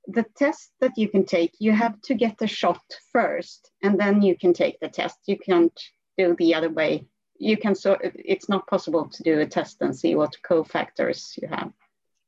The 0.08 0.26
test 0.38 0.72
that 0.80 0.98
you 0.98 1.10
can 1.10 1.26
take, 1.26 1.54
you 1.60 1.72
have 1.72 2.02
to 2.04 2.16
get 2.16 2.38
the 2.38 2.48
shot 2.48 2.82
first, 3.12 3.72
and 3.84 4.00
then 4.00 4.22
you 4.22 4.38
can 4.38 4.54
take 4.54 4.80
the 4.80 4.88
test. 4.88 5.18
You 5.28 5.38
can't 5.38 5.80
do 6.18 6.36
the 6.38 6.56
other 6.56 6.70
way. 6.70 7.06
You 7.38 7.58
can 7.58 7.76
so 7.76 7.98
it's 8.02 8.50
not 8.50 8.68
possible 8.68 9.10
to 9.10 9.24
do 9.24 9.40
a 9.40 9.46
test 9.46 9.78
and 9.82 9.96
see 9.96 10.16
what 10.16 10.36
cofactors 10.50 11.38
you 11.42 11.48
have. 11.48 11.72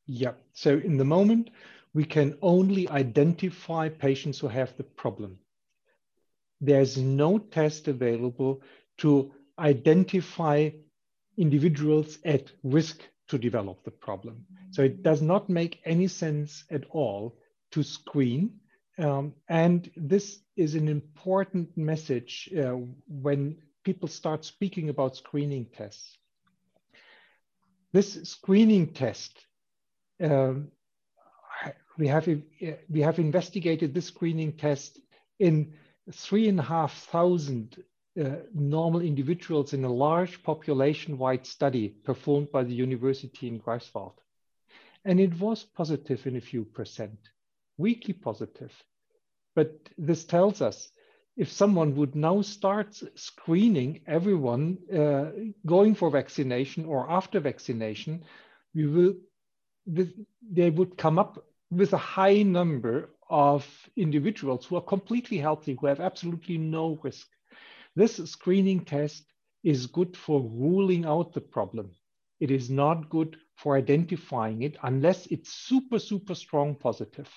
Yeah. 0.05 0.33
So 0.53 0.77
in 0.77 0.97
the 0.97 1.05
moment, 1.05 1.49
we 1.93 2.05
can 2.05 2.37
only 2.41 2.87
identify 2.89 3.89
patients 3.89 4.39
who 4.39 4.47
have 4.47 4.75
the 4.77 4.83
problem 4.83 5.37
there's 6.61 6.97
no 6.97 7.39
test 7.39 7.87
available 7.87 8.61
to 8.99 9.33
identify 9.59 10.69
individuals 11.37 12.19
at 12.23 12.51
risk 12.63 13.01
to 13.27 13.37
develop 13.37 13.83
the 13.83 13.91
problem. 13.91 14.45
So 14.69 14.83
it 14.83 15.03
does 15.03 15.21
not 15.21 15.49
make 15.49 15.81
any 15.85 16.07
sense 16.07 16.63
at 16.69 16.85
all 16.91 17.37
to 17.71 17.83
screen. 17.83 18.59
Um, 18.97 19.33
and 19.49 19.89
this 19.95 20.39
is 20.55 20.75
an 20.75 20.87
important 20.87 21.75
message 21.75 22.49
uh, 22.55 22.75
when 23.07 23.57
people 23.83 24.07
start 24.07 24.45
speaking 24.45 24.89
about 24.89 25.15
screening 25.15 25.65
tests. 25.65 26.17
This 27.93 28.21
screening 28.23 28.93
test, 28.93 29.39
um, 30.21 30.67
we, 31.97 32.07
have, 32.07 32.27
we 32.89 33.01
have 33.01 33.19
investigated 33.19 33.93
this 33.93 34.05
screening 34.05 34.53
test 34.53 34.99
in 35.39 35.73
three 36.11 36.47
and 36.47 36.59
a 36.59 36.63
half 36.63 36.93
thousand 37.11 37.83
uh, 38.19 38.37
normal 38.53 39.01
individuals 39.01 39.73
in 39.73 39.83
a 39.83 39.93
large 39.93 40.43
population-wide 40.43 41.45
study 41.45 41.89
performed 41.89 42.51
by 42.51 42.63
the 42.63 42.73
university 42.73 43.47
in 43.47 43.59
Greifswald. 43.59 44.15
And 45.05 45.19
it 45.19 45.39
was 45.39 45.63
positive 45.63 46.27
in 46.27 46.35
a 46.35 46.41
few 46.41 46.65
percent, 46.65 47.17
weakly 47.77 48.13
positive. 48.13 48.71
But 49.55 49.89
this 49.97 50.25
tells 50.25 50.61
us 50.61 50.91
if 51.37 51.49
someone 51.49 51.95
would 51.95 52.15
now 52.15 52.41
start 52.41 53.01
screening 53.15 54.01
everyone 54.05 54.77
uh, 54.93 55.31
going 55.65 55.95
for 55.95 56.11
vaccination 56.11 56.85
or 56.85 57.09
after 57.09 57.39
vaccination, 57.39 58.23
we 58.75 58.87
will, 58.87 59.13
they 59.87 60.69
would 60.69 60.97
come 60.97 61.17
up 61.17 61.45
with 61.69 61.93
a 61.93 61.97
high 61.97 62.41
number 62.43 63.09
of 63.31 63.65
individuals 63.95 64.65
who 64.65 64.75
are 64.75 64.81
completely 64.81 65.37
healthy, 65.37 65.77
who 65.79 65.87
have 65.87 66.01
absolutely 66.01 66.57
no 66.57 66.99
risk. 67.01 67.27
This 67.95 68.17
screening 68.17 68.85
test 68.85 69.25
is 69.63 69.87
good 69.87 70.15
for 70.17 70.41
ruling 70.41 71.05
out 71.05 71.33
the 71.33 71.41
problem. 71.41 71.91
It 72.39 72.51
is 72.51 72.69
not 72.69 73.09
good 73.09 73.37
for 73.55 73.77
identifying 73.77 74.63
it 74.63 74.77
unless 74.83 75.27
it's 75.27 75.53
super, 75.53 75.99
super 75.99 76.35
strong 76.35 76.75
positive. 76.75 77.29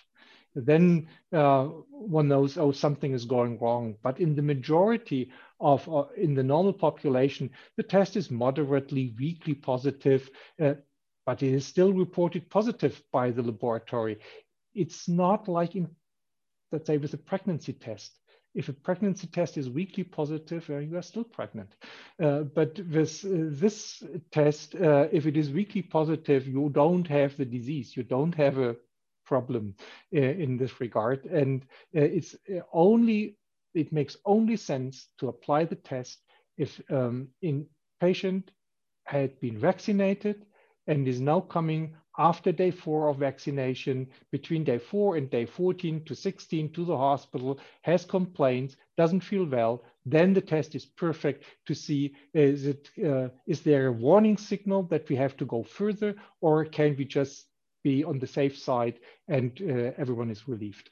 Then 0.54 1.08
uh, 1.32 1.64
one 1.90 2.28
knows, 2.28 2.56
oh, 2.56 2.72
something 2.72 3.12
is 3.12 3.24
going 3.24 3.58
wrong. 3.58 3.96
But 4.02 4.20
in 4.20 4.34
the 4.36 4.42
majority 4.42 5.32
of, 5.60 5.88
uh, 5.88 6.04
in 6.16 6.34
the 6.34 6.42
normal 6.42 6.72
population, 6.72 7.50
the 7.76 7.82
test 7.82 8.16
is 8.16 8.30
moderately, 8.30 9.14
weakly 9.18 9.54
positive, 9.54 10.30
uh, 10.62 10.74
but 11.26 11.42
it 11.42 11.52
is 11.52 11.66
still 11.66 11.92
reported 11.92 12.48
positive 12.50 13.02
by 13.12 13.30
the 13.30 13.42
laboratory 13.42 14.18
it's 14.74 15.08
not 15.08 15.48
like 15.48 15.76
in, 15.76 15.88
let's 16.72 16.86
say, 16.86 16.98
with 16.98 17.14
a 17.14 17.18
pregnancy 17.18 17.72
test. 17.72 18.18
If 18.54 18.68
a 18.68 18.72
pregnancy 18.72 19.26
test 19.26 19.56
is 19.58 19.68
weakly 19.68 20.04
positive, 20.04 20.68
uh, 20.70 20.78
you 20.78 20.96
are 20.96 21.02
still 21.02 21.24
pregnant. 21.24 21.74
Uh, 22.22 22.40
but 22.40 22.78
with 22.88 23.24
uh, 23.24 23.50
this 23.50 24.02
test, 24.30 24.76
uh, 24.76 25.08
if 25.10 25.26
it 25.26 25.36
is 25.36 25.50
weakly 25.50 25.82
positive, 25.82 26.46
you 26.46 26.70
don't 26.72 27.06
have 27.08 27.36
the 27.36 27.44
disease. 27.44 27.96
You 27.96 28.04
don't 28.04 28.34
have 28.34 28.58
a 28.58 28.76
problem 29.26 29.74
uh, 30.14 30.20
in 30.20 30.56
this 30.56 30.80
regard. 30.80 31.24
And 31.26 31.62
uh, 31.96 32.00
it's 32.00 32.36
only, 32.72 33.36
it 33.74 33.92
makes 33.92 34.16
only 34.24 34.56
sense 34.56 35.08
to 35.18 35.28
apply 35.28 35.64
the 35.64 35.76
test 35.76 36.20
if 36.56 36.80
um, 36.90 37.28
in 37.42 37.66
patient 38.00 38.52
had 39.04 39.40
been 39.40 39.58
vaccinated 39.58 40.46
and 40.86 41.08
is 41.08 41.20
now 41.20 41.40
coming 41.40 41.96
after 42.18 42.52
day 42.52 42.70
four 42.70 43.08
of 43.08 43.18
vaccination, 43.18 44.08
between 44.30 44.64
day 44.64 44.78
four 44.78 45.16
and 45.16 45.28
day 45.30 45.46
14 45.46 46.04
to 46.04 46.14
16 46.14 46.72
to 46.72 46.84
the 46.84 46.96
hospital, 46.96 47.58
has 47.82 48.04
complaints, 48.04 48.76
doesn't 48.96 49.20
feel 49.20 49.44
well, 49.46 49.82
then 50.06 50.32
the 50.32 50.40
test 50.40 50.74
is 50.74 50.84
perfect 50.84 51.44
to 51.66 51.74
see 51.74 52.14
is, 52.32 52.66
it, 52.66 52.90
uh, 53.04 53.28
is 53.46 53.62
there 53.62 53.88
a 53.88 53.92
warning 53.92 54.36
signal 54.36 54.84
that 54.84 55.08
we 55.08 55.16
have 55.16 55.36
to 55.38 55.44
go 55.44 55.62
further 55.62 56.14
or 56.40 56.64
can 56.64 56.94
we 56.96 57.04
just 57.04 57.46
be 57.82 58.04
on 58.04 58.18
the 58.18 58.26
safe 58.26 58.56
side 58.56 59.00
and 59.28 59.60
uh, 59.62 59.92
everyone 59.98 60.30
is 60.30 60.46
relieved? 60.46 60.90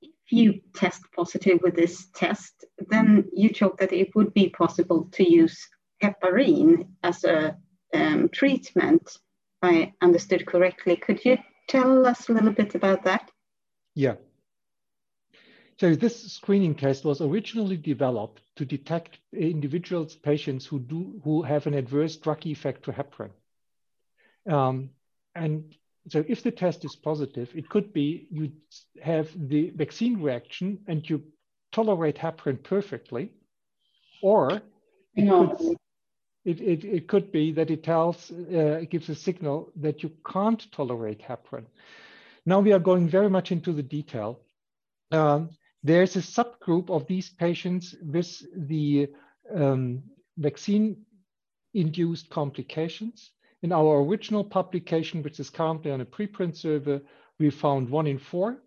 If 0.00 0.30
you 0.30 0.60
test 0.74 1.02
positive 1.14 1.60
with 1.62 1.74
this 1.74 2.06
test, 2.14 2.64
then 2.88 3.28
you 3.34 3.50
talk 3.50 3.78
that 3.78 3.92
it 3.92 4.14
would 4.14 4.32
be 4.32 4.48
possible 4.48 5.08
to 5.12 5.30
use 5.30 5.58
heparin 6.02 6.88
as 7.02 7.24
a 7.24 7.56
um, 7.92 8.28
treatment, 8.28 9.02
if 9.06 9.18
I 9.62 9.92
understood 10.00 10.46
correctly. 10.46 10.96
Could 10.96 11.24
you 11.24 11.38
tell 11.68 12.06
us 12.06 12.28
a 12.28 12.32
little 12.32 12.52
bit 12.52 12.74
about 12.74 13.04
that? 13.04 13.30
Yeah. 13.94 14.14
So 15.80 15.94
this 15.94 16.32
screening 16.32 16.74
test 16.74 17.04
was 17.04 17.20
originally 17.20 17.76
developed 17.76 18.42
to 18.56 18.64
detect 18.64 19.18
individuals, 19.32 20.14
patients 20.14 20.66
who 20.66 20.78
do 20.78 21.20
who 21.24 21.42
have 21.42 21.66
an 21.66 21.74
adverse 21.74 22.16
drug 22.16 22.46
effect 22.46 22.84
to 22.84 22.92
heparin. 22.92 23.30
Um, 24.48 24.90
and 25.34 25.74
so 26.08 26.24
if 26.28 26.42
the 26.42 26.50
test 26.50 26.84
is 26.84 26.94
positive, 26.96 27.50
it 27.54 27.68
could 27.68 27.92
be 27.92 28.28
you 28.30 28.52
have 29.02 29.30
the 29.48 29.70
vaccine 29.70 30.20
reaction 30.20 30.78
and 30.86 31.08
you 31.08 31.22
tolerate 31.72 32.16
heparin 32.16 32.62
perfectly, 32.62 33.32
or 34.22 34.62
it 35.16 35.28
could, 35.28 35.76
it, 36.44 36.60
it, 36.60 36.84
it 36.84 37.08
could 37.08 37.30
be 37.30 37.52
that 37.52 37.70
it 37.70 37.84
tells, 37.84 38.30
uh, 38.30 38.80
it 38.82 38.90
gives 38.90 39.08
a 39.08 39.14
signal 39.14 39.70
that 39.76 40.02
you 40.02 40.10
can't 40.30 40.70
tolerate 40.72 41.22
heparin. 41.22 41.66
Now 42.44 42.60
we 42.60 42.72
are 42.72 42.80
going 42.80 43.08
very 43.08 43.30
much 43.30 43.52
into 43.52 43.72
the 43.72 43.82
detail. 43.82 44.40
Um, 45.12 45.50
there's 45.84 46.16
a 46.16 46.20
subgroup 46.20 46.90
of 46.90 47.06
these 47.06 47.28
patients 47.28 47.94
with 48.02 48.42
the 48.68 49.08
um, 49.54 50.02
vaccine-induced 50.38 52.30
complications. 52.30 53.30
In 53.62 53.72
our 53.72 54.02
original 54.02 54.42
publication, 54.42 55.22
which 55.22 55.38
is 55.38 55.50
currently 55.50 55.92
on 55.92 56.00
a 56.00 56.04
preprint 56.04 56.56
server, 56.56 57.00
we 57.38 57.50
found 57.50 57.88
one 57.88 58.08
in 58.08 58.18
four. 58.18 58.58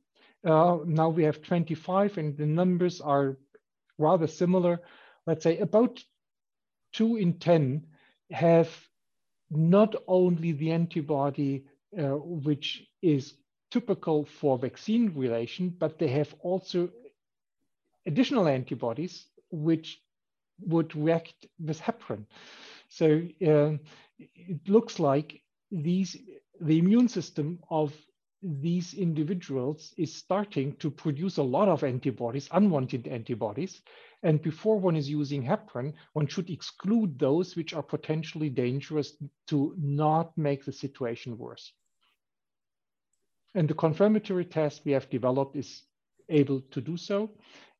Uh, 0.46 0.78
now 0.86 1.10
we 1.10 1.24
have 1.24 1.42
25 1.42 2.18
and 2.18 2.38
the 2.38 2.46
numbers 2.46 3.02
are 3.02 3.38
rather 3.98 4.28
similar. 4.28 4.80
Let's 5.26 5.44
say 5.44 5.58
about 5.58 6.02
two 6.96 7.18
in 7.18 7.34
10 7.34 7.86
have 8.32 8.70
not 9.50 9.96
only 10.08 10.54
the 10.54 10.72
antibody 10.72 11.66
uh, 11.98 12.18
which 12.18 12.88
is 13.02 13.34
typical 13.72 14.26
for 14.26 14.58
vaccine 14.58 15.14
relation, 15.16 15.70
but 15.70 16.00
they 16.00 16.08
have 16.08 16.34
also 16.40 16.90
additional 18.06 18.48
antibodies 18.48 19.28
which 19.52 20.02
would 20.62 20.96
react 20.96 21.46
with 21.60 21.80
heparin. 21.82 22.26
So 22.88 23.22
uh, 23.46 23.78
it 24.18 24.70
looks 24.70 25.00
like 25.00 25.42
these 25.72 26.16
the 26.62 26.80
immune 26.80 27.10
system 27.10 27.60
of 27.70 27.94
these 28.42 28.94
individuals 28.94 29.94
is 29.98 30.14
starting 30.14 30.76
to 30.78 30.90
produce 30.90 31.38
a 31.38 31.44
lot 31.44 31.68
of 31.68 31.84
antibodies, 31.84 32.48
unwanted 32.52 33.08
antibodies. 33.08 33.82
And 34.26 34.42
before 34.42 34.80
one 34.80 34.96
is 34.96 35.08
using 35.08 35.44
heparin, 35.44 35.94
one 36.14 36.26
should 36.26 36.50
exclude 36.50 37.20
those 37.20 37.56
which 37.56 37.76
are 37.76 37.84
potentially 37.84 38.50
dangerous 38.50 39.14
to 39.50 39.76
not 39.78 40.36
make 40.36 40.66
the 40.66 40.72
situation 40.72 41.38
worse. 41.38 41.72
And 43.54 43.68
the 43.70 43.76
confirmatory 43.76 44.46
test 44.46 44.82
we 44.84 44.94
have 44.94 45.12
developed 45.12 45.56
is 45.56 45.84
able 46.28 46.62
to 46.72 46.82
do 46.82 46.98
so. 46.98 47.30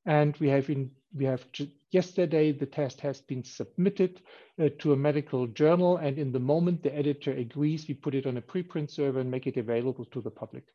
And 0.06 0.38
we 0.38 0.48
have 0.50 0.70
in, 0.70 0.92
we 1.16 1.26
have 1.26 1.44
yesterday 1.90 2.52
the 2.52 2.68
test 2.68 3.02
has 3.02 3.22
been 3.22 3.44
submitted 3.44 4.22
uh, 4.62 4.70
to 4.78 4.94
a 4.94 4.98
medical 4.98 5.48
journal, 5.48 5.98
and 5.98 6.20
in 6.20 6.32
the 6.32 6.40
moment 6.40 6.84
the 6.84 6.96
editor 6.96 7.32
agrees, 7.32 7.88
we 7.88 7.96
put 7.96 8.14
it 8.14 8.28
on 8.28 8.38
a 8.38 8.42
preprint 8.42 8.92
server 8.92 9.20
and 9.20 9.32
make 9.32 9.48
it 9.48 9.58
available 9.58 10.06
to 10.06 10.22
the 10.22 10.30
public. 10.30 10.66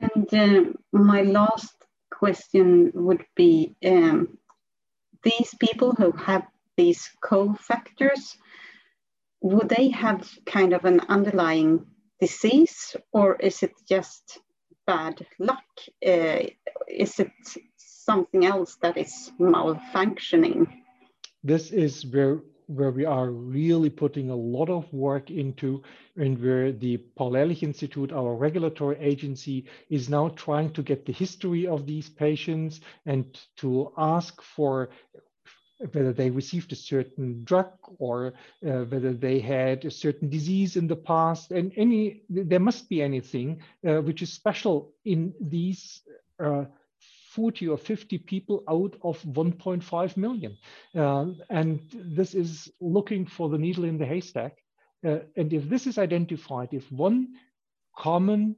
And 0.00 0.34
uh, 0.34 0.72
my 0.92 1.22
last 1.22 1.72
question 2.10 2.92
would 2.94 3.24
be: 3.34 3.74
um, 3.84 4.38
these 5.22 5.54
people 5.58 5.92
who 5.92 6.12
have 6.12 6.46
these 6.76 7.10
cofactors, 7.22 8.36
would 9.40 9.68
they 9.68 9.88
have 9.90 10.28
kind 10.46 10.72
of 10.72 10.84
an 10.84 11.00
underlying 11.08 11.86
disease, 12.20 12.96
or 13.12 13.36
is 13.36 13.62
it 13.62 13.72
just 13.88 14.40
bad 14.86 15.26
luck? 15.38 15.64
Uh, 16.04 16.42
is 16.88 17.20
it 17.20 17.32
something 17.76 18.44
else 18.46 18.76
that 18.82 18.96
is 18.96 19.30
malfunctioning? 19.38 20.66
This 21.44 21.70
is 21.70 22.04
where 22.06 22.40
where 22.68 22.90
we 22.90 23.04
are 23.04 23.30
really 23.30 23.90
putting 23.90 24.30
a 24.30 24.36
lot 24.36 24.68
of 24.68 24.92
work 24.92 25.30
into 25.30 25.82
and 26.16 26.40
where 26.40 26.70
the 26.70 26.98
Paul 27.16 27.36
Ehrlich 27.36 27.62
Institute, 27.62 28.12
our 28.12 28.34
regulatory 28.34 28.98
agency, 29.00 29.64
is 29.88 30.08
now 30.08 30.28
trying 30.30 30.72
to 30.74 30.82
get 30.82 31.06
the 31.06 31.12
history 31.12 31.66
of 31.66 31.86
these 31.86 32.08
patients 32.10 32.80
and 33.06 33.24
to 33.56 33.92
ask 33.96 34.40
for 34.42 34.90
whether 35.92 36.12
they 36.12 36.28
received 36.28 36.72
a 36.72 36.76
certain 36.76 37.42
drug 37.44 37.70
or 37.98 38.34
uh, 38.66 38.84
whether 38.84 39.12
they 39.12 39.38
had 39.38 39.84
a 39.84 39.90
certain 39.90 40.28
disease 40.28 40.76
in 40.76 40.88
the 40.88 40.96
past 40.96 41.52
and 41.52 41.72
any 41.76 42.22
there 42.28 42.58
must 42.58 42.88
be 42.88 43.00
anything 43.00 43.62
uh, 43.86 44.00
which 44.00 44.20
is 44.20 44.32
special 44.32 44.92
in 45.04 45.32
these 45.40 46.02
uh, 46.44 46.64
40 47.38 47.68
or 47.68 47.78
50 47.78 48.18
people 48.18 48.64
out 48.68 48.96
of 49.02 49.22
1.5 49.22 50.16
million 50.16 50.56
uh, 50.96 51.26
and 51.50 51.80
this 51.94 52.34
is 52.34 52.68
looking 52.80 53.24
for 53.24 53.48
the 53.48 53.58
needle 53.58 53.84
in 53.84 53.96
the 53.96 54.04
haystack 54.04 54.58
uh, 55.06 55.18
and 55.36 55.52
if 55.52 55.68
this 55.68 55.86
is 55.86 55.98
identified 55.98 56.68
if 56.72 56.90
one 56.90 57.28
common 57.96 58.56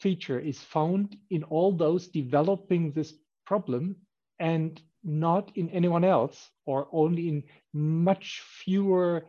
feature 0.00 0.40
is 0.40 0.58
found 0.58 1.16
in 1.30 1.44
all 1.44 1.70
those 1.70 2.08
developing 2.08 2.90
this 2.90 3.14
problem 3.46 3.94
and 4.40 4.82
not 5.04 5.52
in 5.54 5.70
anyone 5.70 6.02
else 6.02 6.50
or 6.66 6.88
only 6.90 7.28
in 7.28 7.44
much 7.72 8.42
fewer 8.64 9.24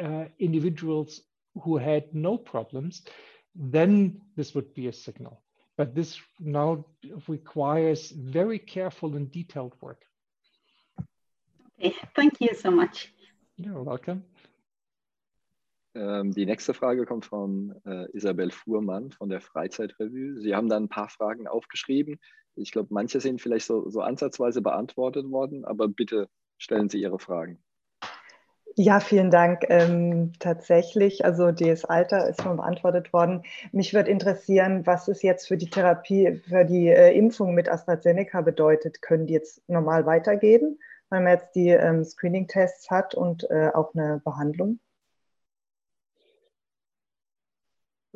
uh, 0.00 0.26
individuals 0.38 1.22
who 1.62 1.76
had 1.76 2.14
no 2.14 2.38
problems, 2.38 3.02
then 3.56 4.20
this 4.36 4.54
would 4.54 4.72
be 4.74 4.86
a 4.86 4.92
signal. 4.92 5.42
But 5.80 5.94
this 5.94 6.20
now 6.38 6.84
requires 7.26 8.10
very 8.10 8.58
careful 8.58 9.16
and 9.16 9.32
detailed 9.32 9.72
work. 9.80 10.04
Okay, 11.78 11.96
thank 12.14 12.38
you 12.38 12.54
so 12.54 12.70
much. 12.70 13.14
You're 13.56 13.82
welcome. 13.82 14.22
Ähm, 15.94 16.32
die 16.34 16.44
nächste 16.44 16.74
Frage 16.74 17.06
kommt 17.06 17.24
von 17.24 17.74
äh, 17.86 18.06
Isabel 18.12 18.50
Fuhrmann 18.50 19.10
von 19.12 19.30
der 19.30 19.40
Freizeitrevue. 19.40 20.38
Sie 20.38 20.54
haben 20.54 20.68
da 20.68 20.76
ein 20.76 20.90
paar 20.90 21.08
Fragen 21.08 21.48
aufgeschrieben. 21.48 22.20
Ich 22.56 22.72
glaube, 22.72 22.88
manche 22.92 23.18
sind 23.22 23.40
vielleicht 23.40 23.64
so, 23.64 23.88
so 23.88 24.02
ansatzweise 24.02 24.60
beantwortet 24.60 25.30
worden, 25.30 25.64
aber 25.64 25.88
bitte 25.88 26.28
stellen 26.58 26.90
Sie 26.90 27.00
Ihre 27.00 27.18
Fragen. 27.18 27.58
Ja, 28.76 29.00
vielen 29.00 29.30
Dank. 29.30 29.64
Ähm, 29.68 30.32
tatsächlich, 30.38 31.24
also 31.24 31.50
das 31.50 31.84
Alter 31.84 32.28
ist 32.28 32.42
schon 32.42 32.56
beantwortet 32.56 33.12
worden. 33.12 33.42
Mich 33.72 33.92
würde 33.94 34.10
interessieren, 34.10 34.86
was 34.86 35.08
es 35.08 35.22
jetzt 35.22 35.48
für 35.48 35.56
die 35.56 35.68
Therapie, 35.68 36.40
für 36.48 36.64
die 36.64 36.88
äh, 36.88 37.12
Impfung 37.16 37.54
mit 37.54 37.68
AstraZeneca 37.68 38.40
bedeutet. 38.42 39.02
Können 39.02 39.26
die 39.26 39.34
jetzt 39.34 39.68
normal 39.68 40.06
weitergehen, 40.06 40.78
weil 41.08 41.20
man 41.20 41.32
jetzt 41.32 41.54
die 41.56 41.68
ähm, 41.70 42.04
Screening-Tests 42.04 42.90
hat 42.90 43.14
und 43.14 43.48
äh, 43.50 43.70
auch 43.74 43.92
eine 43.94 44.22
Behandlung? 44.24 44.78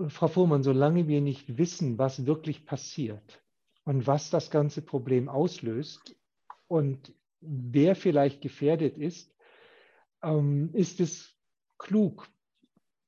Frau 0.09 0.29
Fuhrmann, 0.29 0.63
solange 0.63 1.09
wir 1.09 1.21
nicht 1.21 1.59
wissen, 1.59 1.99
was 1.99 2.27
wirklich 2.27 2.65
passiert 2.65 3.43
und 3.85 4.07
was 4.07 4.31
das 4.31 4.51
ganze 4.51 4.83
Problem 4.83 5.29
auslöst 5.29 6.17
und 6.69 7.13
wer 7.41 7.95
vielleicht 7.95 8.41
gefährdet 8.41 8.97
ist, 8.99 9.34
ähm, 10.25 10.71
ist 10.73 11.01
es 11.01 11.35
klug, 11.79 12.29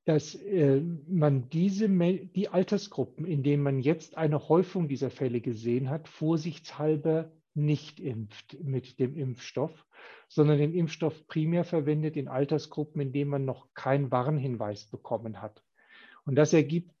dass 0.05 0.35
äh, 0.35 0.81
man 1.07 1.49
diese 1.49 1.89
die 1.89 2.47
Altersgruppen, 2.47 3.25
in 3.25 3.43
denen 3.43 3.61
man 3.61 3.79
jetzt 3.79 4.17
eine 4.17 4.47
Häufung 4.47 4.87
dieser 4.87 5.09
Fälle 5.09 5.41
gesehen 5.41 5.89
hat, 5.89 6.07
vorsichtshalber 6.07 7.31
nicht 7.53 7.99
impft 7.99 8.63
mit 8.63 8.99
dem 8.99 9.17
Impfstoff, 9.17 9.85
sondern 10.29 10.59
den 10.59 10.73
Impfstoff 10.73 11.27
primär 11.27 11.65
verwendet 11.65 12.15
in 12.15 12.27
Altersgruppen, 12.27 13.01
in 13.01 13.11
denen 13.11 13.31
man 13.31 13.45
noch 13.45 13.73
keinen 13.73 14.11
Warnhinweis 14.11 14.85
bekommen 14.85 15.41
hat. 15.41 15.63
Und 16.23 16.35
das 16.35 16.53
ergibt 16.53 16.91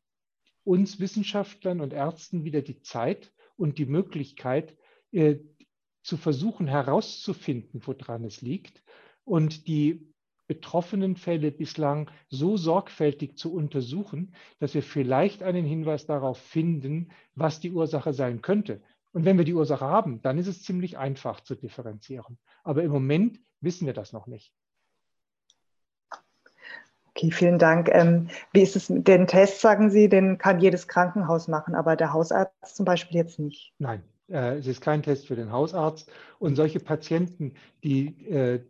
uns 0.63 0.99
Wissenschaftlern 0.99 1.79
und 1.79 1.93
Ärzten 1.93 2.43
wieder 2.43 2.61
die 2.61 2.81
Zeit 2.81 3.31
und 3.55 3.77
die 3.77 3.85
Möglichkeit, 3.85 4.75
äh, 5.11 5.37
zu 6.03 6.17
versuchen 6.17 6.67
herauszufinden, 6.67 7.81
woran 7.85 8.23
es 8.23 8.41
liegt 8.41 8.81
und 9.27 9.67
die 9.67 10.13
betroffenen 10.47 11.17
Fälle 11.17 11.51
bislang 11.51 12.09
so 12.29 12.55
sorgfältig 12.55 13.37
zu 13.37 13.53
untersuchen, 13.53 14.33
dass 14.59 14.73
wir 14.73 14.81
vielleicht 14.81 15.43
einen 15.43 15.65
Hinweis 15.65 16.05
darauf 16.05 16.37
finden, 16.37 17.09
was 17.35 17.59
die 17.59 17.71
Ursache 17.71 18.13
sein 18.13 18.41
könnte. 18.41 18.81
Und 19.11 19.25
wenn 19.25 19.37
wir 19.37 19.43
die 19.43 19.53
Ursache 19.53 19.85
haben, 19.85 20.21
dann 20.21 20.37
ist 20.37 20.47
es 20.47 20.63
ziemlich 20.63 20.97
einfach 20.97 21.41
zu 21.41 21.55
differenzieren. 21.55 22.37
Aber 22.63 22.83
im 22.83 22.91
Moment 22.91 23.39
wissen 23.59 23.85
wir 23.85 23.93
das 23.93 24.13
noch 24.13 24.27
nicht. 24.27 24.53
Okay, 27.09 27.31
vielen 27.31 27.59
Dank. 27.59 27.89
Ähm, 27.91 28.29
wie 28.53 28.61
ist 28.61 28.75
es 28.75 28.89
mit 28.89 29.07
den 29.07 29.27
Tests, 29.27 29.59
sagen 29.59 29.89
Sie, 29.89 30.07
den 30.07 30.37
kann 30.37 30.59
jedes 30.59 30.87
Krankenhaus 30.87 31.47
machen, 31.47 31.75
aber 31.75 31.95
der 31.95 32.13
Hausarzt 32.13 32.75
zum 32.75 32.85
Beispiel 32.85 33.17
jetzt 33.17 33.39
nicht? 33.39 33.73
Nein, 33.79 34.03
äh, 34.29 34.57
es 34.57 34.67
ist 34.67 34.81
kein 34.81 35.01
Test 35.01 35.25
für 35.27 35.35
den 35.35 35.51
Hausarzt. 35.51 36.11
Und 36.37 36.55
solche 36.55 36.79
Patienten, 36.79 37.55
die 37.83 38.29
äh, 38.29 38.63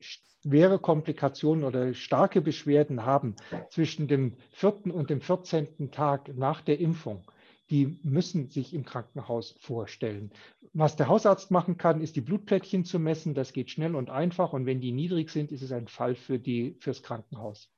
schwere 0.00 0.78
Komplikationen 0.78 1.64
oder 1.64 1.94
starke 1.94 2.40
Beschwerden 2.40 3.04
haben 3.04 3.36
zwischen 3.68 4.08
dem 4.08 4.36
vierten 4.52 4.90
und 4.90 5.10
dem 5.10 5.20
14. 5.20 5.90
Tag 5.90 6.34
nach 6.36 6.62
der 6.62 6.80
Impfung, 6.80 7.30
die 7.70 8.00
müssen 8.02 8.48
sich 8.48 8.74
im 8.74 8.84
Krankenhaus 8.84 9.54
vorstellen. 9.60 10.32
Was 10.72 10.96
der 10.96 11.08
Hausarzt 11.08 11.50
machen 11.50 11.76
kann, 11.76 12.00
ist 12.00 12.16
die 12.16 12.20
Blutplättchen 12.20 12.84
zu 12.84 12.98
messen. 12.98 13.34
Das 13.34 13.52
geht 13.52 13.70
schnell 13.70 13.94
und 13.94 14.10
einfach. 14.10 14.52
Und 14.52 14.66
wenn 14.66 14.80
die 14.80 14.92
niedrig 14.92 15.30
sind, 15.30 15.52
ist 15.52 15.62
es 15.62 15.72
ein 15.72 15.88
Fall 15.88 16.14
für 16.14 16.38
die, 16.38 16.76
fürs 16.80 17.02
Krankenhaus. 17.02 17.70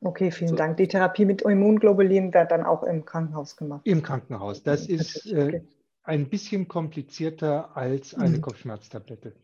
Okay, 0.00 0.30
vielen 0.30 0.50
so. 0.50 0.56
Dank. 0.56 0.76
Die 0.76 0.88
Therapie 0.88 1.24
mit 1.24 1.42
Immunglobulin 1.42 2.32
wird 2.32 2.50
dann 2.50 2.64
auch 2.64 2.82
im 2.82 3.04
Krankenhaus 3.04 3.56
gemacht. 3.56 3.82
Im 3.84 4.02
Krankenhaus. 4.02 4.62
Das 4.62 4.86
ist 4.86 5.26
äh, 5.32 5.62
ein 6.06 6.28
bisschen 6.28 6.68
komplizierter 6.68 7.76
als 7.76 8.14
eine 8.14 8.38
mhm. 8.38 8.40
Kopfschmerztablette. 8.40 9.34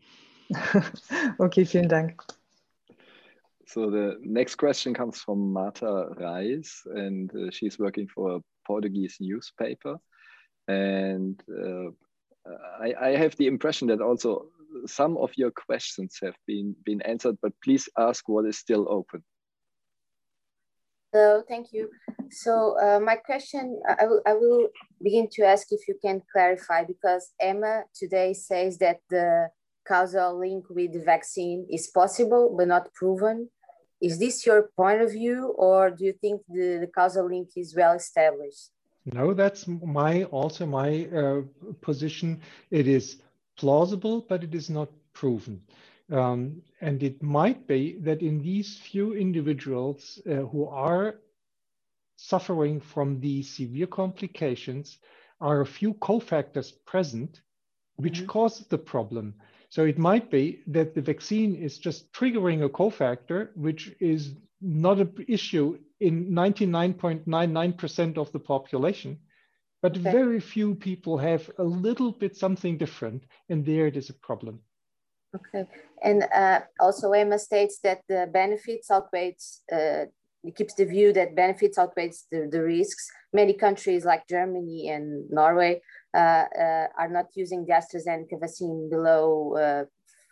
okay, 1.37 1.65
vielen 1.65 1.89
Dank. 1.89 2.23
So 3.65 3.89
the 3.89 4.17
next 4.21 4.57
question 4.57 4.93
comes 4.93 5.21
from 5.21 5.51
Marta 5.51 6.09
Reis, 6.17 6.87
and 6.93 7.33
uh, 7.35 7.51
she's 7.51 7.79
working 7.79 8.07
for 8.07 8.35
a 8.35 8.41
Portuguese 8.65 9.17
newspaper. 9.19 9.99
And 10.67 11.41
uh, 11.49 11.91
I, 12.79 12.93
I, 13.01 13.17
have 13.17 13.35
the 13.35 13.47
impression 13.47 13.87
that 13.87 13.99
also 13.99 14.47
some 14.85 15.17
of 15.17 15.31
your 15.35 15.51
questions 15.51 16.19
have 16.21 16.35
been, 16.45 16.75
been 16.85 17.01
answered, 17.01 17.37
but 17.41 17.51
please 17.61 17.89
ask 17.97 18.29
what 18.29 18.45
is 18.45 18.57
still 18.57 18.87
open. 18.89 19.23
Hello, 21.13 21.43
thank 21.47 21.71
you. 21.71 21.91
So 22.31 22.75
uh, 22.81 22.99
my 22.99 23.17
question, 23.17 23.79
I 23.87 24.07
will, 24.07 24.21
I 24.25 24.33
will 24.33 24.69
begin 24.99 25.27
to 25.33 25.43
ask 25.43 25.67
if 25.69 25.87
you 25.87 25.95
can 26.03 26.23
clarify 26.31 26.85
because 26.85 27.33
EMA 27.39 27.83
today 27.93 28.33
says 28.33 28.79
that 28.79 28.97
the 29.11 29.49
causal 29.87 30.39
link 30.39 30.65
with 30.71 30.93
the 30.93 31.03
vaccine 31.03 31.67
is 31.69 31.85
possible 31.85 32.55
but 32.57 32.67
not 32.67 32.91
proven. 32.95 33.49
is 34.01 34.17
this 34.17 34.43
your 34.45 34.71
point 34.75 35.01
of 35.01 35.11
view, 35.11 35.53
or 35.55 35.91
do 35.91 36.03
you 36.05 36.13
think 36.13 36.41
the, 36.49 36.79
the 36.81 36.87
causal 36.87 37.27
link 37.27 37.49
is 37.55 37.75
well 37.75 37.93
established? 37.93 38.71
No, 39.05 39.33
that's 39.33 39.67
my 39.67 40.23
also 40.25 40.65
my 40.65 41.05
uh, 41.05 41.41
position. 41.81 42.41
It 42.71 42.87
is 42.87 43.21
plausible, 43.55 44.25
but 44.27 44.43
it 44.43 44.55
is 44.55 44.67
not 44.69 44.89
proven. 45.13 45.61
Um, 46.13 46.61
and 46.79 47.01
it 47.01 47.23
might 47.23 47.67
be 47.67 47.97
that 48.01 48.21
in 48.21 48.41
these 48.41 48.77
few 48.77 49.15
individuals 49.15 50.21
uh, 50.29 50.45
who 50.51 50.67
are 50.67 51.15
suffering 52.17 52.79
from 52.79 53.19
these 53.19 53.49
severe 53.49 53.87
complications 53.87 54.99
are 55.41 55.61
a 55.61 55.65
few 55.65 55.95
cofactors 55.95 56.71
present 56.85 57.41
which 57.95 58.19
mm 58.19 58.25
-hmm. 58.25 58.27
cause 58.27 58.65
the 58.67 58.77
problem. 58.77 59.33
So 59.69 59.85
it 59.85 59.97
might 59.97 60.29
be 60.29 60.61
that 60.67 60.93
the 60.93 61.01
vaccine 61.01 61.55
is 61.55 61.79
just 61.79 62.11
triggering 62.13 62.63
a 62.63 62.69
cofactor, 62.69 63.49
which 63.55 63.95
is 63.99 64.35
not 64.61 64.99
an 64.99 65.25
issue 65.27 65.79
in 65.99 66.31
99.99% 66.31 68.17
of 68.17 68.31
the 68.31 68.39
population, 68.39 69.19
but 69.81 69.97
okay. 69.97 70.11
very 70.11 70.39
few 70.39 70.75
people 70.75 71.17
have 71.17 71.49
a 71.57 71.63
little 71.63 72.11
bit 72.11 72.35
something 72.35 72.77
different, 72.77 73.23
and 73.49 73.65
there 73.65 73.87
it 73.87 73.97
is 73.97 74.09
a 74.09 74.19
problem. 74.27 74.59
Okay, 75.35 75.65
and 76.03 76.27
uh, 76.33 76.61
also 76.79 77.13
EMA 77.13 77.39
states 77.39 77.79
that 77.83 78.01
the 78.07 78.29
benefits 78.31 78.91
outweighs, 78.91 79.61
uh, 79.71 80.05
it 80.43 80.55
keeps 80.55 80.75
the 80.75 80.85
view 80.85 81.11
that 81.13 81.35
benefits 81.35 81.77
outweighs 81.77 82.27
the, 82.31 82.47
the 82.51 82.61
risks. 82.61 83.09
Many 83.31 83.53
countries 83.53 84.05
like 84.05 84.27
Germany 84.27 84.89
and 84.89 85.29
Norway 85.29 85.81
uh, 86.13 86.45
uh 86.59 86.87
are 86.99 87.09
not 87.09 87.27
using 87.35 87.65
the 87.65 87.73
AstraZeneca 87.73 88.39
vaccine 88.39 88.89
below 88.91 89.55
uh, 89.55 89.85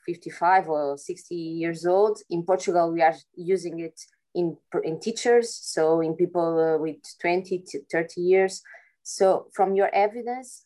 55 0.05 0.69
or 0.69 0.97
60 0.97 1.35
years 1.35 1.85
old. 1.85 2.19
In 2.29 2.43
Portugal, 2.43 2.91
we 2.91 3.01
are 3.01 3.15
using 3.35 3.79
it 3.79 3.99
in, 4.35 4.57
in 4.83 4.99
teachers, 4.99 5.53
so 5.53 6.01
in 6.01 6.15
people 6.15 6.59
uh, 6.59 6.77
with 6.77 6.97
20 7.21 7.63
to 7.69 7.81
30 7.91 8.21
years. 8.21 8.61
So 9.03 9.47
from 9.53 9.75
your 9.75 9.89
evidence, 9.93 10.63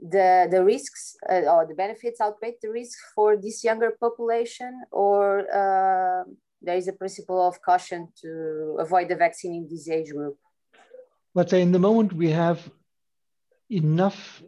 the, 0.00 0.48
the 0.50 0.62
risks 0.64 1.16
uh, 1.30 1.42
or 1.54 1.66
the 1.66 1.74
benefits 1.74 2.20
outweigh 2.20 2.54
the 2.62 2.70
risk 2.70 2.98
for 3.14 3.36
this 3.36 3.64
younger 3.64 3.96
population 4.00 4.82
or 4.90 5.40
uh, 5.50 6.24
there 6.64 6.76
is 6.76 6.88
a 6.88 6.92
principle 6.92 7.46
of 7.46 7.60
caution 7.62 8.08
to 8.22 8.76
avoid 8.78 9.08
the 9.08 9.16
vaccine 9.16 9.54
in 9.54 9.68
this 9.68 9.88
age 9.88 10.10
group? 10.10 10.36
Let's 11.34 11.50
say 11.50 11.62
in 11.62 11.72
the 11.72 11.78
moment 11.78 12.12
we 12.12 12.30
have 12.30 12.70
enough, 13.70 14.42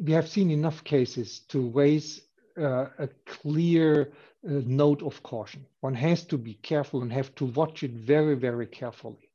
we 0.00 0.12
have 0.12 0.28
seen 0.28 0.50
enough 0.50 0.82
cases 0.82 1.40
to 1.48 1.70
raise 1.70 2.22
uh, 2.58 2.86
a 2.98 3.08
clear 3.26 4.12
uh, 4.48 4.62
note 4.64 5.02
of 5.02 5.22
caution. 5.22 5.66
One 5.80 5.94
has 5.94 6.24
to 6.26 6.38
be 6.38 6.54
careful 6.54 7.02
and 7.02 7.12
have 7.12 7.34
to 7.36 7.46
watch 7.46 7.82
it 7.82 7.92
very, 7.92 8.34
very 8.34 8.66
carefully. 8.66 9.28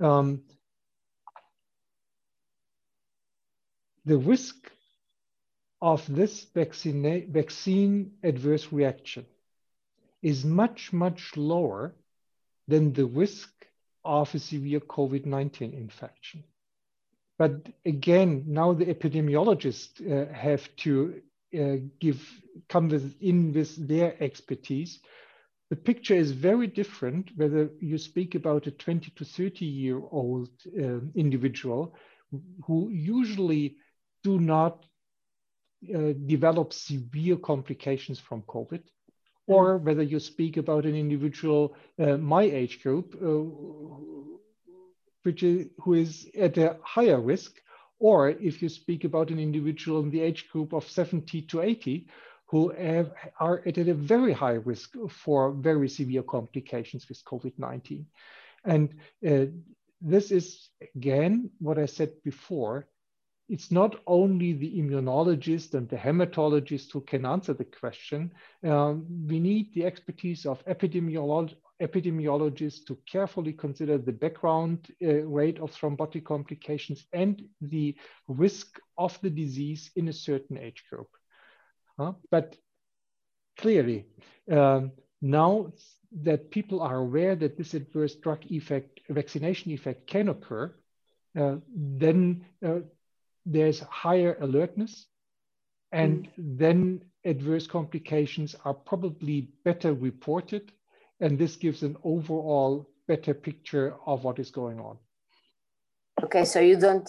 Um, 0.00 0.42
the 4.08 4.18
risk 4.18 4.56
of 5.82 6.02
this 6.08 6.44
vaccine, 6.54 7.30
vaccine 7.30 8.12
adverse 8.24 8.72
reaction 8.72 9.26
is 10.22 10.44
much, 10.44 10.92
much 10.92 11.36
lower 11.36 11.94
than 12.66 12.92
the 12.92 13.04
risk 13.04 13.50
of 14.04 14.34
a 14.34 14.38
severe 14.38 14.80
COVID-19 14.80 15.74
infection. 15.74 16.42
But 17.38 17.68
again, 17.84 18.44
now 18.46 18.72
the 18.72 18.86
epidemiologists 18.86 20.00
uh, 20.00 20.32
have 20.32 20.64
to 20.78 21.22
uh, 21.56 21.76
give 22.00 22.20
come 22.68 22.88
with, 22.88 23.14
in 23.20 23.52
with 23.52 23.88
their 23.88 24.20
expertise. 24.22 24.98
The 25.70 25.76
picture 25.76 26.14
is 26.14 26.32
very 26.32 26.66
different 26.66 27.30
whether 27.36 27.70
you 27.80 27.98
speak 27.98 28.34
about 28.34 28.66
a 28.66 28.70
20 28.70 29.12
to 29.16 29.24
30 29.24 29.64
year 29.64 30.00
old 30.10 30.50
uh, 30.66 31.00
individual 31.14 31.94
who 32.66 32.90
usually 32.90 33.76
do 34.22 34.38
not 34.38 34.84
uh, 35.94 36.12
develop 36.26 36.72
severe 36.72 37.36
complications 37.36 38.18
from 38.18 38.42
COVID, 38.42 38.82
or 39.46 39.78
whether 39.78 40.02
you 40.02 40.20
speak 40.20 40.56
about 40.56 40.84
an 40.84 40.94
individual, 40.94 41.76
uh, 41.98 42.16
my 42.16 42.42
age 42.42 42.82
group, 42.82 43.16
uh, 43.22 43.44
which 45.22 45.42
is, 45.42 45.66
who 45.80 45.94
is 45.94 46.28
at 46.38 46.58
a 46.58 46.76
higher 46.82 47.20
risk, 47.20 47.60
or 47.98 48.30
if 48.30 48.62
you 48.62 48.68
speak 48.68 49.04
about 49.04 49.30
an 49.30 49.38
individual 49.38 50.00
in 50.00 50.10
the 50.10 50.20
age 50.20 50.48
group 50.48 50.72
of 50.72 50.88
70 50.88 51.42
to 51.42 51.62
80, 51.62 52.06
who 52.46 52.70
have, 52.70 53.12
are 53.38 53.62
at 53.66 53.76
a 53.76 53.94
very 53.94 54.32
high 54.32 54.58
risk 54.72 54.94
for 55.10 55.52
very 55.52 55.88
severe 55.88 56.22
complications 56.22 57.08
with 57.08 57.22
COVID-19. 57.24 58.04
And 58.64 58.94
uh, 59.26 59.46
this 60.00 60.30
is, 60.30 60.70
again, 60.94 61.50
what 61.58 61.78
I 61.78 61.86
said 61.86 62.12
before, 62.24 62.88
it's 63.48 63.70
not 63.70 63.96
only 64.06 64.52
the 64.52 64.78
immunologist 64.78 65.74
and 65.74 65.88
the 65.88 65.96
hematologist 65.96 66.92
who 66.92 67.00
can 67.00 67.24
answer 67.24 67.54
the 67.54 67.64
question. 67.64 68.32
Um, 68.62 69.06
we 69.26 69.40
need 69.40 69.72
the 69.74 69.86
expertise 69.86 70.46
of 70.46 70.64
epidemiolog 70.66 71.54
epidemiologists 71.80 72.84
to 72.86 72.98
carefully 73.06 73.52
consider 73.52 73.98
the 73.98 74.12
background 74.12 74.88
uh, 75.00 75.22
rate 75.24 75.60
of 75.60 75.70
thrombotic 75.70 76.24
complications 76.24 77.06
and 77.12 77.42
the 77.60 77.94
risk 78.26 78.80
of 78.96 79.16
the 79.22 79.30
disease 79.30 79.90
in 79.94 80.08
a 80.08 80.12
certain 80.12 80.58
age 80.58 80.82
group. 80.90 81.08
But 82.30 82.56
clearly, 83.56 84.06
um, 84.50 84.92
now 85.20 85.72
that 86.22 86.50
people 86.50 86.80
are 86.80 86.96
aware 86.96 87.36
that 87.36 87.56
this 87.56 87.74
adverse 87.74 88.14
drug 88.16 88.44
effect, 88.50 89.00
vaccination 89.08 89.72
effect 89.72 90.06
can 90.06 90.28
occur, 90.28 90.74
uh, 91.38 91.56
then 91.74 92.44
uh, 92.64 92.80
there's 93.48 93.80
higher 93.80 94.36
alertness, 94.40 95.06
and 95.92 96.24
mm. 96.24 96.30
then 96.36 97.00
adverse 97.24 97.66
complications 97.66 98.54
are 98.64 98.74
probably 98.74 99.48
better 99.64 99.94
reported, 99.94 100.70
and 101.20 101.38
this 101.38 101.56
gives 101.56 101.82
an 101.82 101.96
overall 102.04 102.88
better 103.06 103.32
picture 103.32 103.94
of 104.06 104.24
what 104.24 104.38
is 104.38 104.50
going 104.50 104.78
on. 104.78 104.98
Okay, 106.22 106.44
so 106.44 106.60
you 106.60 106.78
don't 106.78 107.08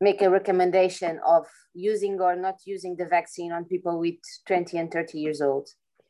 make 0.00 0.20
a 0.20 0.28
recommendation 0.28 1.18
of 1.26 1.46
using 1.74 2.20
or 2.20 2.36
not 2.36 2.56
using 2.66 2.96
the 2.96 3.06
vaccine 3.06 3.50
on 3.52 3.64
people 3.64 3.98
with 3.98 4.16
20 4.46 4.76
and 4.76 4.92
30 4.92 5.18
years 5.18 5.40
old? 5.40 5.68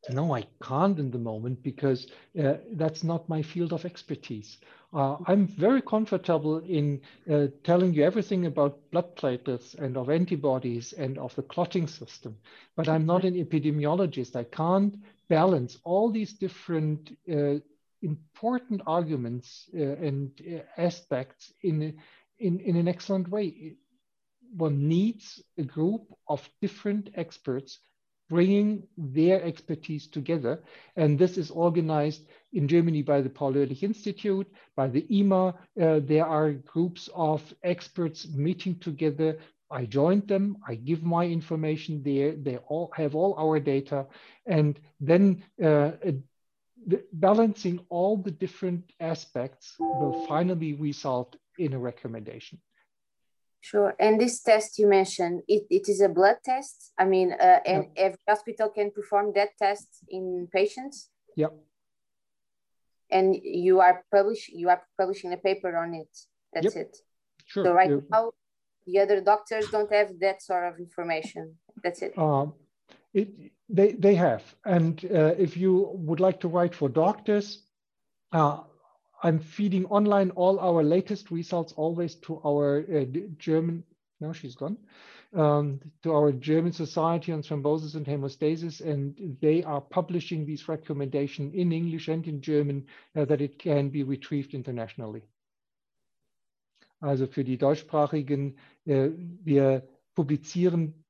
No, 0.08 0.34
I 0.34 0.46
can't 0.62 0.98
in 1.00 1.10
the 1.10 1.18
moment 1.18 1.62
because 1.64 2.06
uh, 2.38 2.54
that's 2.72 3.02
not 3.02 3.28
my 3.28 3.42
field 3.42 3.72
of 3.72 3.84
expertise. 3.84 4.58
Uh, 4.92 5.16
I'm 5.26 5.48
very 5.48 5.82
comfortable 5.82 6.58
in 6.58 7.00
uh, 7.28 7.48
telling 7.64 7.92
you 7.92 8.04
everything 8.04 8.46
about 8.46 8.78
blood 8.92 9.16
platelets 9.16 9.74
and 9.74 9.96
of 9.96 10.08
antibodies 10.08 10.92
and 10.92 11.18
of 11.18 11.34
the 11.34 11.42
clotting 11.42 11.88
system, 11.88 12.36
but 12.76 12.88
I'm 12.88 13.04
not 13.04 13.24
an 13.24 13.34
epidemiologist. 13.34 14.36
I 14.36 14.44
can't 14.44 14.94
balance 15.28 15.78
all 15.82 16.10
these 16.10 16.34
different 16.34 17.10
uh, 17.28 17.56
important 18.00 18.82
arguments 18.86 19.68
uh, 19.74 19.80
and 19.80 20.30
uh, 20.40 20.60
aspects 20.80 21.52
in, 21.62 21.98
in, 22.38 22.60
in 22.60 22.76
an 22.76 22.86
excellent 22.86 23.28
way. 23.28 23.74
One 24.56 24.86
needs 24.88 25.42
a 25.58 25.64
group 25.64 26.14
of 26.28 26.48
different 26.60 27.10
experts 27.14 27.80
bringing 28.28 28.82
their 28.96 29.42
expertise 29.42 30.06
together. 30.06 30.62
And 30.96 31.18
this 31.18 31.38
is 31.38 31.50
organized 31.50 32.22
in 32.52 32.68
Germany 32.68 33.02
by 33.02 33.20
the 33.20 33.30
Paul 33.30 33.56
Ehrlich 33.56 33.82
Institute, 33.82 34.50
by 34.74 34.88
the 34.88 35.06
EMA. 35.16 35.48
Uh, 35.80 36.00
there 36.02 36.26
are 36.26 36.52
groups 36.52 37.08
of 37.14 37.42
experts 37.62 38.26
meeting 38.28 38.78
together. 38.78 39.38
I 39.70 39.84
joined 39.84 40.28
them, 40.28 40.58
I 40.66 40.76
give 40.76 41.02
my 41.02 41.26
information 41.26 42.02
there, 42.04 42.32
they 42.36 42.58
all 42.68 42.92
have 42.94 43.16
all 43.16 43.34
our 43.36 43.58
data. 43.58 44.06
And 44.46 44.78
then 45.00 45.42
uh, 45.62 45.92
the, 46.86 47.02
balancing 47.12 47.80
all 47.88 48.16
the 48.16 48.30
different 48.30 48.92
aspects 49.00 49.74
will 49.78 50.24
finally 50.26 50.74
result 50.74 51.34
in 51.58 51.72
a 51.72 51.78
recommendation. 51.78 52.60
Sure. 53.70 53.96
And 53.98 54.20
this 54.20 54.42
test 54.42 54.78
you 54.78 54.86
mentioned, 54.86 55.42
it, 55.48 55.64
it 55.70 55.88
is 55.88 56.00
a 56.00 56.08
blood 56.08 56.36
test. 56.44 56.92
I 56.96 57.04
mean, 57.04 57.32
uh, 57.32 57.58
and 57.66 57.86
yeah. 57.96 58.04
every 58.04 58.18
hospital 58.28 58.68
can 58.68 58.92
perform 58.92 59.32
that 59.34 59.58
test 59.58 59.88
in 60.08 60.46
patients. 60.52 61.10
Yeah. 61.34 61.52
And 63.10 63.34
you 63.42 63.80
are 63.80 64.04
publish 64.14 64.48
you 64.60 64.68
are 64.68 64.82
publishing 64.96 65.32
a 65.32 65.36
paper 65.36 65.76
on 65.76 65.94
it. 65.94 66.12
That's 66.52 66.76
yep. 66.76 66.84
it. 66.84 66.96
Sure. 67.44 67.64
So 67.64 67.72
right 67.72 67.90
yeah. 67.90 68.08
now, 68.08 68.30
the 68.86 69.00
other 69.00 69.20
doctors 69.20 69.68
don't 69.74 69.92
have 69.92 70.10
that 70.20 70.42
sort 70.42 70.64
of 70.70 70.78
information. 70.78 71.56
That's 71.82 72.02
it. 72.02 72.16
Um, 72.16 72.54
it 73.12 73.28
they 73.68 73.92
they 74.04 74.14
have, 74.14 74.44
and 74.64 75.04
uh, 75.12 75.34
if 75.46 75.56
you 75.56 75.72
would 76.06 76.20
like 76.20 76.38
to 76.40 76.48
write 76.48 76.74
for 76.74 76.88
doctors, 76.88 77.46
uh, 78.30 78.58
I'm 79.22 79.38
feeding 79.38 79.86
online 79.86 80.30
all 80.30 80.58
our 80.60 80.82
latest 80.82 81.30
results 81.30 81.72
always 81.72 82.16
to 82.26 82.40
our 82.44 82.84
uh, 82.92 83.04
German 83.38 83.84
no, 84.20 84.32
she's 84.32 84.54
gone, 84.54 84.78
um, 85.34 85.80
to 86.02 86.12
our 86.12 86.32
German 86.32 86.72
Society 86.72 87.32
on 87.32 87.42
Thrombosis 87.42 87.94
and 87.94 88.06
Hemostasis, 88.06 88.80
and 88.80 89.36
they 89.40 89.62
are 89.62 89.80
publishing 89.80 90.46
these 90.46 90.68
recommendations 90.68 91.54
in 91.54 91.72
English 91.72 92.08
and 92.08 92.26
in 92.26 92.40
German 92.40 92.86
uh, 93.14 93.24
that 93.26 93.40
it 93.40 93.58
can 93.58 93.90
be 93.90 94.02
retrieved 94.02 94.54
internationally. 94.54 95.22
Also 97.02 97.26
für 97.26 97.44
die 97.44 97.58
deutschsprachigen, 97.58 98.56
äh, 98.86 99.10
wir 99.44 99.86
publizieren 100.14 101.04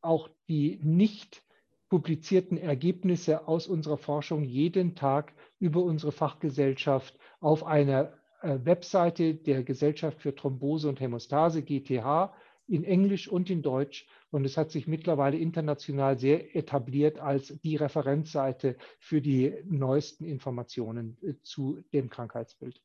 auch 0.00 0.30
die 0.48 0.80
nicht 0.82 1.42
publizierten 1.90 2.56
Ergebnisse 2.56 3.46
aus 3.48 3.66
unserer 3.66 3.98
Forschung 3.98 4.44
jeden 4.44 4.94
Tag 4.94 5.34
über 5.58 5.82
unsere 5.82 6.12
Fachgesellschaft 6.12 7.18
auf 7.40 7.66
einer 7.66 8.14
äh, 8.40 8.58
Webseite 8.62 9.34
der 9.34 9.64
Gesellschaft 9.64 10.22
für 10.22 10.34
Thrombose 10.34 10.88
und 10.88 11.00
Hämostase, 11.00 11.62
GTH, 11.62 12.32
in 12.68 12.84
Englisch 12.84 13.28
und 13.28 13.50
in 13.50 13.62
Deutsch. 13.62 14.06
Und 14.30 14.44
es 14.44 14.56
hat 14.56 14.70
sich 14.70 14.86
mittlerweile 14.86 15.36
international 15.36 16.16
sehr 16.16 16.54
etabliert 16.54 17.18
als 17.18 17.58
die 17.64 17.74
Referenzseite 17.74 18.76
für 19.00 19.20
die 19.20 19.52
neuesten 19.64 20.24
Informationen 20.24 21.18
äh, 21.22 21.34
zu 21.42 21.82
dem 21.92 22.08
Krankheitsbild. 22.08 22.80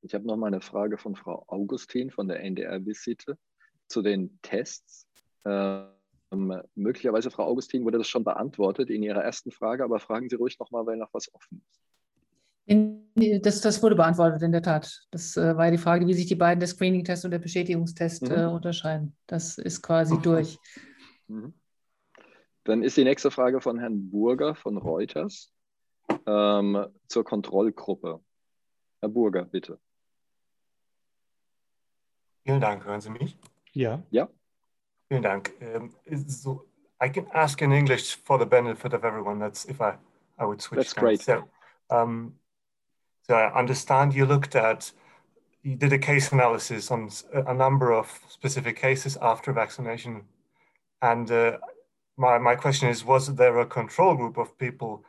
Ich 0.00 0.14
habe 0.14 0.26
noch 0.26 0.38
mal 0.38 0.46
eine 0.46 0.62
Frage 0.62 0.96
von 0.96 1.14
Frau 1.14 1.44
Augustin 1.48 2.10
von 2.10 2.26
der 2.26 2.40
NDR-Visite 2.40 3.36
zu 3.86 4.00
den 4.00 4.38
Tests. 4.40 5.09
Ähm, 5.44 6.62
möglicherweise, 6.74 7.30
Frau 7.30 7.44
Augustin, 7.44 7.84
wurde 7.84 7.98
das 7.98 8.08
schon 8.08 8.24
beantwortet 8.24 8.90
in 8.90 9.02
Ihrer 9.02 9.22
ersten 9.22 9.50
Frage, 9.50 9.84
aber 9.84 9.98
fragen 9.98 10.28
Sie 10.28 10.36
ruhig 10.36 10.58
noch 10.58 10.70
mal, 10.70 10.86
weil 10.86 10.96
noch 10.96 11.12
was 11.12 11.32
offen 11.34 11.62
ist. 11.68 11.80
Das, 13.44 13.60
das 13.60 13.82
wurde 13.82 13.96
beantwortet, 13.96 14.42
in 14.42 14.52
der 14.52 14.62
Tat. 14.62 15.06
Das 15.10 15.36
äh, 15.36 15.56
war 15.56 15.70
die 15.70 15.78
Frage, 15.78 16.06
wie 16.06 16.14
sich 16.14 16.26
die 16.26 16.36
beiden, 16.36 16.60
der 16.60 16.68
Screening-Test 16.68 17.24
und 17.24 17.32
der 17.32 17.40
Bestätigungstest, 17.40 18.22
mhm. 18.22 18.30
äh, 18.30 18.46
unterscheiden. 18.46 19.16
Das 19.26 19.58
ist 19.58 19.82
quasi 19.82 20.20
durch. 20.22 20.56
Mhm. 21.26 21.52
Dann 22.64 22.82
ist 22.84 22.96
die 22.96 23.04
nächste 23.04 23.32
Frage 23.32 23.60
von 23.60 23.78
Herrn 23.80 24.10
Burger 24.10 24.54
von 24.54 24.76
Reuters 24.76 25.52
ähm, 26.26 26.86
zur 27.08 27.24
Kontrollgruppe. 27.24 28.20
Herr 29.00 29.08
Burger, 29.08 29.44
bitte. 29.44 29.80
Vielen 32.44 32.60
Dank. 32.60 32.84
Hören 32.84 33.00
Sie 33.00 33.10
mich? 33.10 33.36
Ja. 33.72 34.02
Ja. 34.10 34.28
Vielen 35.10 35.22
Dank. 35.22 35.52
Um, 35.60 35.92
so 36.28 36.66
I 37.00 37.08
can 37.08 37.26
ask 37.34 37.60
in 37.62 37.72
English 37.72 38.16
for 38.24 38.38
the 38.38 38.46
benefit 38.46 38.94
of 38.94 39.04
everyone. 39.04 39.40
That's 39.40 39.64
if 39.64 39.80
I, 39.80 39.96
I 40.38 40.44
would 40.44 40.62
switch. 40.62 40.78
That's 40.78 40.92
great. 40.92 41.20
So, 41.20 41.48
um, 41.90 42.34
so 43.26 43.34
I 43.34 43.52
understand 43.58 44.14
you 44.14 44.24
looked 44.24 44.54
at, 44.54 44.92
you 45.62 45.74
did 45.74 45.92
a 45.92 45.98
case 45.98 46.30
analysis 46.30 46.90
on 46.92 47.10
a 47.32 47.52
number 47.52 47.92
of 47.92 48.06
specific 48.28 48.76
cases 48.76 49.18
after 49.20 49.52
vaccination. 49.52 50.22
And 51.02 51.28
uh, 51.30 51.58
my, 52.16 52.38
my 52.38 52.54
question 52.54 52.88
is, 52.88 53.04
was 53.04 53.34
there 53.34 53.58
a 53.58 53.66
control 53.66 54.14
group 54.14 54.38
of 54.38 54.56
people 54.58 55.04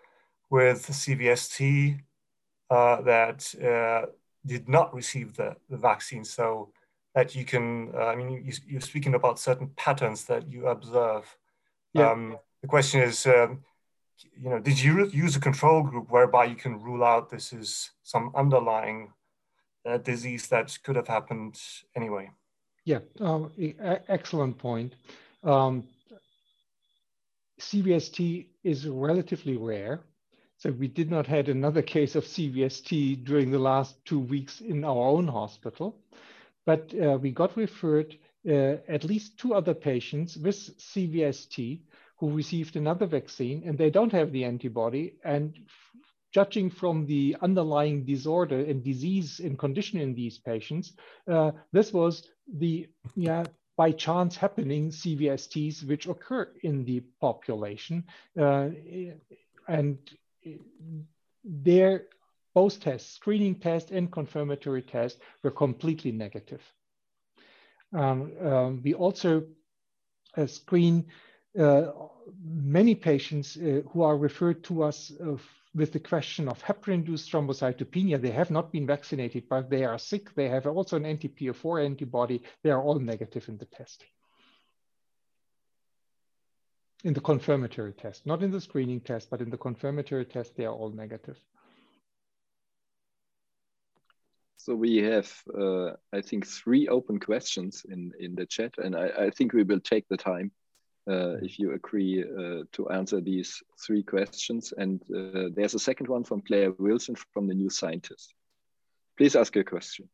with 0.49 0.87
CVST 0.87 1.99
uh, 2.71 3.01
that 3.01 3.53
uh, 3.63 4.07
did 4.45 4.67
not 4.67 4.95
receive 4.95 5.35
the, 5.35 5.55
the 5.69 5.77
vaccine? 5.77 6.25
So 6.25 6.71
that 7.15 7.35
you 7.35 7.45
can, 7.45 7.91
uh, 7.95 8.05
I 8.05 8.15
mean, 8.15 8.29
you, 8.31 8.53
you're 8.67 8.81
speaking 8.81 9.15
about 9.15 9.39
certain 9.39 9.69
patterns 9.75 10.25
that 10.25 10.49
you 10.49 10.67
observe. 10.67 11.25
Yeah. 11.93 12.11
Um, 12.11 12.37
the 12.61 12.67
question 12.67 13.01
is, 13.01 13.25
um, 13.25 13.63
you 14.39 14.49
know, 14.49 14.59
did 14.59 14.81
you 14.81 15.07
use 15.07 15.35
a 15.35 15.39
control 15.39 15.83
group 15.83 16.09
whereby 16.09 16.45
you 16.45 16.55
can 16.55 16.81
rule 16.81 17.03
out 17.03 17.29
this 17.29 17.51
is 17.51 17.91
some 18.03 18.31
underlying 18.35 19.11
uh, 19.85 19.97
disease 19.97 20.47
that 20.47 20.77
could 20.83 20.95
have 20.95 21.07
happened 21.07 21.59
anyway? 21.95 22.29
Yeah, 22.85 22.99
uh, 23.19 23.47
excellent 24.07 24.57
point. 24.57 24.95
Um, 25.43 25.83
CVST 27.59 28.47
is 28.63 28.87
relatively 28.87 29.57
rare. 29.57 30.01
So 30.57 30.71
we 30.71 30.87
did 30.87 31.09
not 31.09 31.25
had 31.25 31.49
another 31.49 31.81
case 31.81 32.15
of 32.15 32.23
CVST 32.23 33.23
during 33.25 33.49
the 33.49 33.59
last 33.59 34.03
two 34.05 34.19
weeks 34.19 34.61
in 34.61 34.83
our 34.83 35.07
own 35.09 35.27
hospital, 35.27 35.95
but 36.65 36.93
uh, 36.93 37.17
we 37.21 37.31
got 37.31 37.57
referred 37.57 38.17
uh, 38.47 38.77
at 38.87 39.03
least 39.03 39.37
two 39.37 39.53
other 39.53 39.73
patients 39.73 40.37
with 40.37 40.55
CVST 40.77 41.81
who 42.17 42.31
received 42.31 42.75
another 42.75 43.05
vaccine 43.05 43.63
and 43.65 43.77
they 43.77 43.89
don't 43.89 44.11
have 44.11 44.31
the 44.31 44.43
antibody. 44.43 45.15
And 45.23 45.57
judging 46.31 46.69
from 46.69 47.05
the 47.05 47.35
underlying 47.41 48.05
disorder 48.05 48.59
and 48.59 48.83
disease 48.83 49.39
and 49.39 49.57
condition 49.57 49.99
in 49.99 50.13
these 50.13 50.37
patients, 50.37 50.93
uh, 51.27 51.51
this 51.71 51.91
was 51.91 52.29
the 52.57 52.87
yeah, 53.15 53.43
by 53.77 53.91
chance 53.91 54.35
happening 54.35 54.89
CVSTs 54.89 55.87
which 55.87 56.07
occur 56.07 56.51
in 56.63 56.85
the 56.85 57.01
population. 57.19 58.03
Uh, 58.39 58.69
and 59.67 59.97
their 61.43 62.05
both 62.53 62.79
tests, 62.79 63.13
screening 63.13 63.55
test 63.55 63.91
and 63.91 64.11
confirmatory 64.11 64.81
test, 64.81 65.19
were 65.43 65.51
completely 65.51 66.11
negative. 66.11 66.61
Um, 67.93 68.31
um, 68.41 68.81
we 68.83 68.93
also 68.93 69.43
uh, 70.37 70.45
screen 70.45 71.05
uh, 71.59 71.91
many 72.43 72.95
patients 72.95 73.57
uh, 73.57 73.81
who 73.91 74.03
are 74.03 74.17
referred 74.17 74.63
to 74.63 74.83
us 74.83 75.11
uh, 75.21 75.35
with 75.73 75.91
the 75.91 75.99
question 75.99 76.47
of 76.47 76.61
heparin-induced 76.63 77.31
thrombocytopenia. 77.31 78.21
They 78.21 78.31
have 78.31 78.51
not 78.51 78.71
been 78.71 78.87
vaccinated, 78.87 79.49
but 79.49 79.69
they 79.69 79.83
are 79.83 79.97
sick. 79.97 80.33
They 80.35 80.49
have 80.49 80.67
also 80.67 80.97
an 80.97 81.05
anti-PF4 81.05 81.85
antibody. 81.85 82.43
They 82.63 82.69
are 82.69 82.81
all 82.81 82.99
negative 82.99 83.47
in 83.49 83.57
the 83.57 83.65
test. 83.65 84.03
In 87.03 87.13
the 87.13 87.21
confirmatory 87.21 87.93
test, 87.93 88.25
not 88.27 88.43
in 88.43 88.51
the 88.51 88.61
screening 88.61 89.01
test, 89.01 89.29
but 89.29 89.41
in 89.41 89.49
the 89.49 89.57
confirmatory 89.57 90.25
test, 90.25 90.55
they 90.55 90.65
are 90.65 90.73
all 90.73 90.91
negative. 90.91 91.37
So 94.63 94.75
we 94.75 94.97
have, 94.97 95.27
uh, 95.59 95.93
I 96.13 96.21
think, 96.21 96.45
three 96.45 96.87
open 96.87 97.19
questions 97.19 97.83
in, 97.89 98.11
in 98.19 98.35
the 98.35 98.45
chat, 98.45 98.75
and 98.77 98.95
I, 98.95 99.07
I 99.17 99.29
think 99.31 99.53
we 99.53 99.63
will 99.63 99.79
take 99.79 100.07
the 100.07 100.17
time 100.17 100.51
uh, 101.09 101.37
if 101.41 101.57
you 101.57 101.73
agree 101.73 102.23
uh, 102.23 102.65
to 102.73 102.89
answer 102.89 103.19
these 103.21 103.63
three 103.83 104.03
questions. 104.03 104.71
And 104.77 105.01
uh, 105.11 105.49
there's 105.55 105.73
a 105.73 105.79
second 105.79 106.09
one 106.09 106.23
from 106.23 106.41
Claire 106.41 106.73
Wilson 106.73 107.15
from 107.33 107.47
the 107.47 107.55
New 107.55 107.71
Scientist. 107.71 108.35
Please 109.17 109.35
ask 109.35 109.55
your 109.55 109.63
question. 109.63 110.07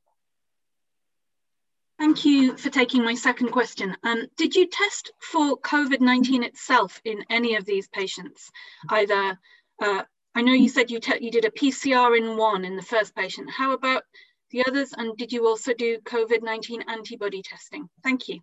Thank 2.00 2.24
you 2.24 2.56
for 2.56 2.70
taking 2.70 3.04
my 3.04 3.16
second 3.16 3.50
question. 3.50 3.98
Um, 4.04 4.28
did 4.38 4.56
you 4.56 4.68
test 4.68 5.12
for 5.20 5.58
COVID-19 5.58 6.46
itself 6.46 7.02
in 7.04 7.26
any 7.30 7.56
of 7.56 7.66
these 7.66 7.90
patients? 7.90 8.50
Either, 8.90 9.38
uh, 9.82 10.04
I 10.34 10.42
know 10.42 10.54
you 10.54 10.70
said 10.70 10.90
you, 10.90 11.02
you 11.20 11.32
did 11.32 11.44
a 11.44 11.52
PCR 11.52 12.18
in 12.18 12.38
one 12.38 12.64
in 12.64 12.78
the 12.78 12.82
first 12.82 13.14
patient. 13.14 13.50
How 13.50 13.74
about 13.74 14.04
the 14.52 14.66
others? 14.68 14.94
And 14.98 15.16
did 15.18 15.32
you 15.32 15.48
also 15.48 15.74
do 15.74 16.00
COVID-19 16.00 16.84
antibody 16.88 17.42
testing? 17.42 17.90
Thank 18.04 18.28
you. 18.30 18.40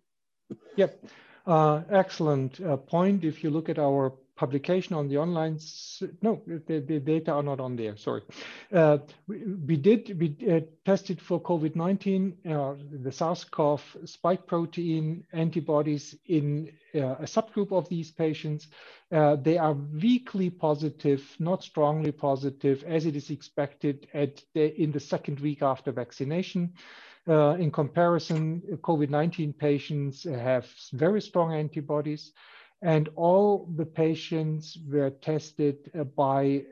Yep. 0.75 1.05
Uh, 1.45 1.81
excellent 1.89 2.59
uh, 2.61 2.77
point. 2.77 3.23
If 3.23 3.43
you 3.43 3.49
look 3.49 3.69
at 3.69 3.79
our 3.79 4.13
publication 4.35 4.95
on 4.95 5.07
the 5.07 5.17
online, 5.17 5.59
no, 6.21 6.41
the, 6.45 6.79
the 6.79 6.99
data 6.99 7.31
are 7.31 7.43
not 7.43 7.59
on 7.59 7.75
there, 7.75 7.95
sorry. 7.95 8.21
Uh, 8.73 8.97
we, 9.27 9.43
we, 9.67 9.77
did, 9.77 10.19
we 10.19 10.35
uh, 10.51 10.59
tested 10.83 11.21
for 11.21 11.41
COVID-19, 11.41 12.33
uh, 12.49 12.75
the 13.03 13.11
SARS-CoV 13.11 13.97
spike 14.05 14.45
protein 14.45 15.23
antibodies 15.31 16.15
in 16.27 16.71
uh, 16.93 17.15
a 17.15 17.23
subgroup 17.23 17.71
of 17.71 17.87
these 17.89 18.11
patients. 18.11 18.67
they 19.09 19.57
are 19.57 19.73
weakly 19.73 20.49
positive, 20.49 21.23
not 21.39 21.63
strongly 21.63 22.11
positive, 22.11 22.83
as 22.83 23.05
it 23.05 23.15
is 23.15 23.29
expected 23.29 24.07
at 24.13 24.43
the, 24.53 24.81
in 24.81 24.91
the 24.91 24.99
second 24.99 25.39
week 25.39 25.61
after 25.61 25.91
vaccination. 25.91 26.73
Uh, 27.27 27.55
in 27.57 27.71
comparison, 27.71 28.61
COVID-19 28.83 29.57
patients 29.57 30.25
have 30.25 30.67
very 30.93 31.21
strong 31.21 31.53
antibodies 31.53 32.33
and 32.81 33.09
all 33.15 33.69
the 33.75 33.85
patients 33.85 34.77
were 34.87 35.09
tested 35.09 35.89
uh, 35.97 36.03
by 36.03 36.63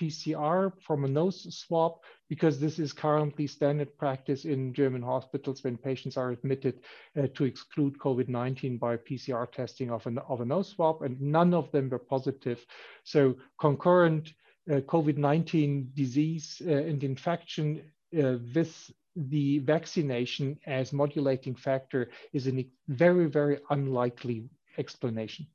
PCR 0.00 0.72
from 0.80 1.04
a 1.04 1.08
nose 1.08 1.46
swab 1.54 1.94
because 2.28 2.60
this 2.60 2.78
is 2.78 2.92
currently 2.92 3.46
standard 3.46 3.96
practice 3.96 4.44
in 4.44 4.72
German 4.74 5.02
hospitals 5.02 5.64
when 5.64 5.76
patients 5.76 6.16
are 6.16 6.30
admitted 6.30 6.80
uh, 7.18 7.26
to 7.34 7.44
exclude 7.44 7.98
COVID-19 7.98 8.78
by 8.78 8.96
PCR 8.96 9.50
testing 9.50 9.90
of, 9.90 10.06
an, 10.06 10.18
of 10.18 10.40
a 10.40 10.44
nose 10.44 10.68
swab 10.68 11.02
and 11.02 11.20
none 11.20 11.54
of 11.54 11.70
them 11.72 11.88
were 11.88 11.98
positive. 11.98 12.64
So 13.04 13.34
concurrent 13.58 14.32
uh, 14.70 14.80
COVID-19 14.80 15.94
disease 15.94 16.60
uh, 16.66 16.70
and 16.70 17.02
infection 17.02 17.82
uh, 18.16 18.36
with 18.54 18.90
the 19.16 19.58
vaccination 19.60 20.58
as 20.66 20.92
modulating 20.92 21.54
factor 21.54 22.10
is 22.32 22.46
a 22.46 22.66
very, 22.88 23.26
very 23.26 23.58
unlikely 23.70 24.48
explanation. 24.78 25.46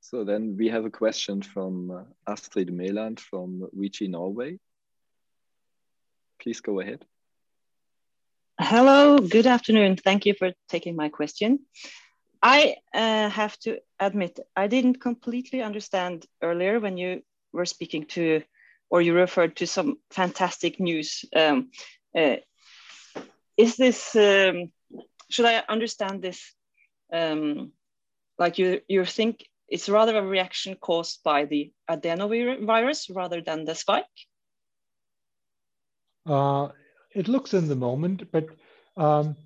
So 0.00 0.24
then 0.24 0.56
we 0.56 0.68
have 0.68 0.86
a 0.86 0.90
question 0.90 1.42
from 1.42 1.90
uh, 1.90 2.04
Astrid 2.26 2.72
Meland 2.72 3.20
from 3.20 3.68
VG 3.76 4.08
Norway. 4.08 4.58
Please 6.40 6.60
go 6.60 6.80
ahead. 6.80 7.04
Hello, 8.58 9.18
good 9.18 9.46
afternoon. 9.46 9.96
Thank 9.96 10.24
you 10.24 10.34
for 10.34 10.52
taking 10.68 10.96
my 10.96 11.10
question. 11.10 11.60
I 12.42 12.76
uh, 12.94 13.28
have 13.28 13.58
to 13.60 13.78
admit, 14.00 14.40
I 14.56 14.66
didn't 14.66 15.00
completely 15.00 15.60
understand 15.60 16.26
earlier 16.42 16.80
when 16.80 16.96
you 16.96 17.22
were 17.52 17.66
speaking 17.66 18.06
to, 18.06 18.42
or 18.90 19.02
you 19.02 19.14
referred 19.14 19.56
to 19.56 19.66
some 19.66 19.98
fantastic 20.10 20.80
news. 20.80 21.24
Um, 21.36 21.70
uh, 22.16 22.36
is 23.56 23.76
this, 23.76 24.16
um, 24.16 24.72
should 25.30 25.46
I 25.46 25.62
understand 25.68 26.22
this 26.22 26.54
um, 27.12 27.72
like 28.38 28.58
you, 28.58 28.80
you 28.88 29.04
think 29.04 29.44
it's 29.68 29.88
rather 29.88 30.16
a 30.16 30.22
reaction 30.22 30.76
caused 30.76 31.22
by 31.22 31.44
the 31.44 31.72
adenovirus 31.90 33.14
rather 33.14 33.40
than 33.40 33.64
the 33.64 33.74
spike? 33.74 34.04
Uh, 36.26 36.68
it 37.14 37.28
looks 37.28 37.54
in 37.54 37.68
the 37.68 37.76
moment, 37.76 38.30
but 38.30 38.46
um, 38.96 39.36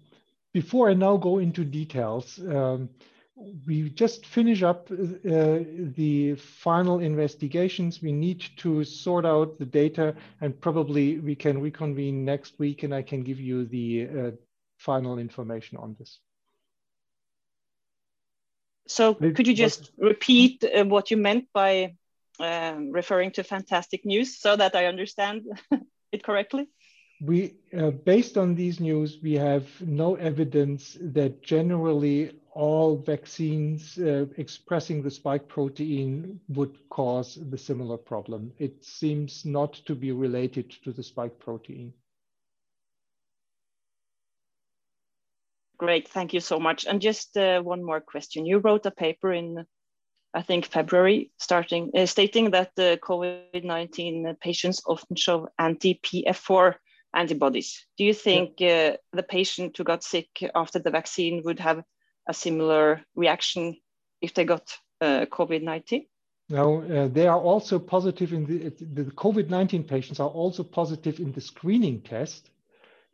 before 0.53 0.91
I 0.91 0.95
now 0.95 1.17
go 1.17 1.39
into 1.39 1.65
details, 1.65 2.39
um, 2.39 2.91
we 3.67 3.89
just 3.91 4.27
finish 4.27 4.63
up 4.63 4.89
uh, 4.91 4.97
the 5.25 6.37
final 6.37 7.01
investigations. 7.01 8.03
We 8.03 8.13
need 8.13 8.45
to 8.59 8.85
sort 8.85 9.25
out 9.25 9.59
the 9.59 9.65
data 9.65 10.15
and 10.41 10.61
probably 10.61 11.19
we 11.19 11.35
can 11.35 11.61
reconvene 11.61 12.25
next 12.25 12.59
week 12.59 12.83
and 12.83 12.95
I 12.95 13.03
can 13.03 13.23
give 13.23 13.41
you 13.41 13.65
the 13.65 14.09
uh, 14.09 14.31
final 14.83 15.19
information 15.19 15.79
on 15.79 15.97
this. 15.99 16.19
So 18.89 19.15
could 19.15 19.47
you 19.47 19.55
just 19.55 19.93
repeat 19.97 20.65
uh, 20.65 20.85
what 20.85 21.11
you 21.11 21.17
meant 21.17 21.47
by 21.53 21.95
uh, 22.41 22.77
referring 22.91 23.31
to 23.33 23.45
fantastic 23.45 24.05
news 24.05 24.39
so 24.39 24.57
that 24.57 24.75
I 24.75 24.87
understand 24.87 25.47
it 26.13 26.23
correctly? 26.25 26.69
We, 27.21 27.55
uh, 27.79 27.91
based 27.91 28.37
on 28.37 28.57
these 28.57 28.81
news, 28.81 29.19
we 29.23 29.35
have 29.35 29.69
no 29.81 30.17
evidence 30.17 30.99
that 31.01 31.41
generally 31.41 32.33
all 32.55 32.97
vaccines 32.97 33.97
uh, 33.97 34.27
expressing 34.37 35.03
the 35.03 35.11
spike 35.11 35.47
protein 35.47 36.41
would 36.49 36.77
cause 36.91 37.39
the 37.51 37.57
similar 37.57 37.97
problem. 37.97 38.53
It 38.59 38.85
seems 38.85 39.45
not 39.45 39.75
to 39.87 39.95
be 39.95 40.11
related 40.11 40.71
to 40.83 40.93
the 40.93 41.03
spike 41.03 41.39
protein. 41.39 41.95
Great, 45.83 46.07
thank 46.07 46.33
you 46.33 46.39
so 46.39 46.61
much. 46.61 46.87
And 46.87 47.03
just 47.03 47.37
uh, 47.37 47.61
one 47.61 47.83
more 47.83 48.01
question. 48.01 48.47
You 48.47 48.59
wrote 48.59 48.87
a 48.87 48.93
paper 48.93 49.33
in, 49.33 49.67
I 50.33 50.41
think, 50.41 50.65
February, 50.65 51.33
starting 51.41 51.91
uh, 51.97 52.07
stating 52.07 52.53
that 52.53 52.71
the 52.77 53.01
COVID-19 53.03 54.39
patients 54.39 54.81
often 54.87 55.17
show 55.17 55.49
anti-PF4 55.59 56.75
antibodies. 57.17 57.85
Do 57.99 58.05
you 58.05 58.15
think 58.15 58.63
uh, 58.63 58.93
the 59.13 59.25
patient 59.29 59.77
who 59.77 59.83
got 59.83 60.05
sick 60.05 60.29
after 60.55 60.79
the 60.79 60.93
vaccine 60.93 61.43
would 61.45 61.59
have 61.59 61.83
a 62.29 62.33
similar 62.33 63.03
reaction 63.17 63.77
if 64.21 64.35
they 64.35 64.45
got 64.45 64.79
uh, 65.01 65.27
COVID-19? 65.33 66.07
No, 66.49 66.83
uh, 66.83 67.09
they 67.09 67.27
are 67.27 67.41
also 67.41 67.81
positive 67.81 68.33
in 68.33 68.47
the, 68.47 68.69
the 68.69 69.11
COVID-19 69.11 69.89
patients 69.89 70.21
are 70.21 70.31
also 70.31 70.63
positive 70.63 71.19
in 71.19 71.33
the 71.33 71.41
screening 71.41 72.03
test, 72.03 72.51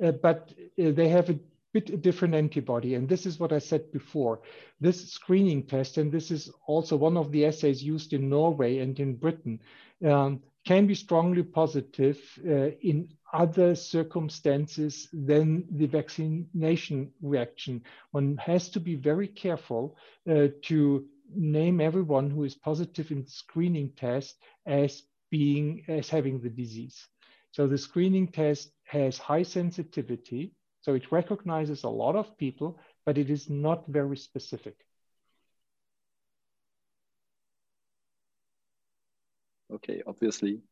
uh, 0.05 0.13
but 0.13 0.53
uh, 0.79 0.91
they 0.91 1.09
have 1.09 1.31
a 1.31 1.39
bit 1.73 2.01
different 2.03 2.35
antibody. 2.35 2.95
And 2.95 3.09
this 3.09 3.27
is 3.27 3.39
what 3.39 3.53
I 3.53 3.59
said 3.59 3.91
before. 3.93 4.41
This 4.81 5.13
screening 5.13 5.65
test, 5.65 5.99
and 5.99 6.11
this 6.11 6.31
is 6.31 6.51
also 6.67 6.97
one 6.97 7.17
of 7.17 7.31
the 7.33 7.47
assays 7.47 7.83
used 7.83 8.13
in 8.13 8.29
Norway 8.29 8.79
and 8.79 8.99
in 8.99 9.17
Britain, 9.17 9.61
um, 10.07 10.41
can 10.67 10.87
be 10.87 10.95
strongly 10.95 11.43
positive 11.43 12.19
uh, 12.47 12.71
in 12.83 13.09
other 13.33 13.75
circumstances 13.75 15.09
than 15.13 15.65
the 15.71 15.87
vaccination 15.87 17.11
reaction. 17.23 17.83
One 18.13 18.37
has 18.39 18.69
to 18.71 18.81
be 18.81 18.95
very 18.95 19.29
careful 19.29 19.97
uh, 20.29 20.49
to 20.63 21.07
name 21.35 21.81
everyone 21.81 22.31
who 22.31 22.45
is 22.45 22.55
positive 22.55 23.11
in 23.11 23.23
the 23.23 23.31
screening 23.31 23.91
test 23.97 24.37
as 24.67 25.03
being 25.31 25.85
as 25.89 26.09
having 26.09 26.41
the 26.41 26.49
disease. 26.49 27.07
So 27.51 27.67
the 27.67 27.79
screening 27.79 28.29
test 28.29 28.73
has 28.85 29.19
high 29.19 29.43
sensitivity 29.43 30.53
so 30.89 30.95
it 30.95 31.13
recognizes 31.13 31.85
a 31.85 31.89
lot 31.91 32.17
of 32.17 32.39
people, 32.39 32.79
but 33.05 33.19
it 33.19 33.29
is 33.29 33.51
not 33.51 33.87
very 33.89 34.17
specific. 34.17 34.75
Okay, 39.71 40.03
obviously. 40.07 40.63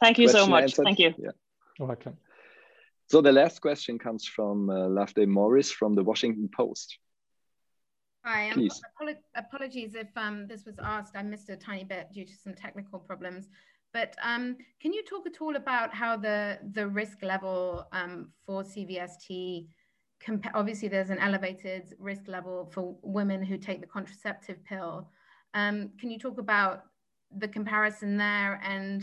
Thank 0.00 0.18
you 0.18 0.28
so 0.28 0.46
much. 0.46 0.62
Answered. 0.62 0.84
Thank 0.84 1.00
you. 1.00 1.12
Yeah. 1.18 1.30
Welcome. 1.80 2.18
So 3.08 3.20
the 3.20 3.32
last 3.32 3.60
question 3.60 3.98
comes 3.98 4.24
from 4.24 4.70
uh, 4.70 4.86
Loveday 4.86 5.26
Morris 5.26 5.72
from 5.72 5.96
the 5.96 6.04
Washington 6.04 6.48
Post. 6.56 6.96
Hi, 8.24 8.50
um, 8.50 8.68
apologies 9.34 9.96
if 9.96 10.08
um, 10.14 10.46
this 10.46 10.64
was 10.64 10.76
asked. 10.80 11.16
I 11.16 11.24
missed 11.24 11.48
a 11.48 11.56
tiny 11.56 11.82
bit 11.82 12.12
due 12.14 12.24
to 12.24 12.32
some 12.32 12.54
technical 12.54 13.00
problems. 13.00 13.48
But 13.96 14.14
um, 14.22 14.58
can 14.78 14.92
you 14.92 15.02
talk 15.04 15.26
at 15.26 15.40
all 15.40 15.56
about 15.56 15.94
how 15.94 16.18
the, 16.18 16.58
the 16.74 16.86
risk 16.86 17.22
level 17.22 17.88
um, 17.92 18.28
for 18.44 18.62
CVST, 18.62 19.68
obviously 20.52 20.88
there's 20.88 21.08
an 21.08 21.18
elevated 21.18 21.94
risk 21.98 22.28
level 22.28 22.70
for 22.74 22.98
women 23.00 23.42
who 23.42 23.56
take 23.56 23.80
the 23.80 23.86
contraceptive 23.86 24.62
pill. 24.66 25.08
Um, 25.54 25.92
can 25.98 26.10
you 26.10 26.18
talk 26.18 26.36
about 26.36 26.82
the 27.38 27.48
comparison 27.48 28.18
there 28.18 28.60
and 28.62 29.02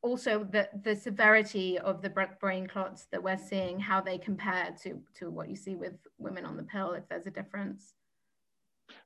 also 0.00 0.44
the, 0.44 0.68
the 0.84 0.94
severity 0.94 1.76
of 1.80 2.02
the 2.02 2.14
brain 2.38 2.68
clots 2.68 3.08
that 3.10 3.20
we're 3.20 3.36
seeing, 3.36 3.80
how 3.80 4.00
they 4.00 4.16
compare 4.16 4.76
to, 4.84 5.02
to 5.14 5.28
what 5.28 5.48
you 5.48 5.56
see 5.56 5.74
with 5.74 5.94
women 6.18 6.44
on 6.44 6.56
the 6.56 6.62
pill, 6.62 6.92
if 6.92 7.08
there's 7.08 7.26
a 7.26 7.32
difference? 7.32 7.94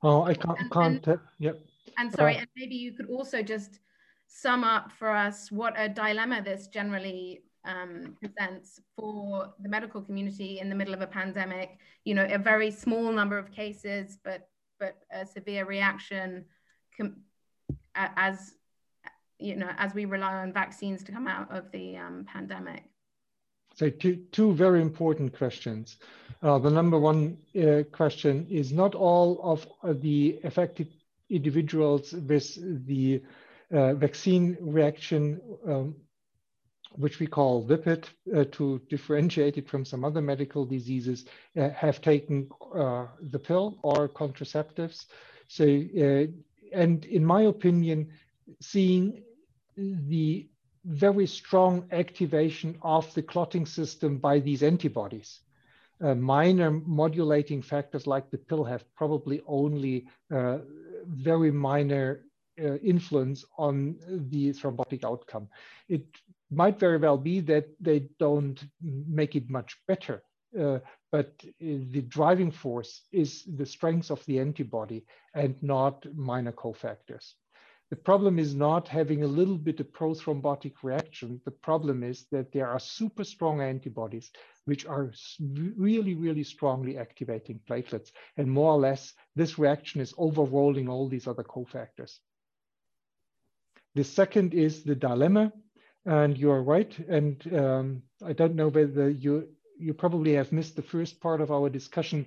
Oh, 0.03 0.25
I 0.25 0.35
can't, 0.35 0.59
and, 0.59 0.71
can't 0.71 1.07
and, 1.07 1.17
uh, 1.17 1.23
yep. 1.39 1.59
And 1.97 2.13
sorry, 2.13 2.37
uh, 2.37 2.41
and 2.41 2.49
maybe 2.59 2.75
you 2.75 2.93
could 2.93 3.09
also 3.09 3.41
just 3.43 3.81
sum 4.33 4.63
up 4.63 4.93
for 4.93 5.11
us 5.11 5.51
what 5.51 5.75
a 5.77 5.89
dilemma 5.89 6.41
this 6.41 6.69
generally 6.69 7.43
um, 7.65 8.17
presents 8.21 8.81
for 8.97 9.53
the 9.61 9.69
medical 9.69 10.01
community 10.01 10.61
in 10.61 10.69
the 10.69 10.75
middle 10.75 10.95
of 10.95 11.03
a 11.03 11.07
pandemic. 11.07 11.79
You 12.05 12.15
know, 12.15 12.27
a 12.31 12.39
very 12.39 12.71
small 12.71 13.13
number 13.13 13.37
of 13.37 13.51
cases, 13.51 14.19
but 14.25 14.49
but 14.79 14.97
a 15.11 15.27
severe 15.27 15.67
reaction 15.67 16.45
as 17.95 18.55
you 19.39 19.57
know 19.57 19.71
as 19.77 19.95
we 19.95 20.05
rely 20.05 20.35
on 20.35 20.53
vaccines 20.53 21.03
to 21.05 21.13
come 21.13 21.27
out 21.27 21.51
of 21.51 21.71
the 21.73 21.97
um, 21.97 22.25
pandemic. 22.25 22.85
So 23.75 23.91
two, 23.91 24.17
two 24.33 24.53
very 24.53 24.81
important 24.81 25.37
questions. 25.37 25.97
Uh, 26.43 26.59
the 26.59 26.71
number 26.71 26.99
one 26.99 27.39
uh, 27.57 27.83
question 27.93 28.47
is 28.51 28.73
not 28.73 28.95
all 28.95 29.41
of 29.43 29.67
uh, 29.83 29.95
the 30.01 30.41
affected 30.45 30.89
individuals 31.31 32.13
with 32.13 32.87
the 32.87 33.23
uh, 33.73 33.95
vaccine 33.95 34.57
reaction, 34.61 35.41
um, 35.67 35.95
which 36.97 37.21
we 37.21 37.27
call 37.27 37.65
VIPIT, 37.65 38.11
uh, 38.35 38.45
to 38.53 38.81
differentiate 38.89 39.59
it 39.59 39.69
from 39.69 39.85
some 39.85 40.05
other 40.05 40.21
medical 40.21 40.65
diseases, 40.65 41.25
uh, 41.57 41.71
have 41.71 42.01
taken 42.01 42.49
uh, 42.75 43.07
the 43.31 43.39
pill 43.39 43.79
or 43.83 44.09
contraceptives. 44.09 45.07
So, 45.49 45.65
uh, 45.65 46.27
and 46.73 47.05
in 47.05 47.25
my 47.25 47.43
opinion, 47.43 48.11
seeing 48.61 49.23
the 49.77 50.49
very 50.85 51.27
strong 51.27 51.87
activation 51.93 52.79
of 52.83 53.13
the 53.15 53.23
clotting 53.23 53.67
system 53.67 54.19
by 54.19 54.41
these 54.41 54.63
antibodies. 54.63 55.41
Uh, 56.03 56.15
minor 56.15 56.71
modulating 56.71 57.61
factors 57.61 58.07
like 58.07 58.31
the 58.31 58.39
pill 58.39 58.65
have 58.65 58.83
probably 58.95 59.43
only 59.47 60.07
uh, 60.35 60.59
very 61.07 61.51
minor 61.51 62.25
uh, 62.61 62.77
influence 62.77 63.45
on 63.59 63.97
the 64.31 64.51
thrombotic 64.51 65.05
outcome. 65.05 65.49
It 65.89 66.05
might 66.51 66.79
very 66.79 66.99
well 66.99 67.19
be 67.19 67.41
that 67.41 67.67
they 67.81 68.09
don't 68.19 68.63
make 68.83 69.37
it 69.37 69.49
much 69.49 69.77
better, 69.87 70.23
uh, 70.59 70.79
but 71.13 71.33
uh, 71.45 71.49
the 71.61 72.05
driving 72.09 72.51
force 72.51 73.03
is 73.13 73.45
the 73.57 73.67
strength 73.67 74.11
of 74.11 74.25
the 74.27 74.39
antibody 74.39 75.05
and 75.35 75.55
not 75.63 76.05
minor 76.15 76.53
cofactors. 76.53 77.35
The 77.91 77.97
problem 77.97 78.39
is 78.39 78.55
not 78.55 78.87
having 78.87 79.25
a 79.25 79.27
little 79.27 79.59
bit 79.59 79.81
of 79.81 79.93
prothrombotic 79.93 80.75
reaction. 80.85 81.41
The 81.45 81.51
problem 81.51 82.05
is 82.05 82.27
that 82.31 82.53
there 82.53 82.69
are 82.69 82.79
super 82.79 83.25
strong 83.25 83.61
antibodies 83.61 84.31
which 84.65 84.87
are 84.87 85.13
really, 85.77 86.15
really 86.15 86.45
strongly 86.45 86.99
activating 86.99 87.59
platelets. 87.69 88.13
And 88.37 88.49
more 88.49 88.73
or 88.75 88.79
less, 88.79 89.13
this 89.35 89.59
reaction 89.59 90.01
is 90.01 90.13
overrolling 90.13 90.89
all 90.89 91.09
these 91.09 91.27
other 91.27 91.43
cofactors. 91.43 92.21
The 93.95 94.05
second 94.05 94.55
is 94.55 94.85
the 94.85 94.95
dilemma, 94.95 95.53
and 96.05 96.37
you're 96.39 96.63
right. 96.63 96.97
And 97.09 97.43
um, 97.55 98.03
I 98.25 98.33
don't 98.33 98.55
know 98.55 98.69
whether 98.69 99.11
you 99.11 99.49
you 99.79 99.95
probably 99.95 100.35
have 100.35 100.53
missed 100.53 100.77
the 100.77 100.83
first 100.83 101.21
part 101.21 101.41
of 101.41 101.51
our 101.51 101.71
discussion 101.71 102.27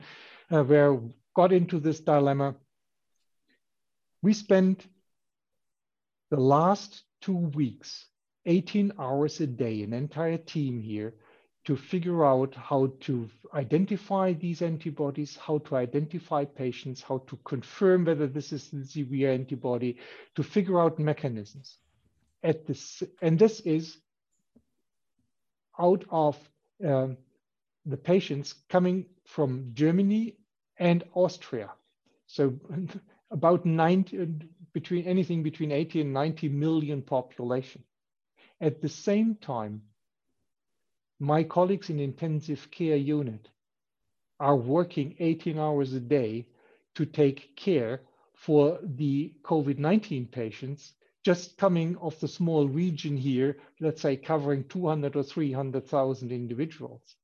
uh, 0.51 0.63
where 0.63 0.99
got 1.35 1.53
into 1.53 1.79
this 1.79 1.99
dilemma. 1.99 2.55
We 4.23 4.33
spent 4.33 4.87
the 6.31 6.39
last 6.39 7.03
two 7.21 7.37
weeks 7.37 8.05
18 8.45 8.93
hours 8.99 9.39
a 9.39 9.47
day, 9.47 9.83
an 9.83 9.93
entire 9.93 10.37
team 10.37 10.81
here, 10.81 11.13
to 11.65 11.77
figure 11.77 12.25
out 12.25 12.53
how 12.55 12.91
to 12.99 13.29
identify 13.53 14.33
these 14.33 14.61
antibodies, 14.61 15.37
how 15.37 15.59
to 15.59 15.75
identify 15.77 16.43
patients, 16.43 17.01
how 17.01 17.19
to 17.27 17.37
confirm 17.45 18.05
whether 18.05 18.27
this 18.27 18.51
is 18.51 18.69
the 18.69 18.85
severe 18.85 19.31
antibody, 19.31 19.97
to 20.35 20.43
figure 20.43 20.79
out 20.79 20.99
mechanisms. 20.99 21.77
At 22.43 22.65
this, 22.65 23.01
and 23.21 23.39
this 23.39 23.61
is 23.61 23.97
out 25.79 26.03
of 26.09 26.37
um, 26.85 27.17
the 27.85 27.97
patients 27.97 28.53
coming 28.69 29.05
from 29.25 29.71
Germany 29.73 30.35
and 30.77 31.03
Austria. 31.13 31.71
So 32.27 32.53
about 33.31 33.65
90, 33.65 34.27
between 34.73 35.05
anything 35.05 35.43
between 35.43 35.71
80 35.71 36.01
and 36.01 36.13
90 36.13 36.49
million 36.49 37.01
population. 37.01 37.83
At 38.59 38.81
the 38.81 38.89
same 38.89 39.35
time, 39.35 39.83
my 41.23 41.41
colleagues 41.41 41.89
in 41.89 41.99
intensive 42.01 42.69
care 42.69 42.97
unit 42.97 43.47
are 44.41 44.57
working 44.57 45.15
18 45.19 45.57
hours 45.57 45.93
a 45.93 45.99
day 45.99 46.45
to 46.95 47.05
take 47.05 47.55
care 47.55 48.01
for 48.35 48.77
the 48.83 49.33
COVID-19 49.43 50.29
patients 50.31 50.93
just 51.23 51.57
coming 51.57 51.95
off 51.97 52.19
the 52.19 52.27
small 52.27 52.67
region 52.67 53.15
here, 53.15 53.57
let's 53.79 54.01
say 54.01 54.17
covering 54.17 54.65
200 54.65 55.15
or 55.15 55.23
300,000 55.23 56.29
individuals. 56.29 57.15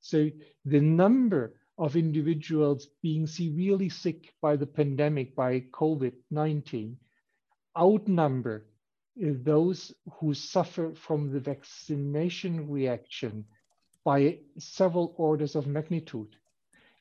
So 0.00 0.30
the 0.64 0.80
number 0.80 1.56
of 1.76 1.96
individuals 1.96 2.86
being 3.02 3.26
severely 3.26 3.88
sick 3.88 4.32
by 4.40 4.54
the 4.54 4.66
pandemic, 4.66 5.34
by 5.34 5.64
COVID-19, 5.72 6.94
outnumber 7.76 8.66
those 9.16 9.92
who 10.14 10.34
suffer 10.34 10.94
from 10.94 11.32
the 11.32 11.40
vaccination 11.40 12.70
reaction 12.70 13.44
by 14.04 14.38
several 14.58 15.14
orders 15.16 15.56
of 15.56 15.66
magnitude. 15.66 16.36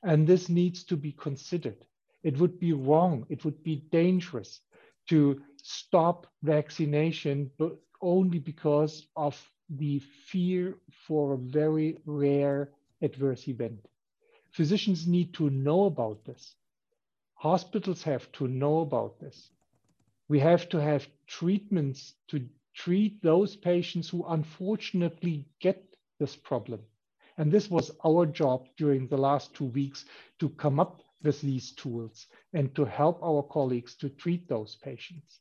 And 0.03 0.27
this 0.27 0.49
needs 0.49 0.83
to 0.85 0.97
be 0.97 1.11
considered. 1.11 1.85
It 2.23 2.37
would 2.37 2.59
be 2.59 2.73
wrong, 2.73 3.25
it 3.29 3.45
would 3.45 3.63
be 3.63 3.77
dangerous 3.91 4.61
to 5.07 5.41
stop 5.63 6.27
vaccination 6.43 7.51
but 7.57 7.77
only 8.01 8.39
because 8.39 9.07
of 9.15 9.35
the 9.69 9.99
fear 9.99 10.75
for 11.07 11.33
a 11.33 11.37
very 11.37 11.97
rare 12.05 12.71
adverse 13.01 13.47
event. 13.47 13.85
Physicians 14.51 15.07
need 15.07 15.33
to 15.35 15.49
know 15.49 15.85
about 15.85 16.25
this. 16.25 16.55
Hospitals 17.35 18.03
have 18.03 18.31
to 18.33 18.47
know 18.47 18.79
about 18.79 19.19
this. 19.19 19.51
We 20.29 20.39
have 20.39 20.69
to 20.69 20.79
have 20.79 21.07
treatments 21.27 22.13
to 22.27 22.47
treat 22.75 23.21
those 23.21 23.55
patients 23.55 24.09
who 24.09 24.23
unfortunately 24.27 25.47
get 25.59 25.83
this 26.19 26.35
problem. 26.35 26.81
And 27.37 27.51
this 27.51 27.69
was 27.69 27.91
our 28.05 28.25
job 28.25 28.67
during 28.77 29.07
the 29.07 29.17
last 29.17 29.53
two 29.55 29.65
weeks 29.65 30.05
to 30.39 30.49
come 30.49 30.79
up 30.79 31.01
with 31.23 31.41
these 31.41 31.71
tools 31.71 32.27
and 32.53 32.73
to 32.75 32.85
help 32.85 33.21
our 33.23 33.43
colleagues 33.43 33.95
to 33.95 34.09
treat 34.09 34.47
those 34.47 34.75
patients. 34.75 35.39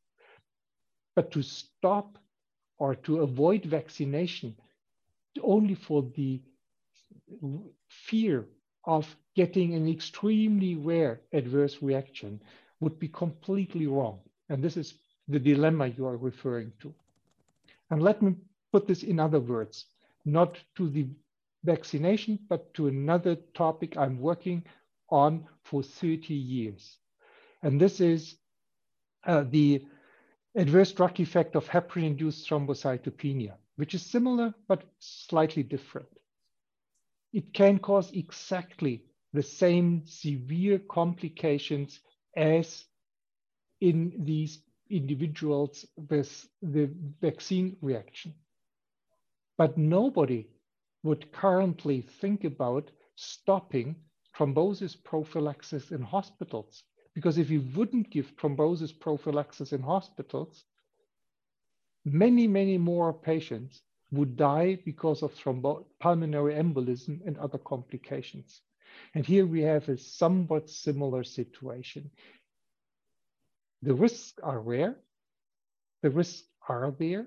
But 1.14 1.30
to 1.32 1.42
stop 1.42 2.18
or 2.78 2.94
to 2.94 3.20
avoid 3.20 3.64
vaccination 3.64 4.56
only 5.42 5.74
for 5.74 6.02
the 6.16 6.40
fear 7.88 8.48
of 8.84 9.16
getting 9.34 9.74
an 9.74 9.88
extremely 9.88 10.76
rare 10.76 11.20
adverse 11.32 11.82
reaction 11.82 12.40
would 12.80 12.98
be 12.98 13.08
completely 13.08 13.86
wrong. 13.86 14.20
And 14.48 14.62
this 14.62 14.76
is 14.76 14.94
the 15.28 15.38
dilemma 15.38 15.88
you 15.88 16.06
are 16.06 16.16
referring 16.16 16.72
to. 16.80 16.94
And 17.90 18.02
let 18.02 18.22
me 18.22 18.34
put 18.72 18.86
this 18.86 19.02
in 19.02 19.20
other 19.20 19.40
words, 19.40 19.86
not 20.24 20.58
to 20.76 20.88
the 20.88 21.06
vaccination, 21.64 22.38
but 22.48 22.72
to 22.74 22.86
another 22.86 23.36
topic 23.54 23.96
I'm 23.96 24.20
working 24.20 24.64
on 25.10 25.46
for 25.64 25.82
30 25.82 26.34
years. 26.34 26.98
And 27.62 27.80
this 27.80 28.00
is 28.00 28.36
uh, 29.26 29.44
the 29.48 29.84
adverse 30.54 30.92
drug 30.92 31.20
effect 31.20 31.56
of 31.56 31.66
heparin-induced 31.68 32.48
thrombocytopenia, 32.48 33.54
which 33.76 33.94
is 33.94 34.02
similar 34.02 34.54
but 34.66 34.84
slightly 34.98 35.62
different. 35.62 36.08
It 37.32 37.52
can 37.52 37.78
cause 37.78 38.10
exactly 38.12 39.04
the 39.32 39.42
same 39.42 40.02
severe 40.06 40.78
complications 40.78 42.00
as 42.36 42.84
in 43.80 44.12
these 44.24 44.60
individuals 44.90 45.84
with 45.96 46.48
the 46.62 46.90
vaccine 47.20 47.76
reaction. 47.80 48.34
But 49.56 49.76
nobody 49.76 50.48
would 51.02 51.32
currently 51.32 52.00
think 52.00 52.44
about 52.44 52.90
stopping 53.16 53.96
thrombosis 54.36 54.96
prophylaxis 55.02 55.90
in 55.90 56.02
hospitals. 56.02 56.84
Because 57.14 57.38
if 57.38 57.50
you 57.50 57.62
wouldn't 57.74 58.10
give 58.10 58.36
thrombosis 58.36 58.92
prophylaxis 58.98 59.72
in 59.72 59.82
hospitals, 59.82 60.64
many, 62.04 62.46
many 62.46 62.78
more 62.78 63.12
patients 63.12 63.82
would 64.12 64.36
die 64.36 64.78
because 64.84 65.22
of 65.22 65.34
pulmonary 66.00 66.54
embolism 66.54 67.20
and 67.26 67.36
other 67.38 67.58
complications. 67.58 68.60
And 69.14 69.26
here 69.26 69.46
we 69.46 69.62
have 69.62 69.88
a 69.88 69.98
somewhat 69.98 70.70
similar 70.70 71.24
situation. 71.24 72.10
The 73.82 73.94
risks 73.94 74.34
are 74.42 74.60
rare, 74.60 74.96
the 76.02 76.10
risks 76.10 76.44
are 76.68 76.90
there. 76.98 77.26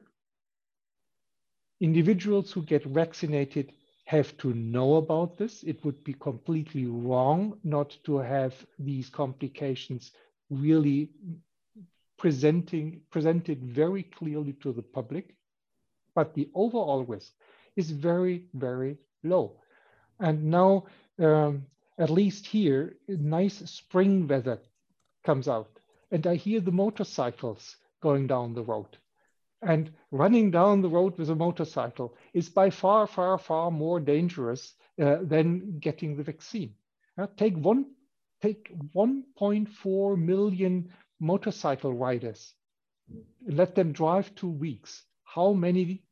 Individuals 1.80 2.52
who 2.52 2.62
get 2.62 2.84
vaccinated 2.84 3.74
have 4.06 4.38
to 4.38 4.54
know 4.54 4.96
about 4.96 5.38
this. 5.38 5.64
It 5.64 5.84
would 5.86 6.04
be 6.04 6.14
completely 6.14 6.86
wrong 6.86 7.58
not 7.64 7.98
to 8.04 8.18
have 8.18 8.54
these 8.78 9.10
complications 9.10 10.12
really 10.50 11.10
presenting, 12.18 13.02
presented 13.10 13.64
very 13.64 14.04
clearly 14.04 14.54
to 14.62 14.74
the 14.74 14.82
public. 14.82 15.36
But 16.14 16.34
the 16.34 16.50
overall 16.54 17.04
risk 17.06 17.32
is 17.76 17.90
very, 17.90 18.46
very 18.54 18.98
low. 19.24 19.62
And 20.20 20.52
now, 20.52 20.86
um, 21.18 21.66
at 21.98 22.10
least 22.10 22.46
here, 22.46 22.98
nice 23.08 23.58
spring 23.70 24.28
weather 24.28 24.60
comes 25.26 25.48
out. 25.48 25.81
And 26.12 26.28
I 26.28 26.36
hear 26.36 26.60
the 26.60 26.72
motorcycles 26.72 27.78
going 28.02 28.28
down 28.28 28.54
the 28.54 28.64
road. 28.64 28.98
And 29.62 29.92
running 30.10 30.52
down 30.52 30.82
the 30.82 30.90
road 30.90 31.18
with 31.18 31.30
a 31.30 31.36
motorcycle 31.36 32.16
is 32.34 32.50
by 32.50 32.70
far, 32.70 33.08
far, 33.08 33.38
far 33.38 33.72
more 33.72 34.00
dangerous 34.00 34.74
uh, 35.02 35.18
than 35.22 35.80
getting 35.80 36.16
the 36.16 36.24
vaccine. 36.24 36.74
Uh, 37.18 37.28
take 37.38 37.56
one, 37.56 37.86
take 38.42 38.72
1.4 38.96 40.18
million 40.18 40.92
motorcycle 41.20 41.94
riders. 41.94 42.54
Let 43.48 43.76
them 43.76 43.92
drive 43.92 44.34
two 44.36 44.50
weeks. 44.50 45.04
How 45.24 45.54
many 45.54 46.04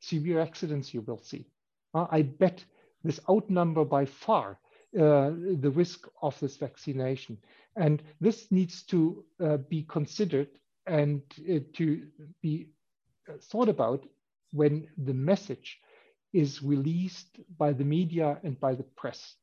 severe 0.00 0.40
accidents 0.40 0.92
you 0.92 1.00
will 1.00 1.18
see? 1.18 1.46
Uh, 1.94 2.06
I 2.10 2.22
bet 2.22 2.64
this 3.02 3.20
outnumber 3.28 3.84
by 3.84 4.04
far 4.04 4.58
uh, 4.94 5.30
the 5.60 5.72
risk 5.74 6.06
of 6.22 6.38
this 6.40 6.56
vaccination. 6.56 7.38
And 7.76 8.02
this 8.20 8.50
needs 8.50 8.82
to 8.84 9.24
uh, 9.44 9.56
be 9.58 9.82
considered 9.84 10.48
and 10.86 11.22
uh, 11.50 11.60
to 11.74 12.06
be 12.42 12.68
uh, 13.28 13.34
thought 13.40 13.68
about 13.68 14.06
when 14.52 14.88
the 14.96 15.14
message 15.14 15.78
is 16.32 16.62
released 16.62 17.38
by 17.58 17.72
the 17.72 17.84
media 17.84 18.38
and 18.42 18.58
by 18.60 18.74
the 18.74 18.82
press. 18.82 19.36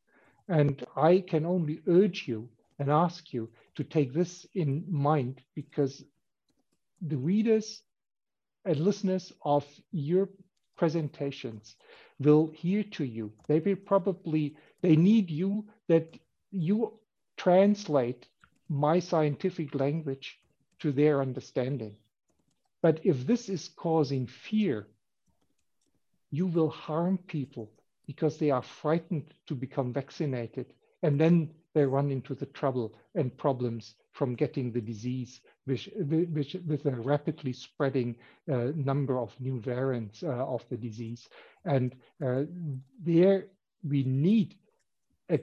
And 0.48 0.84
I 0.96 1.24
can 1.28 1.46
only 1.46 1.82
urge 1.88 2.28
you 2.28 2.50
and 2.80 2.90
ask 2.90 3.34
you 3.34 3.50
to 3.76 3.84
take 3.84 4.14
this 4.14 4.46
in 4.56 4.86
mind 4.90 5.42
because 5.56 6.04
the 7.02 7.18
readers 7.18 7.82
and 8.66 8.80
listeners 8.80 9.32
of 9.44 9.66
your 9.92 10.30
presentations 10.78 11.76
will 12.20 12.48
hear 12.52 12.84
to 12.84 13.04
you. 13.04 13.32
They 13.48 13.60
will 13.60 13.76
probably, 13.76 14.56
they 14.82 14.96
need 14.96 15.30
you 15.30 15.66
that 15.88 16.18
you 16.52 17.00
translate 17.44 18.28
my 18.70 19.00
scientific 19.00 19.76
language 19.76 20.40
to 20.80 20.92
their 20.92 21.22
understanding. 21.22 21.96
But 22.82 23.00
if 23.04 23.28
this 23.28 23.50
is 23.50 23.70
causing 23.76 24.28
fear, 24.28 24.88
you 26.32 26.48
will 26.48 26.70
harm 26.70 27.18
people 27.18 27.70
because 28.08 28.38
they 28.38 28.50
are 28.50 28.62
frightened 28.62 29.34
to 29.48 29.56
become 29.56 29.92
vaccinated. 29.94 30.74
And 31.02 31.20
then 31.20 31.50
they 31.74 31.86
run 31.86 32.12
into 32.12 32.34
the 32.34 32.46
trouble 32.46 32.96
and 33.16 33.38
problems 33.38 33.96
from 34.12 34.36
getting 34.36 34.72
the 34.72 34.82
disease, 34.82 35.42
which, 35.66 35.90
which 35.98 36.56
with 36.68 36.86
a 36.86 36.92
rapidly 36.92 37.52
spreading 37.52 38.16
uh, 38.52 38.72
number 38.76 39.20
of 39.20 39.36
new 39.40 39.60
variants 39.60 40.24
uh, 40.24 40.28
of 40.28 40.64
the 40.70 40.78
disease. 40.78 41.28
And 41.66 41.96
uh, 42.26 42.44
there 43.04 43.48
we 43.84 44.04
need 44.04 44.56
a 45.30 45.40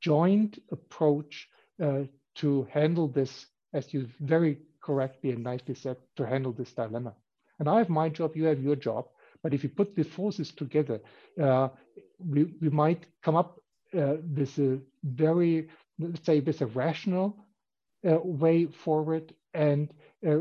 joint 0.00 0.58
approach 0.70 1.48
uh, 1.82 2.02
to 2.36 2.66
handle 2.72 3.08
this, 3.08 3.46
as 3.72 3.92
you 3.92 4.08
very 4.20 4.58
correctly 4.80 5.30
and 5.30 5.42
nicely 5.42 5.74
said, 5.74 5.96
to 6.16 6.26
handle 6.26 6.52
this 6.52 6.72
dilemma. 6.72 7.14
And 7.58 7.68
I 7.68 7.78
have 7.78 7.88
my 7.88 8.08
job, 8.08 8.36
you 8.36 8.44
have 8.44 8.62
your 8.62 8.76
job. 8.76 9.06
But 9.42 9.54
if 9.54 9.62
you 9.62 9.68
put 9.68 9.94
the 9.94 10.04
forces 10.04 10.52
together, 10.52 11.00
uh, 11.40 11.68
we, 12.18 12.44
we 12.60 12.70
might 12.70 13.06
come 13.22 13.36
up 13.36 13.60
uh, 13.96 14.16
with 14.36 14.58
a 14.58 14.78
very, 15.04 15.68
let's 15.98 16.24
say, 16.26 16.40
with 16.40 16.60
a 16.60 16.66
rational 16.66 17.36
uh, 18.08 18.18
way 18.22 18.66
forward 18.66 19.34
and 19.54 19.92
uh, 20.26 20.38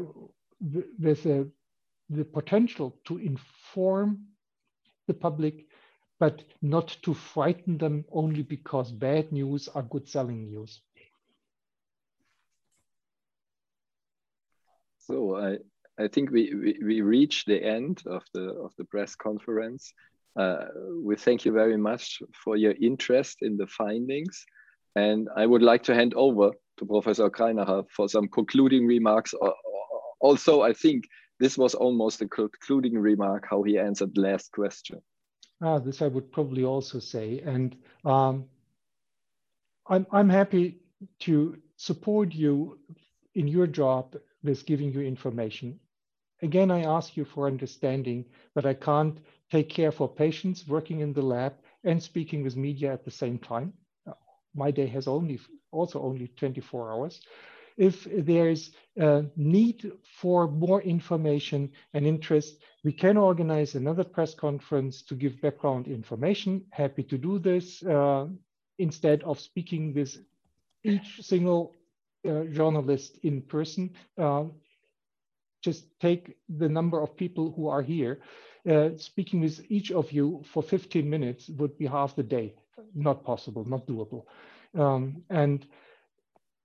with 0.99 1.25
a, 1.25 1.47
the 2.09 2.23
potential 2.23 2.95
to 3.05 3.17
inform 3.17 4.19
the 5.07 5.13
public, 5.13 5.66
but 6.19 6.43
not 6.61 6.97
to 7.03 7.13
frighten 7.13 7.77
them 7.77 8.05
only 8.11 8.41
because 8.41 8.91
bad 8.91 9.31
news 9.31 9.67
are 9.67 9.83
good 9.83 10.07
selling 10.07 10.47
news. 10.49 10.81
So 14.99 15.37
I, 15.37 15.57
I 16.03 16.07
think 16.07 16.31
we, 16.31 16.53
we, 16.53 16.79
we 16.83 17.01
reached 17.01 17.47
the 17.47 17.63
end 17.63 18.03
of 18.05 18.23
the, 18.33 18.49
of 18.49 18.73
the 18.77 18.85
press 18.85 19.15
conference. 19.15 19.93
Uh, 20.37 20.65
we 21.03 21.15
thank 21.15 21.45
you 21.45 21.51
very 21.51 21.77
much 21.77 22.21
for 22.43 22.57
your 22.57 22.73
interest 22.81 23.37
in 23.41 23.57
the 23.57 23.67
findings. 23.67 24.45
And 24.95 25.29
I 25.35 25.45
would 25.45 25.61
like 25.61 25.83
to 25.83 25.95
hand 25.95 26.13
over 26.15 26.51
to 26.77 26.85
Professor 26.85 27.29
Greinacher 27.29 27.85
for 27.95 28.09
some 28.09 28.27
concluding 28.27 28.85
remarks. 28.85 29.33
Also, 30.19 30.61
I 30.61 30.73
think 30.73 31.05
this 31.39 31.57
was 31.57 31.75
almost 31.75 32.21
a 32.21 32.27
concluding 32.27 32.97
remark 32.97 33.45
how 33.49 33.63
he 33.63 33.77
answered 33.77 34.13
the 34.15 34.21
last 34.21 34.51
question. 34.51 35.01
Ah, 35.61 35.79
this 35.79 36.01
I 36.01 36.07
would 36.07 36.31
probably 36.31 36.63
also 36.63 36.99
say. 36.99 37.39
And 37.41 37.75
um, 38.05 38.49
I'm, 39.87 40.05
I'm 40.11 40.29
happy 40.29 40.79
to 41.19 41.57
support 41.77 42.33
you 42.33 42.79
in 43.35 43.47
your 43.47 43.67
job 43.67 44.15
with 44.43 44.65
giving 44.65 44.91
you 44.91 45.01
information. 45.01 45.79
Again, 46.41 46.71
I 46.71 46.83
ask 46.83 47.17
you 47.17 47.25
for 47.25 47.47
understanding 47.47 48.25
that 48.55 48.65
I 48.65 48.73
can't 48.73 49.19
take 49.51 49.69
care 49.69 49.91
for 49.91 50.07
patients 50.07 50.67
working 50.67 50.99
in 50.99 51.13
the 51.13 51.21
lab 51.21 51.53
and 51.83 52.01
speaking 52.01 52.43
with 52.43 52.55
media 52.55 52.93
at 52.93 53.05
the 53.05 53.11
same 53.11 53.39
time. 53.39 53.73
My 54.55 54.71
day 54.71 54.87
has 54.87 55.07
only 55.07 55.39
also 55.71 56.01
only 56.01 56.27
24 56.29 56.91
hours. 56.91 57.21
If 57.77 58.07
there 58.11 58.49
is 58.49 58.71
a 58.97 59.25
need 59.35 59.91
for 60.03 60.47
more 60.49 60.81
information 60.81 61.71
and 61.93 62.05
interest, 62.07 62.57
we 62.87 62.93
can 62.93 63.17
organize 63.17 63.75
another 63.75 64.05
press 64.05 64.33
conference 64.33 65.01
to 65.01 65.13
give 65.13 65.41
background 65.41 65.89
information. 65.89 66.63
Happy 66.69 67.03
to 67.03 67.17
do 67.17 67.37
this 67.37 67.83
uh, 67.83 68.27
instead 68.79 69.21
of 69.23 69.41
speaking 69.41 69.93
with 69.93 70.15
each 70.85 71.19
single 71.21 71.75
uh, 72.25 72.45
journalist 72.45 73.19
in 73.23 73.41
person. 73.41 73.93
Uh, 74.17 74.45
just 75.61 75.99
take 75.99 76.37
the 76.47 76.69
number 76.69 77.01
of 77.01 77.17
people 77.17 77.51
who 77.51 77.67
are 77.67 77.81
here. 77.81 78.21
Uh, 78.65 78.91
speaking 78.95 79.41
with 79.41 79.59
each 79.67 79.91
of 79.91 80.09
you 80.13 80.41
for 80.53 80.63
15 80.63 81.09
minutes 81.09 81.49
would 81.57 81.77
be 81.77 81.87
half 81.87 82.15
the 82.15 82.23
day. 82.23 82.53
Not 82.95 83.25
possible, 83.25 83.65
not 83.65 83.85
doable. 83.85 84.23
Um, 84.73 85.23
and 85.29 85.67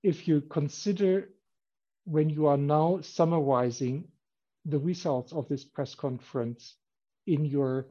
if 0.05 0.29
you 0.29 0.41
consider 0.43 1.31
when 2.05 2.31
you 2.31 2.47
are 2.47 2.57
now 2.57 3.01
summarizing 3.01 4.12
the 4.65 4.79
results 4.79 5.33
of 5.33 5.49
this 5.49 5.65
press 5.65 5.95
conference 5.95 6.77
in 7.27 7.45
your 7.45 7.87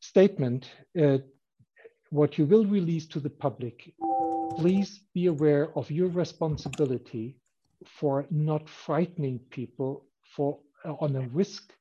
statement, 0.00 0.70
uh, 1.00 1.18
what 2.10 2.38
you 2.38 2.44
will 2.44 2.64
release 2.64 3.06
to 3.06 3.20
the 3.20 3.30
public, 3.30 3.92
please 4.56 5.00
be 5.14 5.26
aware 5.26 5.76
of 5.76 5.90
your 5.90 6.08
responsibility 6.08 7.36
for 7.86 8.26
not 8.30 8.68
frightening 8.68 9.38
people 9.50 10.06
for 10.36 10.58
uh, 10.84 10.92
on 11.00 11.16
a 11.16 11.28
risk 11.28 11.72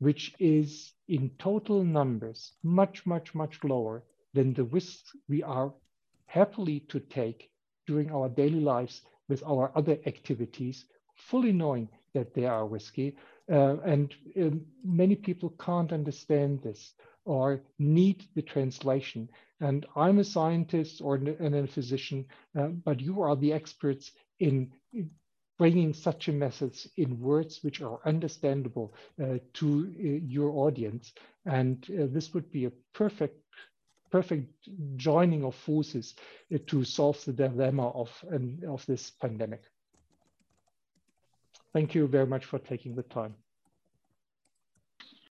which 0.00 0.34
is 0.38 0.92
in 1.08 1.30
total 1.38 1.84
numbers 1.84 2.52
much, 2.62 3.04
much, 3.06 3.34
much 3.34 3.62
lower 3.64 4.02
than 4.34 4.52
the 4.54 4.64
risks 4.64 5.16
we 5.28 5.42
are 5.42 5.72
happily 6.26 6.80
to 6.80 7.00
take 7.00 7.50
during 7.86 8.10
our 8.10 8.28
daily 8.28 8.60
lives 8.60 9.02
with 9.28 9.42
our 9.44 9.72
other 9.74 9.98
activities, 10.06 10.84
fully 11.16 11.52
knowing 11.52 11.88
that 12.18 12.34
they 12.34 12.46
are 12.46 12.66
risky. 12.66 13.16
Uh, 13.50 13.76
and 13.84 14.14
um, 14.36 14.60
many 14.84 15.14
people 15.14 15.50
can't 15.58 15.92
understand 15.92 16.60
this 16.62 16.94
or 17.24 17.60
need 17.78 18.24
the 18.34 18.42
translation. 18.42 19.28
And 19.60 19.86
I'm 19.96 20.18
a 20.18 20.24
scientist 20.24 21.00
or 21.00 21.14
and 21.16 21.54
a 21.54 21.66
physician, 21.66 22.26
uh, 22.58 22.68
but 22.86 23.00
you 23.00 23.22
are 23.22 23.36
the 23.36 23.52
experts 23.52 24.12
in 24.38 24.72
bringing 25.58 25.92
such 25.92 26.28
a 26.28 26.32
message 26.32 26.88
in 26.96 27.20
words 27.20 27.60
which 27.62 27.80
are 27.82 28.00
understandable 28.04 28.94
uh, 29.22 29.38
to 29.54 29.66
uh, 29.68 30.02
your 30.36 30.50
audience. 30.66 31.12
And 31.44 31.84
uh, 31.90 32.06
this 32.10 32.32
would 32.34 32.50
be 32.50 32.64
a 32.66 32.72
perfect 32.94 33.38
perfect 34.10 34.48
joining 34.96 35.44
of 35.44 35.54
forces 35.54 36.14
uh, 36.54 36.58
to 36.66 36.84
solve 36.84 37.22
the 37.24 37.32
dilemma 37.32 37.88
of, 37.90 38.08
um, 38.32 38.58
of 38.66 38.84
this 38.86 39.10
pandemic. 39.10 39.62
Thank 41.72 41.94
you 41.94 42.06
very 42.06 42.26
much 42.26 42.44
for 42.44 42.58
taking 42.58 42.94
the 42.94 43.02
time. 43.04 43.34